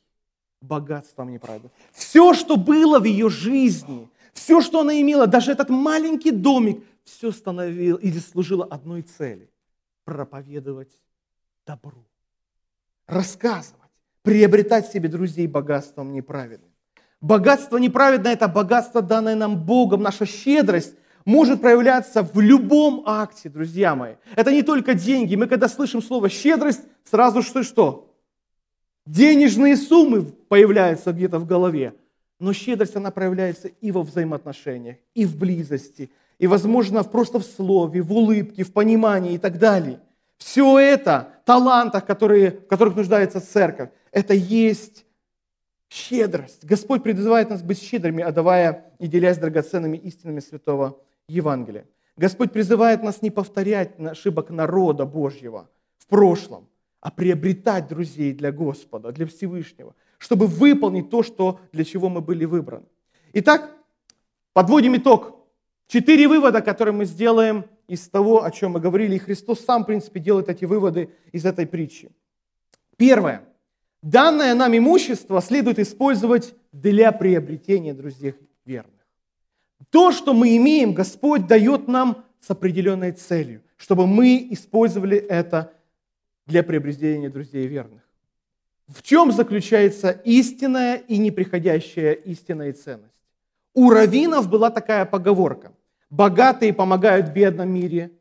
Богатством 0.60 1.32
неправда. 1.32 1.72
Все, 1.94 2.34
что 2.34 2.58
было 2.58 3.00
в 3.00 3.06
ее 3.06 3.30
жизни, 3.30 4.10
все, 4.34 4.60
что 4.60 4.82
она 4.82 5.00
имела, 5.00 5.26
даже 5.26 5.54
этот 5.54 5.70
маленький 5.70 6.32
домик, 6.32 6.84
все 7.06 7.32
становило 7.32 8.00
или 8.00 8.20
служило 8.20 8.66
одной 8.66 9.02
цели– 9.04 9.50
проповедовать 10.04 10.92
добру, 11.66 12.04
рассказывать, 13.08 13.92
приобретать 14.24 14.92
себе 14.92 15.08
друзей 15.08 15.48
богатством 15.48 16.12
неправедным. 16.12 16.69
Богатство 17.22 17.78
неправедное– 17.78 18.34
это 18.34 18.48
богатство, 18.48 19.02
данное 19.02 19.36
нам 19.36 19.58
Богом, 19.58 20.02
наша 20.02 20.26
щедрость 20.26 20.96
может 21.26 21.62
проявляться 21.62 22.24
в 22.24 22.40
любом 22.40 23.04
акте, 23.06 23.50
друзья 23.50 23.94
мои. 23.94 24.16
Это 24.36 24.52
не 24.52 24.64
только 24.64 24.94
деньги. 24.94 25.36
Мы 25.36 25.48
когда 25.48 25.68
слышим 25.68 26.02
слово 26.02 26.30
«щедрость», 26.30 26.82
сразу 27.04 27.42
что 27.42 27.64
что? 27.64 28.16
Денежные 29.06 29.76
суммы 29.76 30.24
появляются 30.24 31.12
где-то 31.12 31.40
в 31.40 31.46
голове. 31.46 31.94
Но 32.40 32.54
щедрость, 32.54 32.96
она 32.96 33.12
проявляется 33.12 33.68
и 33.68 33.92
во 33.92 34.02
взаимоотношениях, 34.02 34.96
и 35.14 35.26
в 35.26 35.38
близости, 35.38 36.10
и, 36.38 36.48
возможно, 36.48 37.04
просто 37.04 37.40
в 37.40 37.44
слове, 37.44 38.02
в 38.02 38.14
улыбке, 38.14 38.64
в 38.64 38.72
понимании 38.72 39.34
и 39.34 39.38
так 39.38 39.60
далее. 39.60 40.00
Все 40.38 40.80
это, 40.80 41.34
талантах, 41.46 42.06
которые, 42.06 42.52
в 42.52 42.68
которых 42.68 42.96
нуждается 42.96 43.42
церковь, 43.42 43.90
это 44.14 44.34
есть 44.34 45.06
щедрость. 45.90 46.66
Господь 46.66 47.04
призывает 47.04 47.50
нас 47.50 47.62
быть 47.62 47.82
щедрыми, 47.82 48.24
отдавая 48.24 48.94
и 49.00 49.08
делясь 49.08 49.38
драгоценными 49.38 49.98
истинами 49.98 50.40
Святого 50.40 51.02
Евангелия. 51.28 51.86
Господь 52.16 52.52
призывает 52.52 53.04
нас 53.04 53.22
не 53.22 53.32
повторять 53.32 54.00
ошибок 54.00 54.50
народа 54.50 55.06
Божьего 55.06 55.70
в 55.98 56.08
прошлом, 56.08 56.68
а 57.02 57.12
приобретать 57.12 57.88
друзей 57.88 58.34
для 58.34 58.52
Господа, 58.52 59.12
для 59.12 59.26
Всевышнего– 59.26 59.96
чтобы 60.20 60.46
выполнить 60.46 61.10
то, 61.10 61.24
что, 61.24 61.60
для 61.72 61.84
чего 61.84 62.10
мы 62.10 62.22
были 62.22 62.46
выбраны. 62.46 62.86
Итак, 63.34 63.76
подводим 64.54 64.96
итог. 64.98 65.36
Четыре 65.88 66.28
вывода, 66.28 66.62
которые 66.62 66.94
мы 66.94 67.06
сделаем 67.06 67.66
из 67.88 68.08
того, 68.10 68.44
о 68.44 68.52
чем 68.52 68.74
мы 68.74 68.80
говорили. 68.80 69.16
И 69.16 69.20
Христос 69.20 69.62
сам, 69.62 69.84
в 69.84 69.88
принципе, 69.88 70.20
делает 70.20 70.50
эти 70.50 70.66
выводы 70.66 71.10
из 71.32 71.46
этой 71.46 71.66
притчи. 71.66 72.12
Первое. 72.98 73.49
Данное 74.02 74.54
нам 74.56 74.78
имущество 74.78 75.42
следует 75.42 75.80
использовать 75.80 76.56
для 76.72 77.12
приобретения 77.12 77.94
друзей 77.94 78.36
верных. 78.66 78.94
То, 79.90 80.12
что 80.12 80.34
мы 80.34 80.56
имеем, 80.58 80.94
Господь 80.94 81.48
дает 81.48 81.88
нам 81.88 82.24
с 82.40 82.50
определенной 82.50 83.12
целью, 83.12 83.62
чтобы 83.78 84.08
мы 84.08 84.48
использовали 84.52 85.18
это 85.18 85.74
для 86.46 86.64
приобретения 86.64 87.30
друзей 87.30 87.68
верных. 87.68 88.02
В 88.88 89.04
чем 89.04 89.32
заключается 89.32 90.10
истинная 90.10 90.96
и 90.96 91.18
неприходящая 91.18 92.14
истинная 92.14 92.74
ценность? 92.74 93.14
У 93.74 93.90
раввинов 93.92 94.50
была 94.50 94.72
такая 94.72 95.06
поговорка. 95.06 95.74
Богатые 96.10 96.74
помогают 96.74 97.30
в 97.30 97.34
бедном 97.34 97.70
мире 97.70 98.12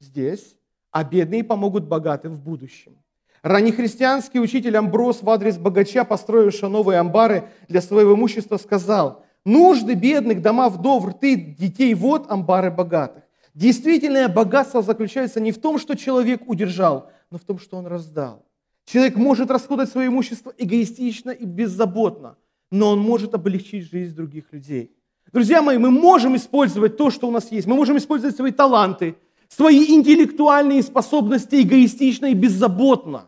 здесь, 0.00 0.54
а 0.90 1.02
бедные 1.02 1.42
помогут 1.44 1.84
богатым 1.84 2.34
в 2.34 2.42
будущем. 2.42 2.98
Раннехристианский 3.42 4.40
учитель 4.40 4.76
Амброс 4.76 5.22
в 5.22 5.30
адрес 5.30 5.58
богача, 5.58 6.04
построившего 6.04 6.68
новые 6.68 6.98
амбары 6.98 7.48
для 7.68 7.80
своего 7.80 8.14
имущества, 8.14 8.56
сказал, 8.56 9.24
«Нужды 9.44 9.94
бедных, 9.94 10.42
дома 10.42 10.68
вдов, 10.68 11.06
рты 11.06 11.36
детей, 11.36 11.94
вот 11.94 12.30
амбары 12.30 12.70
богатых». 12.70 13.22
Действительное 13.54 14.28
богатство 14.28 14.82
заключается 14.82 15.40
не 15.40 15.52
в 15.52 15.60
том, 15.60 15.78
что 15.78 15.96
человек 15.96 16.42
удержал, 16.46 17.10
но 17.30 17.38
в 17.38 17.42
том, 17.42 17.58
что 17.58 17.76
он 17.76 17.86
раздал. 17.86 18.44
Человек 18.84 19.16
может 19.16 19.50
расходовать 19.50 19.90
свое 19.90 20.08
имущество 20.08 20.52
эгоистично 20.56 21.30
и 21.30 21.44
беззаботно, 21.44 22.36
но 22.70 22.90
он 22.90 23.00
может 23.00 23.34
облегчить 23.34 23.90
жизнь 23.90 24.14
других 24.14 24.44
людей. 24.52 24.92
Друзья 25.32 25.60
мои, 25.60 25.76
мы 25.76 25.90
можем 25.90 26.36
использовать 26.36 26.96
то, 26.96 27.10
что 27.10 27.28
у 27.28 27.30
нас 27.30 27.52
есть. 27.52 27.66
Мы 27.66 27.74
можем 27.74 27.98
использовать 27.98 28.34
свои 28.34 28.50
таланты, 28.50 29.16
свои 29.48 29.94
интеллектуальные 29.94 30.82
способности 30.82 31.62
эгоистично 31.62 32.26
и 32.26 32.34
беззаботно. 32.34 33.26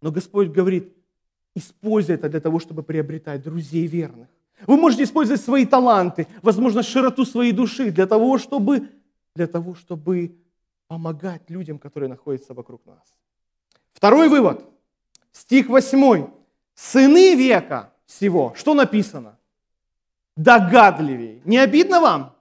Но 0.00 0.12
Господь 0.12 0.48
говорит, 0.48 0.92
используй 1.54 2.14
это 2.14 2.28
для 2.28 2.40
того, 2.40 2.60
чтобы 2.60 2.82
приобретать 2.82 3.42
друзей 3.42 3.86
верных. 3.86 4.28
Вы 4.66 4.76
можете 4.76 5.04
использовать 5.04 5.40
свои 5.40 5.64
таланты, 5.64 6.26
возможно, 6.42 6.82
широту 6.82 7.24
своей 7.24 7.52
души 7.52 7.90
для 7.90 8.06
того, 8.06 8.38
чтобы, 8.38 8.88
для 9.34 9.46
того, 9.46 9.74
чтобы 9.74 10.36
помогать 10.88 11.48
людям, 11.48 11.78
которые 11.78 12.08
находятся 12.08 12.54
вокруг 12.54 12.84
нас. 12.86 13.14
Второй 13.92 14.28
вывод– 14.28 14.64
стих 15.32 15.68
8. 15.68 16.28
Сыны 16.74 17.34
века 17.34 17.92
всего, 18.06 18.54
что 18.56 18.74
написано? 18.74 19.38
Догадливей. 20.36 21.42
Не 21.44 21.58
обидно 21.58 22.00
вам? 22.00 22.36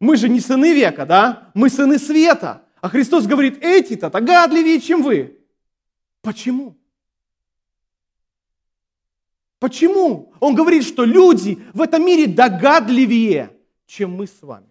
Мы 0.00 0.16
же 0.16 0.28
не 0.28 0.40
сыны 0.40 0.74
века, 0.74 1.06
да? 1.06 1.50
Мы 1.54 1.70
сыны 1.70 1.98
света. 1.98 2.62
А 2.80 2.88
Христос 2.88 3.26
говорит, 3.26 3.58
эти-то 3.62 4.10
догадливее, 4.10 4.80
чем 4.80 5.02
вы. 5.02 5.38
Почему? 6.22 6.76
Почему? 9.58 10.32
Он 10.40 10.54
говорит, 10.54 10.84
что 10.84 11.04
люди 11.04 11.58
в 11.72 11.80
этом 11.80 12.04
мире 12.04 12.26
догадливее, 12.26 13.56
чем 13.86 14.12
мы 14.12 14.26
с 14.26 14.42
вами. 14.42 14.66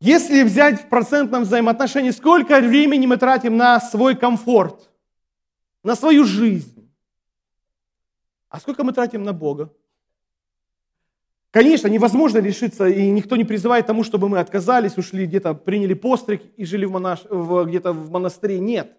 Если 0.00 0.42
взять 0.42 0.82
в 0.82 0.88
процентном 0.88 1.42
взаимоотношении, 1.42 2.10
сколько 2.10 2.58
времени 2.60 3.06
мы 3.06 3.18
тратим 3.18 3.56
на 3.56 3.78
свой 3.80 4.16
комфорт, 4.16 4.90
на 5.82 5.94
свою 5.94 6.24
жизнь, 6.24 6.90
а 8.48 8.58
сколько 8.58 8.82
мы 8.82 8.92
тратим 8.92 9.22
на 9.22 9.34
Бога? 9.34 9.70
Конечно, 11.50 11.88
невозможно 11.88 12.38
лишиться, 12.38 12.86
и 12.86 13.10
никто 13.10 13.34
не 13.36 13.44
призывает 13.44 13.86
тому, 13.86 14.04
чтобы 14.04 14.28
мы 14.28 14.38
отказались, 14.38 14.96
ушли 14.96 15.26
где-то, 15.26 15.54
приняли 15.54 15.94
постриг 15.94 16.42
и 16.56 16.64
жили 16.64 16.84
в 16.84 16.92
монаш... 16.92 17.20
в, 17.28 17.64
где-то 17.64 17.92
в 17.92 18.10
монастыре. 18.10 18.60
Нет. 18.60 18.96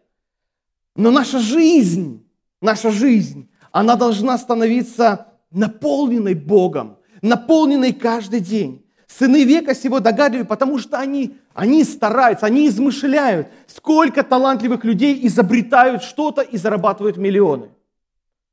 Но 0.96 1.12
наша 1.12 1.40
жизнь, 1.40 2.28
наша 2.62 2.92
жизнь, 2.92 3.50
она 3.72 3.96
должна 3.96 4.38
становиться 4.38 5.28
наполненной 5.50 6.36
Богом, 6.36 6.98
наполненной 7.22 7.94
каждый 7.94 8.42
день. 8.42 8.86
Сыны 9.08 9.44
века 9.46 9.74
сего 9.74 10.02
догадливы, 10.02 10.44
потому 10.44 10.78
что 10.78 10.98
они, 10.98 11.38
они 11.54 11.86
стараются, 11.86 12.46
они 12.46 12.68
измышляют. 12.68 13.48
Сколько 13.68 14.24
талантливых 14.24 14.84
людей 14.84 15.26
изобретают 15.26 16.04
что-то 16.04 16.42
и 16.42 16.58
зарабатывают 16.58 17.16
миллионы. 17.16 17.70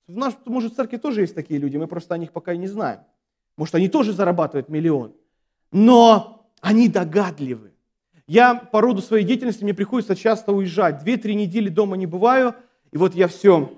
В 0.06 0.16
нашей, 0.16 0.36
может, 0.46 0.72
в 0.72 0.76
церкви 0.76 0.96
тоже 0.96 1.22
есть 1.22 1.34
такие 1.34 1.58
люди, 1.58 1.76
мы 1.76 1.88
просто 1.88 2.14
о 2.14 2.18
них 2.18 2.32
пока 2.32 2.52
и 2.52 2.58
не 2.58 2.68
знаем. 2.68 3.00
Может, 3.58 3.74
они 3.74 3.88
тоже 3.88 4.12
зарабатывают 4.12 4.68
миллион. 4.68 5.12
Но 5.72 6.48
они 6.60 6.88
догадливы. 6.88 7.72
Я 8.28 8.54
по 8.54 8.80
роду 8.80 9.02
своей 9.02 9.24
деятельности, 9.24 9.64
мне 9.64 9.74
приходится 9.74 10.14
часто 10.14 10.52
уезжать. 10.52 11.02
Две-три 11.02 11.34
недели 11.34 11.68
дома 11.68 11.96
не 11.96 12.06
бываю, 12.06 12.54
и 12.92 12.96
вот 12.96 13.14
я 13.14 13.26
все 13.26 13.76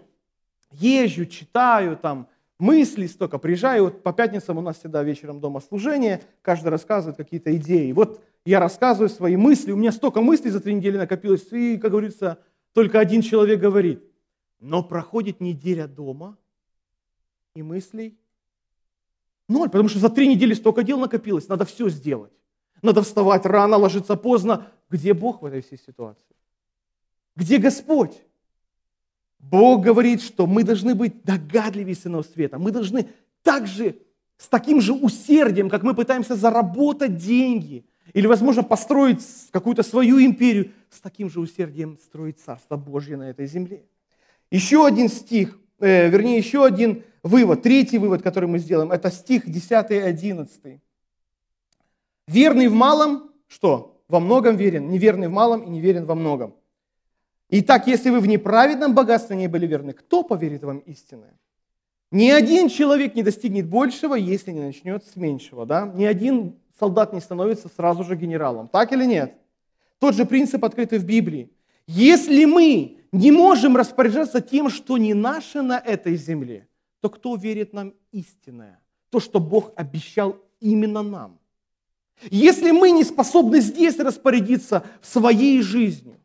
езжу, 0.70 1.24
читаю, 1.24 1.96
там, 1.96 2.28
мысли 2.58 3.06
столько. 3.06 3.38
Приезжаю, 3.38 3.84
вот 3.84 4.02
по 4.02 4.12
пятницам 4.12 4.58
у 4.58 4.60
нас 4.60 4.78
всегда 4.78 5.02
вечером 5.02 5.40
дома 5.40 5.60
служение, 5.60 6.22
каждый 6.42 6.68
рассказывает 6.68 7.16
какие-то 7.16 7.56
идеи. 7.56 7.90
Вот 7.92 8.20
я 8.44 8.60
рассказываю 8.60 9.08
свои 9.08 9.36
мысли, 9.36 9.72
у 9.72 9.76
меня 9.76 9.92
столько 9.92 10.20
мыслей 10.20 10.50
за 10.50 10.60
три 10.60 10.74
недели 10.74 10.98
накопилось, 10.98 11.50
и, 11.52 11.78
как 11.78 11.92
говорится, 11.92 12.38
только 12.74 13.00
один 13.00 13.22
человек 13.22 13.60
говорит. 13.60 14.04
Но 14.60 14.82
проходит 14.82 15.40
неделя 15.40 15.86
дома, 15.86 16.36
и 17.54 17.62
мыслей 17.62 18.19
ноль, 19.50 19.68
потому 19.68 19.88
что 19.88 19.98
за 19.98 20.08
три 20.08 20.28
недели 20.28 20.54
столько 20.54 20.82
дел 20.82 20.98
накопилось, 20.98 21.48
надо 21.48 21.64
все 21.64 21.88
сделать. 21.90 22.32
Надо 22.82 23.02
вставать 23.02 23.44
рано, 23.44 23.76
ложиться 23.76 24.16
поздно, 24.16 24.68
Где 24.88 25.12
Бог 25.12 25.42
в 25.42 25.44
этой 25.44 25.60
всей 25.60 25.78
ситуации? 25.78 26.34
Где 27.36 27.58
Господь? 27.58 28.12
Бог 29.38 29.82
говорит, 29.82 30.22
что 30.22 30.46
мы 30.46 30.64
должны 30.64 30.94
быть 30.94 31.22
догадливее 31.24 31.94
сынов 31.94 32.26
света. 32.26 32.58
Мы 32.58 32.72
должны 32.72 33.08
также 33.42 33.96
с 34.36 34.48
таким 34.48 34.80
же 34.80 34.92
усердием, 34.92 35.68
как 35.68 35.82
мы 35.82 35.94
пытаемся 35.94 36.34
заработать 36.34 37.16
деньги 37.16 37.84
или, 38.12 38.26
возможно, 38.26 38.62
построить 38.62 39.22
какую-то 39.50 39.82
свою 39.82 40.20
империю, 40.20 40.72
с 40.90 41.00
таким 41.00 41.30
же 41.30 41.40
усердием 41.40 41.98
строить 41.98 42.40
Царство 42.40 42.76
Божье 42.76 43.16
на 43.16 43.30
этой 43.30 43.46
земле. 43.46 43.84
Еще 44.50 44.84
один 44.84 45.08
стих, 45.08 45.58
э, 45.78 46.08
вернее, 46.08 46.38
еще 46.38 46.64
один 46.64 47.04
вывод, 47.22 47.62
третий 47.62 47.98
вывод, 47.98 48.22
который 48.22 48.48
мы 48.48 48.58
сделаем, 48.58 48.92
это 48.92 49.10
стих 49.10 49.50
10 49.50 49.90
и 49.90 49.94
11. 49.94 50.80
Верный 52.26 52.68
в 52.68 52.74
малом, 52.74 53.30
что? 53.48 54.02
Во 54.08 54.20
многом 54.20 54.56
верен, 54.56 54.88
неверный 54.90 55.28
в 55.28 55.32
малом 55.32 55.62
и 55.62 55.70
неверен 55.70 56.04
во 56.04 56.14
многом. 56.14 56.54
Итак, 57.48 57.86
если 57.86 58.10
вы 58.10 58.20
в 58.20 58.26
неправедном 58.26 58.94
богатстве 58.94 59.36
не 59.36 59.48
были 59.48 59.66
верны, 59.66 59.92
кто 59.92 60.22
поверит 60.22 60.62
вам 60.62 60.78
истинное? 60.78 61.34
Ни 62.12 62.30
один 62.30 62.68
человек 62.68 63.14
не 63.14 63.22
достигнет 63.22 63.68
большего, 63.68 64.14
если 64.14 64.52
не 64.52 64.60
начнет 64.60 65.04
с 65.04 65.16
меньшего. 65.16 65.64
Да? 65.66 65.86
Ни 65.94 66.04
один 66.04 66.56
солдат 66.78 67.12
не 67.12 67.20
становится 67.20 67.68
сразу 67.68 68.02
же 68.04 68.16
генералом. 68.16 68.68
Так 68.68 68.92
или 68.92 69.04
нет? 69.04 69.34
Тот 69.98 70.14
же 70.14 70.24
принцип 70.24 70.64
открытый 70.64 70.98
в 70.98 71.04
Библии. 71.04 71.52
Если 71.86 72.44
мы 72.44 72.98
не 73.12 73.32
можем 73.32 73.76
распоряжаться 73.76 74.40
тем, 74.40 74.70
что 74.70 74.96
не 74.98 75.14
наше 75.14 75.62
на 75.62 75.78
этой 75.78 76.16
земле, 76.16 76.68
то 77.00 77.08
кто 77.08 77.36
верит 77.36 77.72
нам 77.72 77.94
истинное? 78.12 78.80
То, 79.10 79.20
что 79.20 79.40
Бог 79.40 79.72
обещал 79.76 80.36
именно 80.60 81.02
нам. 81.02 81.38
Если 82.30 82.70
мы 82.70 82.90
не 82.90 83.04
способны 83.04 83.60
здесь 83.60 83.98
распорядиться 83.98 84.84
своей 85.00 85.62
жизнью, 85.62 86.20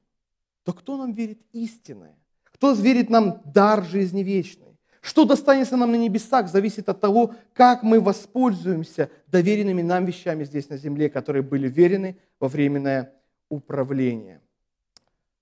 то 0.63 0.73
кто 0.73 0.97
нам 0.97 1.13
верит 1.13 1.39
истинное? 1.53 2.17
Кто 2.43 2.73
верит 2.73 3.09
нам 3.09 3.41
дар 3.45 3.85
жизни 3.85 4.21
вечной? 4.23 4.77
Что 5.01 5.23
достанется 5.23 5.77
нам 5.77 5.91
на 5.91 5.95
небесах, 5.95 6.49
зависит 6.49 6.89
от 6.89 6.99
того, 6.99 7.35
как 7.53 7.83
мы 7.83 8.01
воспользуемся 8.01 9.11
доверенными 9.27 9.83
нам 9.83 10.05
вещами 10.05 10.43
здесь 10.43 10.67
на 10.69 10.77
земле, 10.77 11.09
которые 11.09 11.43
были 11.43 11.69
верены 11.69 12.17
во 12.39 12.47
временное 12.47 13.13
управление. 13.49 14.41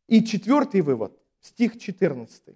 И 0.08 0.24
четвертый 0.24 0.82
вывод, 0.82 1.18
стих 1.40 1.80
14. 1.80 2.56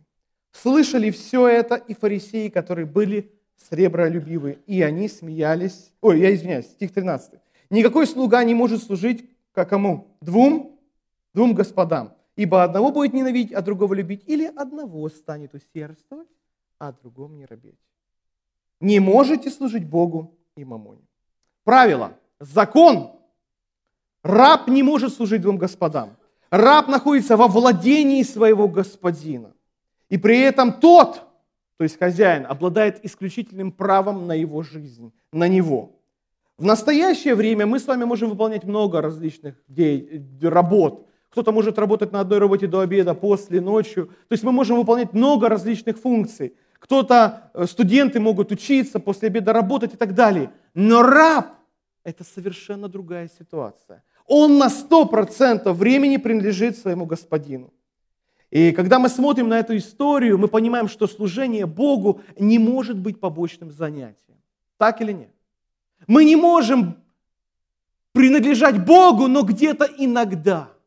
«Слышали 0.61 1.11
все 1.11 1.47
это 1.47 1.75
и 1.75 1.93
фарисеи, 1.93 2.49
которые 2.49 2.85
были 2.85 3.31
сребролюбивы, 3.69 4.59
и 4.65 4.81
они 4.81 5.07
смеялись». 5.07 5.91
Ой, 6.01 6.19
я 6.19 6.33
извиняюсь, 6.33 6.67
стих 6.67 6.93
13. 6.93 7.39
«Никакой 7.69 8.07
слуга 8.07 8.43
не 8.43 8.53
может 8.53 8.83
служить 8.83 9.25
как 9.57 9.69
кому? 9.69 10.15
Двум? 10.21 10.79
Двум 11.33 11.55
господам. 11.55 12.13
Ибо 12.35 12.63
одного 12.63 12.91
будет 12.91 13.13
ненавидеть, 13.13 13.53
а 13.53 13.63
другого 13.63 13.95
любить, 13.95 14.21
или 14.27 14.45
одного 14.45 15.09
станет 15.09 15.55
усердствовать, 15.55 16.27
а 16.77 16.91
другому 16.91 17.37
не 17.37 17.47
робеть. 17.47 17.79
Не 18.79 18.99
можете 18.99 19.49
служить 19.49 19.83
Богу 19.83 20.37
и 20.55 20.63
мамоне. 20.63 21.01
Правило, 21.63 22.13
закон. 22.39 23.19
Раб 24.21 24.67
не 24.67 24.83
может 24.83 25.11
служить 25.11 25.41
двум 25.41 25.57
господам. 25.57 26.17
Раб 26.51 26.87
находится 26.87 27.35
во 27.35 27.47
владении 27.47 28.21
своего 28.21 28.67
господина. 28.67 29.55
И 30.09 30.17
при 30.17 30.39
этом 30.39 30.73
тот, 30.73 31.21
то 31.77 31.83
есть 31.83 31.99
хозяин, 31.99 32.45
обладает 32.47 33.03
исключительным 33.03 33.71
правом 33.71 34.27
на 34.27 34.33
его 34.33 34.63
жизнь, 34.63 35.11
на 35.31 35.47
него. 35.47 35.99
В 36.57 36.63
настоящее 36.63 37.35
время 37.35 37.65
мы 37.65 37.79
с 37.79 37.87
вами 37.87 38.03
можем 38.03 38.29
выполнять 38.29 38.63
много 38.63 39.01
различных 39.01 39.55
работ, 40.41 41.07
кто-то 41.29 41.51
может 41.51 41.77
работать 41.77 42.11
на 42.11 42.21
одной 42.21 42.39
работе 42.39 42.65
до 42.67 42.79
обеда, 42.79 43.13
после, 43.13 43.61
ночью. 43.61 44.07
То 44.07 44.33
есть 44.33 44.43
мы 44.43 44.51
можем 44.51 44.77
выполнять 44.77 45.13
много 45.13 45.49
различных 45.49 45.99
функций. 45.99 46.55
Кто-то, 46.79 47.51
э, 47.53 47.65
студенты 47.67 48.19
могут 48.19 48.51
учиться, 48.51 48.99
после 48.99 49.27
обеда 49.27 49.53
работать 49.53 49.93
и 49.93 49.97
так 49.97 50.15
далее. 50.15 50.51
Но 50.73 51.03
раб– 51.03 51.47
это 52.03 52.23
совершенно 52.23 52.87
другая 52.87 53.29
ситуация. 53.39 54.03
Он 54.25 54.57
на 54.57 54.69
100% 54.69 55.71
времени 55.73 56.17
принадлежит 56.17 56.77
своему 56.77 57.05
господину. 57.05 57.71
И 58.49 58.71
когда 58.71 58.99
мы 58.99 59.09
смотрим 59.09 59.49
на 59.49 59.59
эту 59.59 59.75
историю, 59.75 60.37
мы 60.37 60.47
понимаем, 60.47 60.87
что 60.87 61.07
служение 61.07 61.65
Богу 61.65 62.21
не 62.39 62.59
может 62.59 62.97
быть 62.97 63.19
побочным 63.19 63.71
занятием. 63.71 64.37
Так 64.77 65.01
или 65.01 65.11
нет? 65.11 65.31
Мы 66.07 66.23
не 66.23 66.35
можем 66.35 67.03
принадлежать 68.13 68.85
Богу, 68.85 69.27
но 69.27 69.43
где-то 69.43 69.89
иногда– 69.97 70.71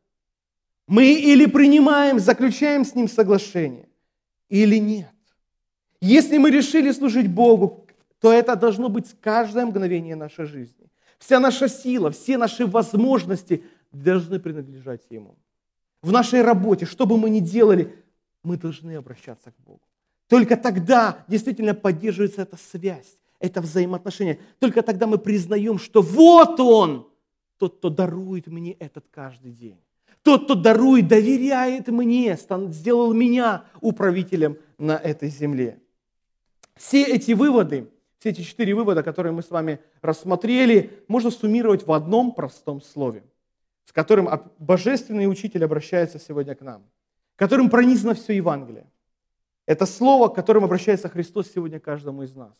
мы 0.91 1.13
или 1.13 1.45
принимаем, 1.45 2.19
заключаем 2.19 2.83
с 2.83 2.95
Ним 2.95 3.07
соглашение, 3.07 3.87
или 4.49 4.75
нет. 4.75 5.13
Если 6.01 6.37
мы 6.37 6.51
решили 6.51 6.91
служить 6.91 7.29
Богу, 7.29 7.87
то 8.19 8.33
это 8.33 8.57
должно 8.57 8.89
быть 8.89 9.15
каждое 9.21 9.65
мгновение 9.65 10.17
нашей 10.17 10.43
жизни. 10.43 10.91
Вся 11.17 11.39
наша 11.39 11.69
сила, 11.69 12.11
все 12.11 12.37
наши 12.37 12.65
возможности 12.65 13.63
должны 13.93 14.37
принадлежать 14.37 15.03
Ему. 15.09 15.37
В 16.01 16.11
нашей 16.11 16.41
работе, 16.41 16.85
что 16.85 17.05
бы 17.05 17.17
мы 17.17 17.29
ни 17.29 17.39
делали, 17.39 17.95
мы 18.43 18.57
должны 18.57 18.95
обращаться 18.95 19.51
к 19.51 19.59
Богу. 19.59 19.81
Только 20.27 20.57
тогда 20.57 21.25
действительно 21.27 21.73
поддерживается 21.73 22.41
эта 22.41 22.57
связь, 22.57 23.17
это 23.39 23.61
взаимоотношение. 23.61 24.39
Только 24.59 24.81
тогда 24.81 25.05
мы 25.05 25.17
признаем, 25.17 25.77
что 25.77 26.01
вот 26.01 26.59
Он, 26.59 27.07
тот, 27.57 27.77
кто 27.77 27.89
дарует 27.89 28.47
мне 28.47 28.71
этот 28.73 29.05
каждый 29.11 29.51
день. 29.51 29.77
Тот, 30.23 30.45
кто 30.45 30.55
дарует, 30.55 31.07
доверяет 31.07 31.87
мне, 31.87 32.37
сделал 32.69 33.13
меня 33.13 33.65
управителем 33.81 34.57
на 34.77 34.95
этой 34.95 35.29
земле. 35.29 35.79
Все 36.75 37.03
эти 37.03 37.33
выводы, 37.33 37.89
все 38.19 38.29
эти 38.29 38.41
четыре 38.41 38.73
вывода, 38.73 39.03
которые 39.03 39.33
мы 39.33 39.41
с 39.41 39.49
вами 39.49 39.79
рассмотрели, 40.01 41.03
можно 41.07 41.31
суммировать 41.31 41.85
в 41.85 41.91
одном 41.91 42.33
простом 42.33 42.81
слове, 42.81 43.23
с 43.85 43.91
которым 43.91 44.29
божественный 44.59 45.27
учитель 45.27 45.63
обращается 45.65 46.19
сегодня 46.19 46.55
к 46.55 46.61
нам, 46.61 46.83
которым 47.35 47.69
пронизано 47.69 48.13
все 48.13 48.33
Евангелие. 48.33 48.87
Это 49.65 49.85
слово, 49.85 50.27
к 50.27 50.35
которому 50.35 50.65
обращается 50.65 51.09
Христос 51.09 51.51
сегодня 51.53 51.79
каждому 51.79 52.23
из 52.23 52.35
нас. 52.35 52.53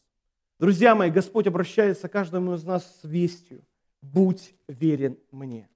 Друзья 0.59 0.93
мои, 0.93 1.09
Господь 1.09 1.47
обращается 1.47 2.07
каждому 2.07 2.53
из 2.53 2.63
нас 2.63 2.84
с 3.01 3.03
вестью. 3.03 3.63
Будь 4.01 4.53
верен 4.67 5.17
мне. 5.32 5.69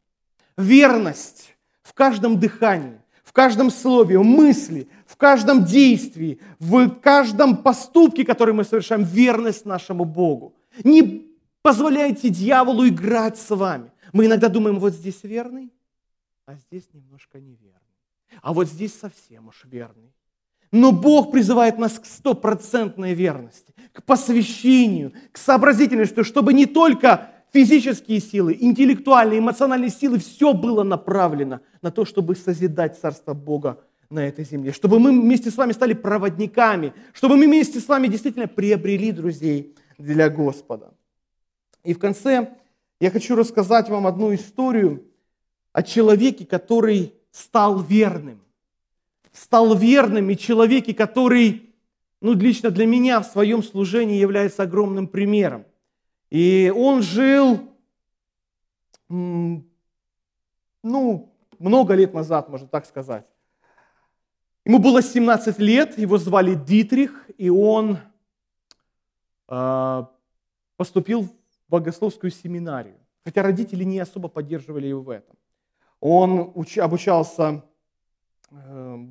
Верность 0.58 1.56
в 1.82 1.94
каждом 1.94 2.40
дыхании, 2.40 3.02
в 3.24 3.34
каждом 3.34 3.70
слове, 3.72 4.18
в 4.18 4.24
мысли, 4.24 4.88
в 5.06 5.18
каждом 5.18 5.66
действии, 5.66 6.40
в 6.60 6.90
каждом 6.90 7.58
поступке, 7.58 8.24
который 8.24 8.54
мы 8.54 8.64
совершаем, 8.64 9.04
верность 9.04 9.66
нашему 9.66 10.06
Богу. 10.06 10.56
Не 10.84 11.32
позволяйте 11.62 12.30
дьяволу 12.30 12.88
играть 12.88 13.38
с 13.38 13.50
вами. 13.50 13.92
Мы 14.16 14.28
иногда 14.28 14.48
думаем, 14.48 14.80
вот 14.80 14.94
здесь 14.94 15.24
верный, 15.24 15.74
а 16.46 16.56
здесь 16.56 16.88
немножко 16.94 17.38
неверный. 17.38 17.82
А 18.42 18.54
вот 18.54 18.70
здесь 18.70 18.94
совсем 18.98 19.50
уж 19.50 19.66
верный. 19.66 20.14
Но 20.72 20.94
Бог 20.94 21.34
призывает 21.34 21.78
нас 21.78 22.00
к 22.00 22.06
стопроцентной 22.06 23.14
верности, 23.14 23.74
к 23.92 24.04
посвящению, 24.04 25.12
к 25.34 25.38
сообразительности, 25.38 26.24
чтобы 26.24 26.54
не 26.54 26.66
только 26.66 27.30
физические 27.52 28.22
силы, 28.22 28.56
интеллектуальные, 28.58 29.40
эмоциональные 29.40 29.90
силы, 29.90 30.20
все 30.20 30.54
было 30.54 30.84
направлено 30.84 31.60
на 31.82 31.92
то, 31.92 32.06
чтобы 32.06 32.38
созидать 32.38 32.98
Царство 32.98 33.34
Бога 33.34 33.84
на 34.10 34.26
этой 34.26 34.46
земле, 34.46 34.72
чтобы 34.72 34.98
мы 34.98 35.12
вместе 35.12 35.52
с 35.52 35.58
вами 35.58 35.74
стали 35.74 35.92
проводниками, 35.92 36.94
чтобы 37.12 37.36
мы 37.36 37.48
вместе 37.48 37.82
с 37.82 37.88
вами 37.90 38.08
действительно 38.08 38.48
приобрели 38.48 39.12
друзей 39.12 39.76
для 39.98 40.30
Господа. 40.30 40.94
И 41.84 41.94
в 41.94 42.00
конце 42.00 42.56
я 43.06 43.12
хочу 43.12 43.36
рассказать 43.36 43.88
вам 43.88 44.08
одну 44.08 44.34
историю 44.34 45.06
о 45.72 45.84
человеке, 45.84 46.44
который 46.44 47.14
стал 47.30 47.80
верным. 47.80 48.42
Стал 49.32 49.76
верным 49.76 50.28
и 50.32 50.36
человеке, 50.36 50.92
который, 50.96 51.76
ну, 52.20 52.34
лично 52.34 52.72
для 52.72 52.88
меня 52.88 53.20
в 53.20 53.28
своем 53.28 53.62
служении 53.62 54.18
является 54.18 54.64
огромным 54.64 55.08
примером. 55.08 55.66
И 56.32 56.74
он 56.76 57.04
жил, 57.04 57.70
ну, 59.08 59.70
много 61.60 61.94
лет 61.94 62.12
назад, 62.12 62.50
можно 62.50 62.68
так 62.68 62.88
сказать. 62.88 63.28
Ему 64.66 64.80
было 64.80 65.04
17 65.04 65.60
лет, 65.60 65.96
его 66.00 66.18
звали 66.18 66.56
Дитрих, 66.56 67.30
и 67.38 67.52
он 67.52 68.00
э, 69.48 70.06
поступил 70.76 71.30
богословскую 71.76 72.32
семинарию. 72.32 72.96
Хотя 73.24 73.42
родители 73.44 73.84
не 73.84 74.00
особо 74.00 74.30
поддерживали 74.30 74.88
его 74.88 75.02
в 75.02 75.10
этом. 75.10 75.36
Он 76.00 76.52
уч, 76.56 76.78
обучался 76.78 77.64
э, 78.52 79.08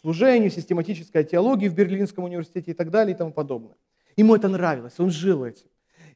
служению, 0.00 0.50
систематической 0.50 1.24
теологии 1.24 1.68
в 1.68 1.74
Берлинском 1.74 2.24
университете 2.24 2.70
и 2.70 2.74
так 2.74 2.90
далее 2.90 3.14
и 3.14 3.18
тому 3.18 3.32
подобное. 3.32 3.76
Ему 4.16 4.36
это 4.36 4.48
нравилось, 4.48 4.94
он 4.98 5.10
жил 5.10 5.44
этим. 5.44 5.66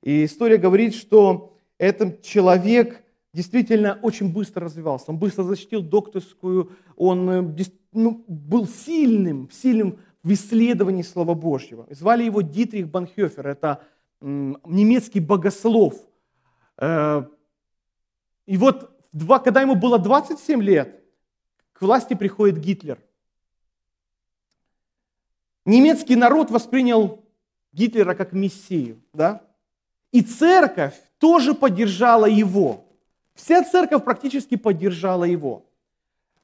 И 0.03 0.25
история 0.25 0.59
говорит, 0.59 0.95
что 0.95 1.57
этот 1.79 2.23
человек 2.23 3.03
действительно 3.33 3.99
очень 4.03 4.33
быстро 4.33 4.67
развивался. 4.67 5.07
Он 5.09 5.19
быстро 5.19 5.43
защитил 5.43 5.83
докторскую, 5.83 6.71
он 6.97 7.31
э, 7.31 7.65
ну, 7.93 8.25
был 8.29 8.69
сильным, 8.69 9.51
сильным 9.51 9.99
в 10.23 10.33
исследовании 10.33 11.03
Слова 11.03 11.35
Божьего. 11.35 11.87
Звали 11.91 12.25
его 12.25 12.43
Дитрих 12.43 12.89
Банхёфер, 12.89 13.49
это 13.49 13.83
немецкий 14.21 15.21
богослов. 15.21 15.95
Э, 16.77 17.23
И 18.47 18.57
вот, 18.57 18.91
два- 19.13 19.39
когда 19.41 19.61
ему 19.61 19.75
было 19.75 19.99
27 19.99 20.63
лет, 20.63 21.03
к 21.73 21.83
власти 21.83 22.15
приходит 22.15 22.59
Гитлер. 22.59 22.99
Немецкий 25.67 26.17
народ 26.17 26.51
воспринял 26.51 27.25
Гитлера 27.73 28.15
как 28.15 28.33
мессию, 28.33 29.03
да? 29.13 29.43
И 30.13 30.23
церковь 30.23 30.95
тоже 31.19 31.53
поддержала 31.55 32.25
его. 32.25 32.87
Вся 33.35 33.63
церковь 33.63 34.03
практически 34.03 34.57
поддержала 34.57 35.25
его. 35.25 35.67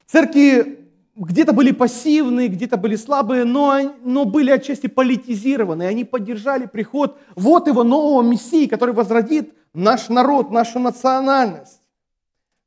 Церкви 0.04 0.83
где-то 1.16 1.52
были 1.52 1.70
пассивные, 1.70 2.48
где-то 2.48 2.76
были 2.76 2.96
слабые, 2.96 3.44
но, 3.44 3.94
но 4.02 4.24
были 4.24 4.50
отчасти 4.50 4.86
политизированы. 4.86 5.84
Они 5.84 6.04
поддержали 6.04 6.66
приход 6.66 7.18
вот 7.36 7.66
его 7.68 7.84
нового 7.84 8.22
Мессии, 8.22 8.66
который 8.66 8.94
возродит 8.94 9.54
наш 9.72 10.08
народ, 10.08 10.50
нашу 10.50 10.78
национальность. 10.78 11.80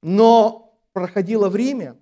Но 0.01 0.77
проходило 0.93 1.49
время, 1.49 1.97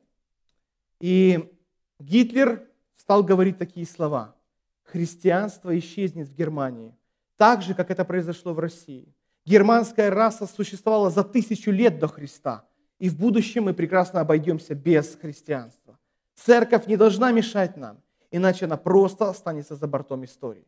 и 0.99 1.51
Гитлер 1.99 2.67
стал 2.97 3.23
говорить 3.23 3.57
такие 3.57 3.85
слова. 3.85 4.35
Христианство 4.83 5.77
исчезнет 5.77 6.29
в 6.29 6.35
Германии, 6.35 6.95
так 7.37 7.61
же, 7.61 7.73
как 7.73 7.89
это 7.91 8.05
произошло 8.05 8.53
в 8.53 8.59
России. 8.59 9.13
Германская 9.45 10.09
раса 10.09 10.47
существовала 10.47 11.09
за 11.09 11.23
тысячу 11.23 11.71
лет 11.71 11.99
до 11.99 12.07
Христа, 12.07 12.65
и 12.99 13.09
в 13.09 13.17
будущем 13.17 13.65
мы 13.65 13.73
прекрасно 13.73 14.21
обойдемся 14.21 14.73
без 14.73 15.15
христианства. 15.15 15.84
Церковь 16.35 16.87
не 16.87 16.97
должна 16.97 17.31
мешать 17.31 17.77
нам, 17.77 17.97
иначе 18.31 18.65
она 18.65 18.77
просто 18.77 19.29
останется 19.29 19.75
за 19.75 19.87
бортом 19.87 20.25
истории. 20.25 20.65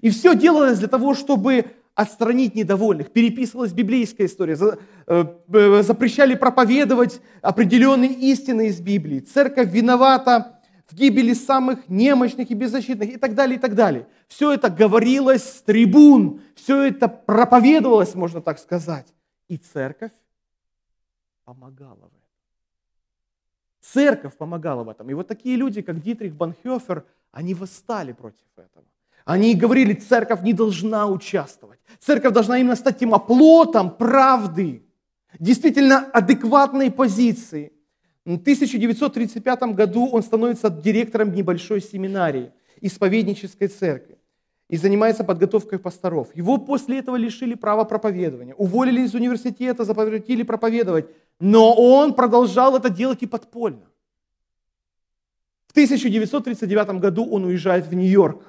И 0.00 0.10
все 0.10 0.34
делалось 0.34 0.78
для 0.78 0.88
того, 0.88 1.14
чтобы 1.14 1.66
отстранить 1.94 2.54
недовольных. 2.54 3.12
Переписывалась 3.12 3.72
библейская 3.72 4.24
история, 4.24 4.56
э, 5.06 5.24
э, 5.52 5.82
запрещали 5.82 6.34
проповедовать 6.34 7.20
определенные 7.42 8.12
истины 8.12 8.68
из 8.68 8.80
Библии. 8.80 9.20
Церковь 9.20 9.70
виновата 9.70 10.60
в 10.88 10.94
гибели 10.94 11.34
самых 11.34 11.88
немощных 11.88 12.50
и 12.50 12.54
беззащитных 12.54 13.14
и 13.14 13.16
так 13.16 13.34
далее, 13.34 13.56
и 13.56 13.60
так 13.60 13.74
далее. 13.74 14.06
Все 14.28 14.52
это 14.52 14.70
говорилось 14.70 15.44
с 15.44 15.62
трибун, 15.62 16.40
все 16.54 16.82
это 16.82 17.08
проповедовалось, 17.08 18.14
можно 18.14 18.40
так 18.40 18.58
сказать. 18.58 19.06
И 19.48 19.58
церковь 19.58 20.12
помогала 21.44 21.94
в 21.94 22.16
этом. 22.16 22.21
Церковь 23.82 24.36
помогала 24.36 24.84
в 24.84 24.88
этом. 24.88 25.10
И 25.10 25.14
вот 25.14 25.26
такие 25.28 25.56
люди, 25.56 25.82
как 25.82 26.00
Дитрих 26.00 26.34
Банхёфер, 26.34 27.04
они 27.32 27.54
восстали 27.54 28.12
против 28.12 28.46
этого. 28.56 28.84
Они 29.24 29.54
говорили, 29.54 29.94
церковь 29.94 30.42
не 30.42 30.52
должна 30.52 31.06
участвовать. 31.06 31.78
Церковь 32.00 32.32
должна 32.32 32.58
именно 32.58 32.76
стать 32.76 32.98
тем 32.98 33.14
оплотом 33.14 33.90
правды, 33.96 34.82
действительно 35.38 35.98
адекватной 35.98 36.90
позиции. 36.90 37.72
В 38.24 38.34
1935 38.34 39.62
году 39.74 40.06
он 40.06 40.22
становится 40.22 40.70
директором 40.70 41.32
небольшой 41.34 41.80
семинарии, 41.80 42.52
исповеднической 42.80 43.68
церкви, 43.68 44.18
и 44.68 44.76
занимается 44.76 45.24
подготовкой 45.24 45.78
пасторов. 45.78 46.34
Его 46.34 46.58
после 46.58 46.98
этого 46.98 47.16
лишили 47.16 47.54
права 47.54 47.84
проповедования, 47.84 48.54
уволили 48.54 49.02
из 49.02 49.14
университета, 49.14 49.84
запретили 49.84 50.44
проповедовать, 50.44 51.06
но 51.40 51.74
он 51.74 52.14
продолжал 52.14 52.76
это 52.76 52.88
делать 52.90 53.22
и 53.22 53.26
подпольно. 53.26 53.86
В 55.66 55.72
1939 55.72 57.00
году 57.00 57.26
он 57.30 57.44
уезжает 57.44 57.86
в 57.86 57.94
Нью-Йорк. 57.94 58.44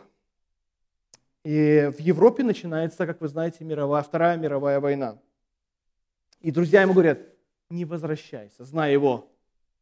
И 1.43 1.91
в 1.97 1.99
Европе 1.99 2.43
начинается, 2.43 3.05
как 3.05 3.21
вы 3.21 3.27
знаете, 3.27 3.63
мировая, 3.63 4.03
Вторая 4.03 4.37
мировая 4.37 4.79
война. 4.79 5.17
И 6.41 6.51
друзья 6.51 6.81
ему 6.81 6.93
говорят, 6.93 7.19
не 7.69 7.85
возвращайся, 7.85 8.65
зная 8.65 8.91
его 8.91 9.29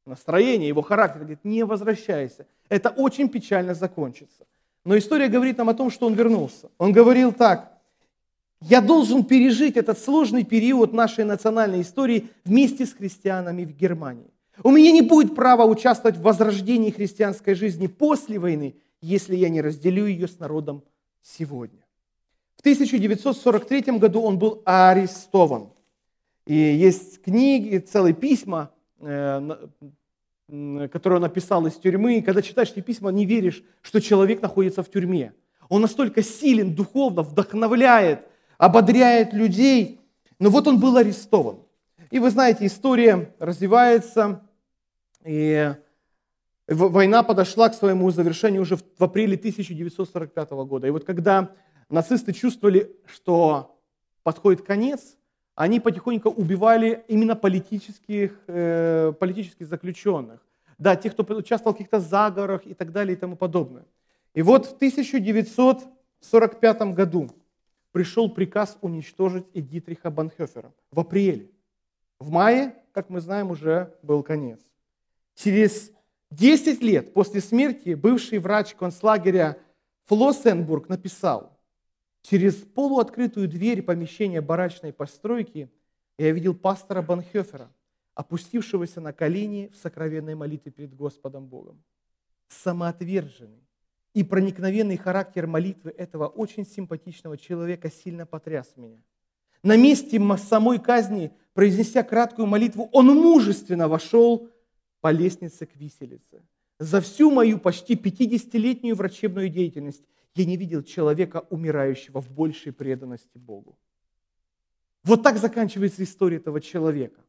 настроение, 0.06 0.68
его 0.68 0.82
характер, 0.82 1.20
говорит, 1.20 1.43
не 1.43 1.64
возвращайся. 1.64 2.47
Это 2.70 2.89
очень 2.89 3.30
печально 3.30 3.74
закончится. 3.74 4.45
Но 4.84 4.97
история 4.97 5.28
говорит 5.28 5.58
нам 5.58 5.70
о 5.70 5.74
том, 5.74 5.91
что 5.91 6.08
он 6.08 6.14
вернулся. 6.14 6.70
Он 6.78 6.91
говорил 6.91 7.34
так, 7.34 7.70
я 8.62 8.80
должен 8.80 9.24
пережить 9.24 9.76
этот 9.76 9.97
сложный 9.99 10.43
период 10.43 10.93
нашей 10.93 11.26
национальной 11.26 11.82
истории 11.82 12.30
вместе 12.45 12.86
с 12.86 12.93
христианами 12.93 13.66
в 13.66 13.76
Германии. 13.76 14.32
У 14.64 14.70
меня 14.70 14.91
не 14.91 15.01
будет 15.01 15.36
права 15.36 15.66
участвовать 15.66 16.18
в 16.18 16.22
возрождении 16.22 16.91
христианской 16.91 17.55
жизни 17.55 17.88
после 17.88 18.38
войны, 18.38 18.76
если 19.01 19.36
я 19.36 19.49
не 19.49 19.62
разделю 19.62 20.05
ее 20.05 20.28
с 20.28 20.38
народом 20.39 20.84
сегодня. 21.24 21.80
В 22.55 22.59
1943 22.59 23.97
году 23.97 24.22
он 24.22 24.38
был 24.38 24.62
арестован. 24.66 25.70
И 26.45 26.53
есть 26.53 27.24
книги, 27.24 27.78
целые 27.80 28.14
письма, 28.14 28.70
э, 28.99 29.68
которые 30.91 31.18
он 31.18 31.22
написал 31.24 31.66
из 31.66 31.74
тюрьмы. 31.74 32.20
И 32.20 32.22
когда 32.22 32.43
читаешь 32.43 32.70
эти 32.70 32.82
письма, 32.82 33.09
не 33.09 33.26
веришь, 33.26 33.64
что 33.82 33.99
человек 33.99 34.43
находится 34.43 34.84
в 34.84 34.91
тюрьме. 34.91 35.34
Он 35.70 35.82
настолько 35.82 36.22
силен 36.22 36.76
духовно, 36.76 37.24
вдохновляет, 37.24 38.28
ободряет 38.62 39.34
людей. 39.34 39.99
Но 40.38 40.51
вот 40.51 40.68
он 40.68 40.80
был 40.80 40.95
арестован. 40.95 41.57
И 42.12 42.20
вы 42.20 42.30
знаете, 42.30 42.68
история 42.68 43.34
развивается, 43.39 44.43
и 45.26 45.74
война 46.68 47.24
подошла 47.24 47.70
к 47.70 47.74
своему 47.74 48.12
завершению 48.12 48.62
уже 48.62 48.78
в 48.78 49.03
апреле 49.03 49.36
1945 49.36 50.51
года. 50.51 50.86
И 50.86 50.91
вот 50.91 51.05
когда 51.05 51.49
нацисты 51.89 52.34
чувствовали, 52.34 52.95
что 53.07 53.80
подходит 54.22 54.62
конец, 54.62 55.18
они 55.55 55.80
потихоньку 55.80 56.30
убивали 56.30 57.03
именно 57.07 57.36
политических, 57.36 58.39
э, 58.45 59.12
политических 59.20 59.66
заключенных. 59.66 60.39
Да, 60.78 60.95
тех, 60.95 61.14
кто 61.14 61.24
участвовал 61.34 61.74
в 61.74 61.78
каких-то 61.78 61.99
заговорах 61.99 62.68
и 62.68 62.76
так 62.76 62.91
далее 62.91 63.16
и 63.16 63.20
тому 63.20 63.36
подобное. 63.36 63.86
И 64.36 64.43
вот 64.43 64.68
в 64.68 64.76
1945 64.76 66.93
году 66.93 67.28
пришел 67.92 68.30
приказ 68.30 68.78
уничтожить 68.82 69.46
и 69.54 69.62
Дитриха 69.62 70.10
Банхёфера 70.10 70.74
в 70.92 71.00
апреле. 71.00 71.52
В 72.20 72.30
мае, 72.30 72.76
как 72.92 73.10
мы 73.10 73.22
знаем, 73.22 73.52
уже 73.52 73.98
был 74.04 74.24
конец. 74.24 74.60
Через 75.36 75.92
10 76.30 76.82
лет 76.82 77.14
после 77.14 77.42
смерти 77.42 77.94
бывший 77.94 78.39
врач 78.39 78.76
концлагеря 78.76 79.58
Флоссенбург 80.06 80.89
написал, 80.89 81.58
через 82.22 82.56
полуоткрытую 82.56 83.48
дверь 83.48 83.82
помещения 83.82 84.42
барачной 84.42 84.94
постройки 84.94 85.72
я 86.18 86.32
видел 86.32 86.54
пастора 86.54 87.02
Банхёфера, 87.02 87.72
опустившегося 88.14 89.02
на 89.02 89.14
колени 89.14 89.72
в 89.74 89.78
сокровенной 89.78 90.36
молитве 90.36 90.72
перед 90.72 90.94
Господом 90.94 91.48
Богом. 91.48 91.82
Самоотверженный 92.48 93.66
и 94.14 94.24
проникновенный 94.24 94.97
характер 94.97 95.47
молитвы 95.47 95.93
этого 95.97 96.28
очень 96.28 96.66
симпатичного 96.66 97.38
человека 97.38 97.89
сильно 97.89 98.26
потряс 98.26 98.74
меня. 98.76 99.01
На 99.64 99.78
месте 99.78 100.20
самой 100.38 100.80
казни, 100.80 101.32
произнеся 101.53 102.03
краткую 102.03 102.47
молитву, 102.47 102.89
он 102.91 103.07
мужественно 103.07 103.88
вошел 103.88 104.49
по 105.01 105.12
лестнице 105.12 105.66
к 105.66 105.76
виселице. 105.76 106.41
За 106.80 106.99
всю 106.99 107.30
мою 107.30 107.59
почти 107.59 107.95
50-летнюю 107.95 108.95
врачебную 108.95 109.49
деятельность 109.49 110.03
я 110.34 110.45
не 110.45 110.57
видел 110.57 110.82
человека, 110.82 111.45
умирающего 111.49 112.22
в 112.22 112.32
большей 112.32 112.72
преданности 112.72 113.38
Богу. 113.38 113.78
Вот 115.03 115.24
так 115.24 115.38
заканчивается 115.38 116.03
история 116.03 116.38
этого 116.38 116.59
человека. 116.59 117.22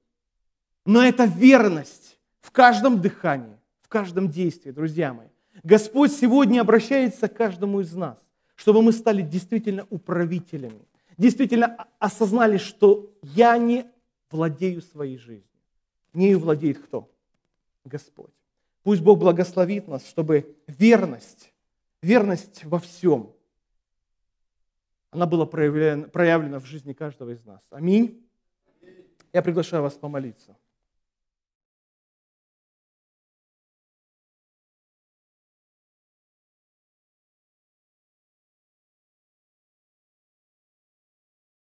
Но 0.84 1.02
это 1.02 1.24
верность 1.24 2.18
в 2.40 2.50
каждом 2.50 3.00
дыхании, 3.00 3.58
в 3.82 3.88
каждом 3.88 4.30
действии, 4.30 4.70
друзья 4.70 5.12
мои. 5.12 5.28
Господь 5.62 6.12
сегодня 6.12 6.60
обращается 6.60 7.28
к 7.28 7.36
каждому 7.36 7.80
из 7.80 7.94
нас, 7.94 8.18
чтобы 8.54 8.82
мы 8.82 8.92
стали 8.92 9.22
действительно 9.22 9.86
управителями, 9.90 10.86
действительно 11.18 11.86
осознали, 11.98 12.56
что 12.56 13.12
я 13.22 13.56
не 13.58 13.86
владею 14.30 14.82
своей 14.82 15.18
жизнью. 15.18 15.46
Нею 16.14 16.38
владеет 16.40 16.78
кто? 16.78 17.10
Господь. 17.84 18.32
Пусть 18.82 19.02
Бог 19.02 19.18
благословит 19.18 19.88
нас, 19.88 20.06
чтобы 20.06 20.56
верность, 20.66 21.52
верность 22.02 22.64
во 22.64 22.78
всем, 22.78 23.32
она 25.10 25.26
была 25.26 25.44
проявлена, 25.44 26.08
проявлена 26.08 26.58
в 26.58 26.64
жизни 26.64 26.94
каждого 26.94 27.30
из 27.30 27.44
нас. 27.44 27.60
Аминь. 27.70 28.26
Я 29.32 29.42
приглашаю 29.42 29.82
вас 29.82 29.92
помолиться. 29.92 30.56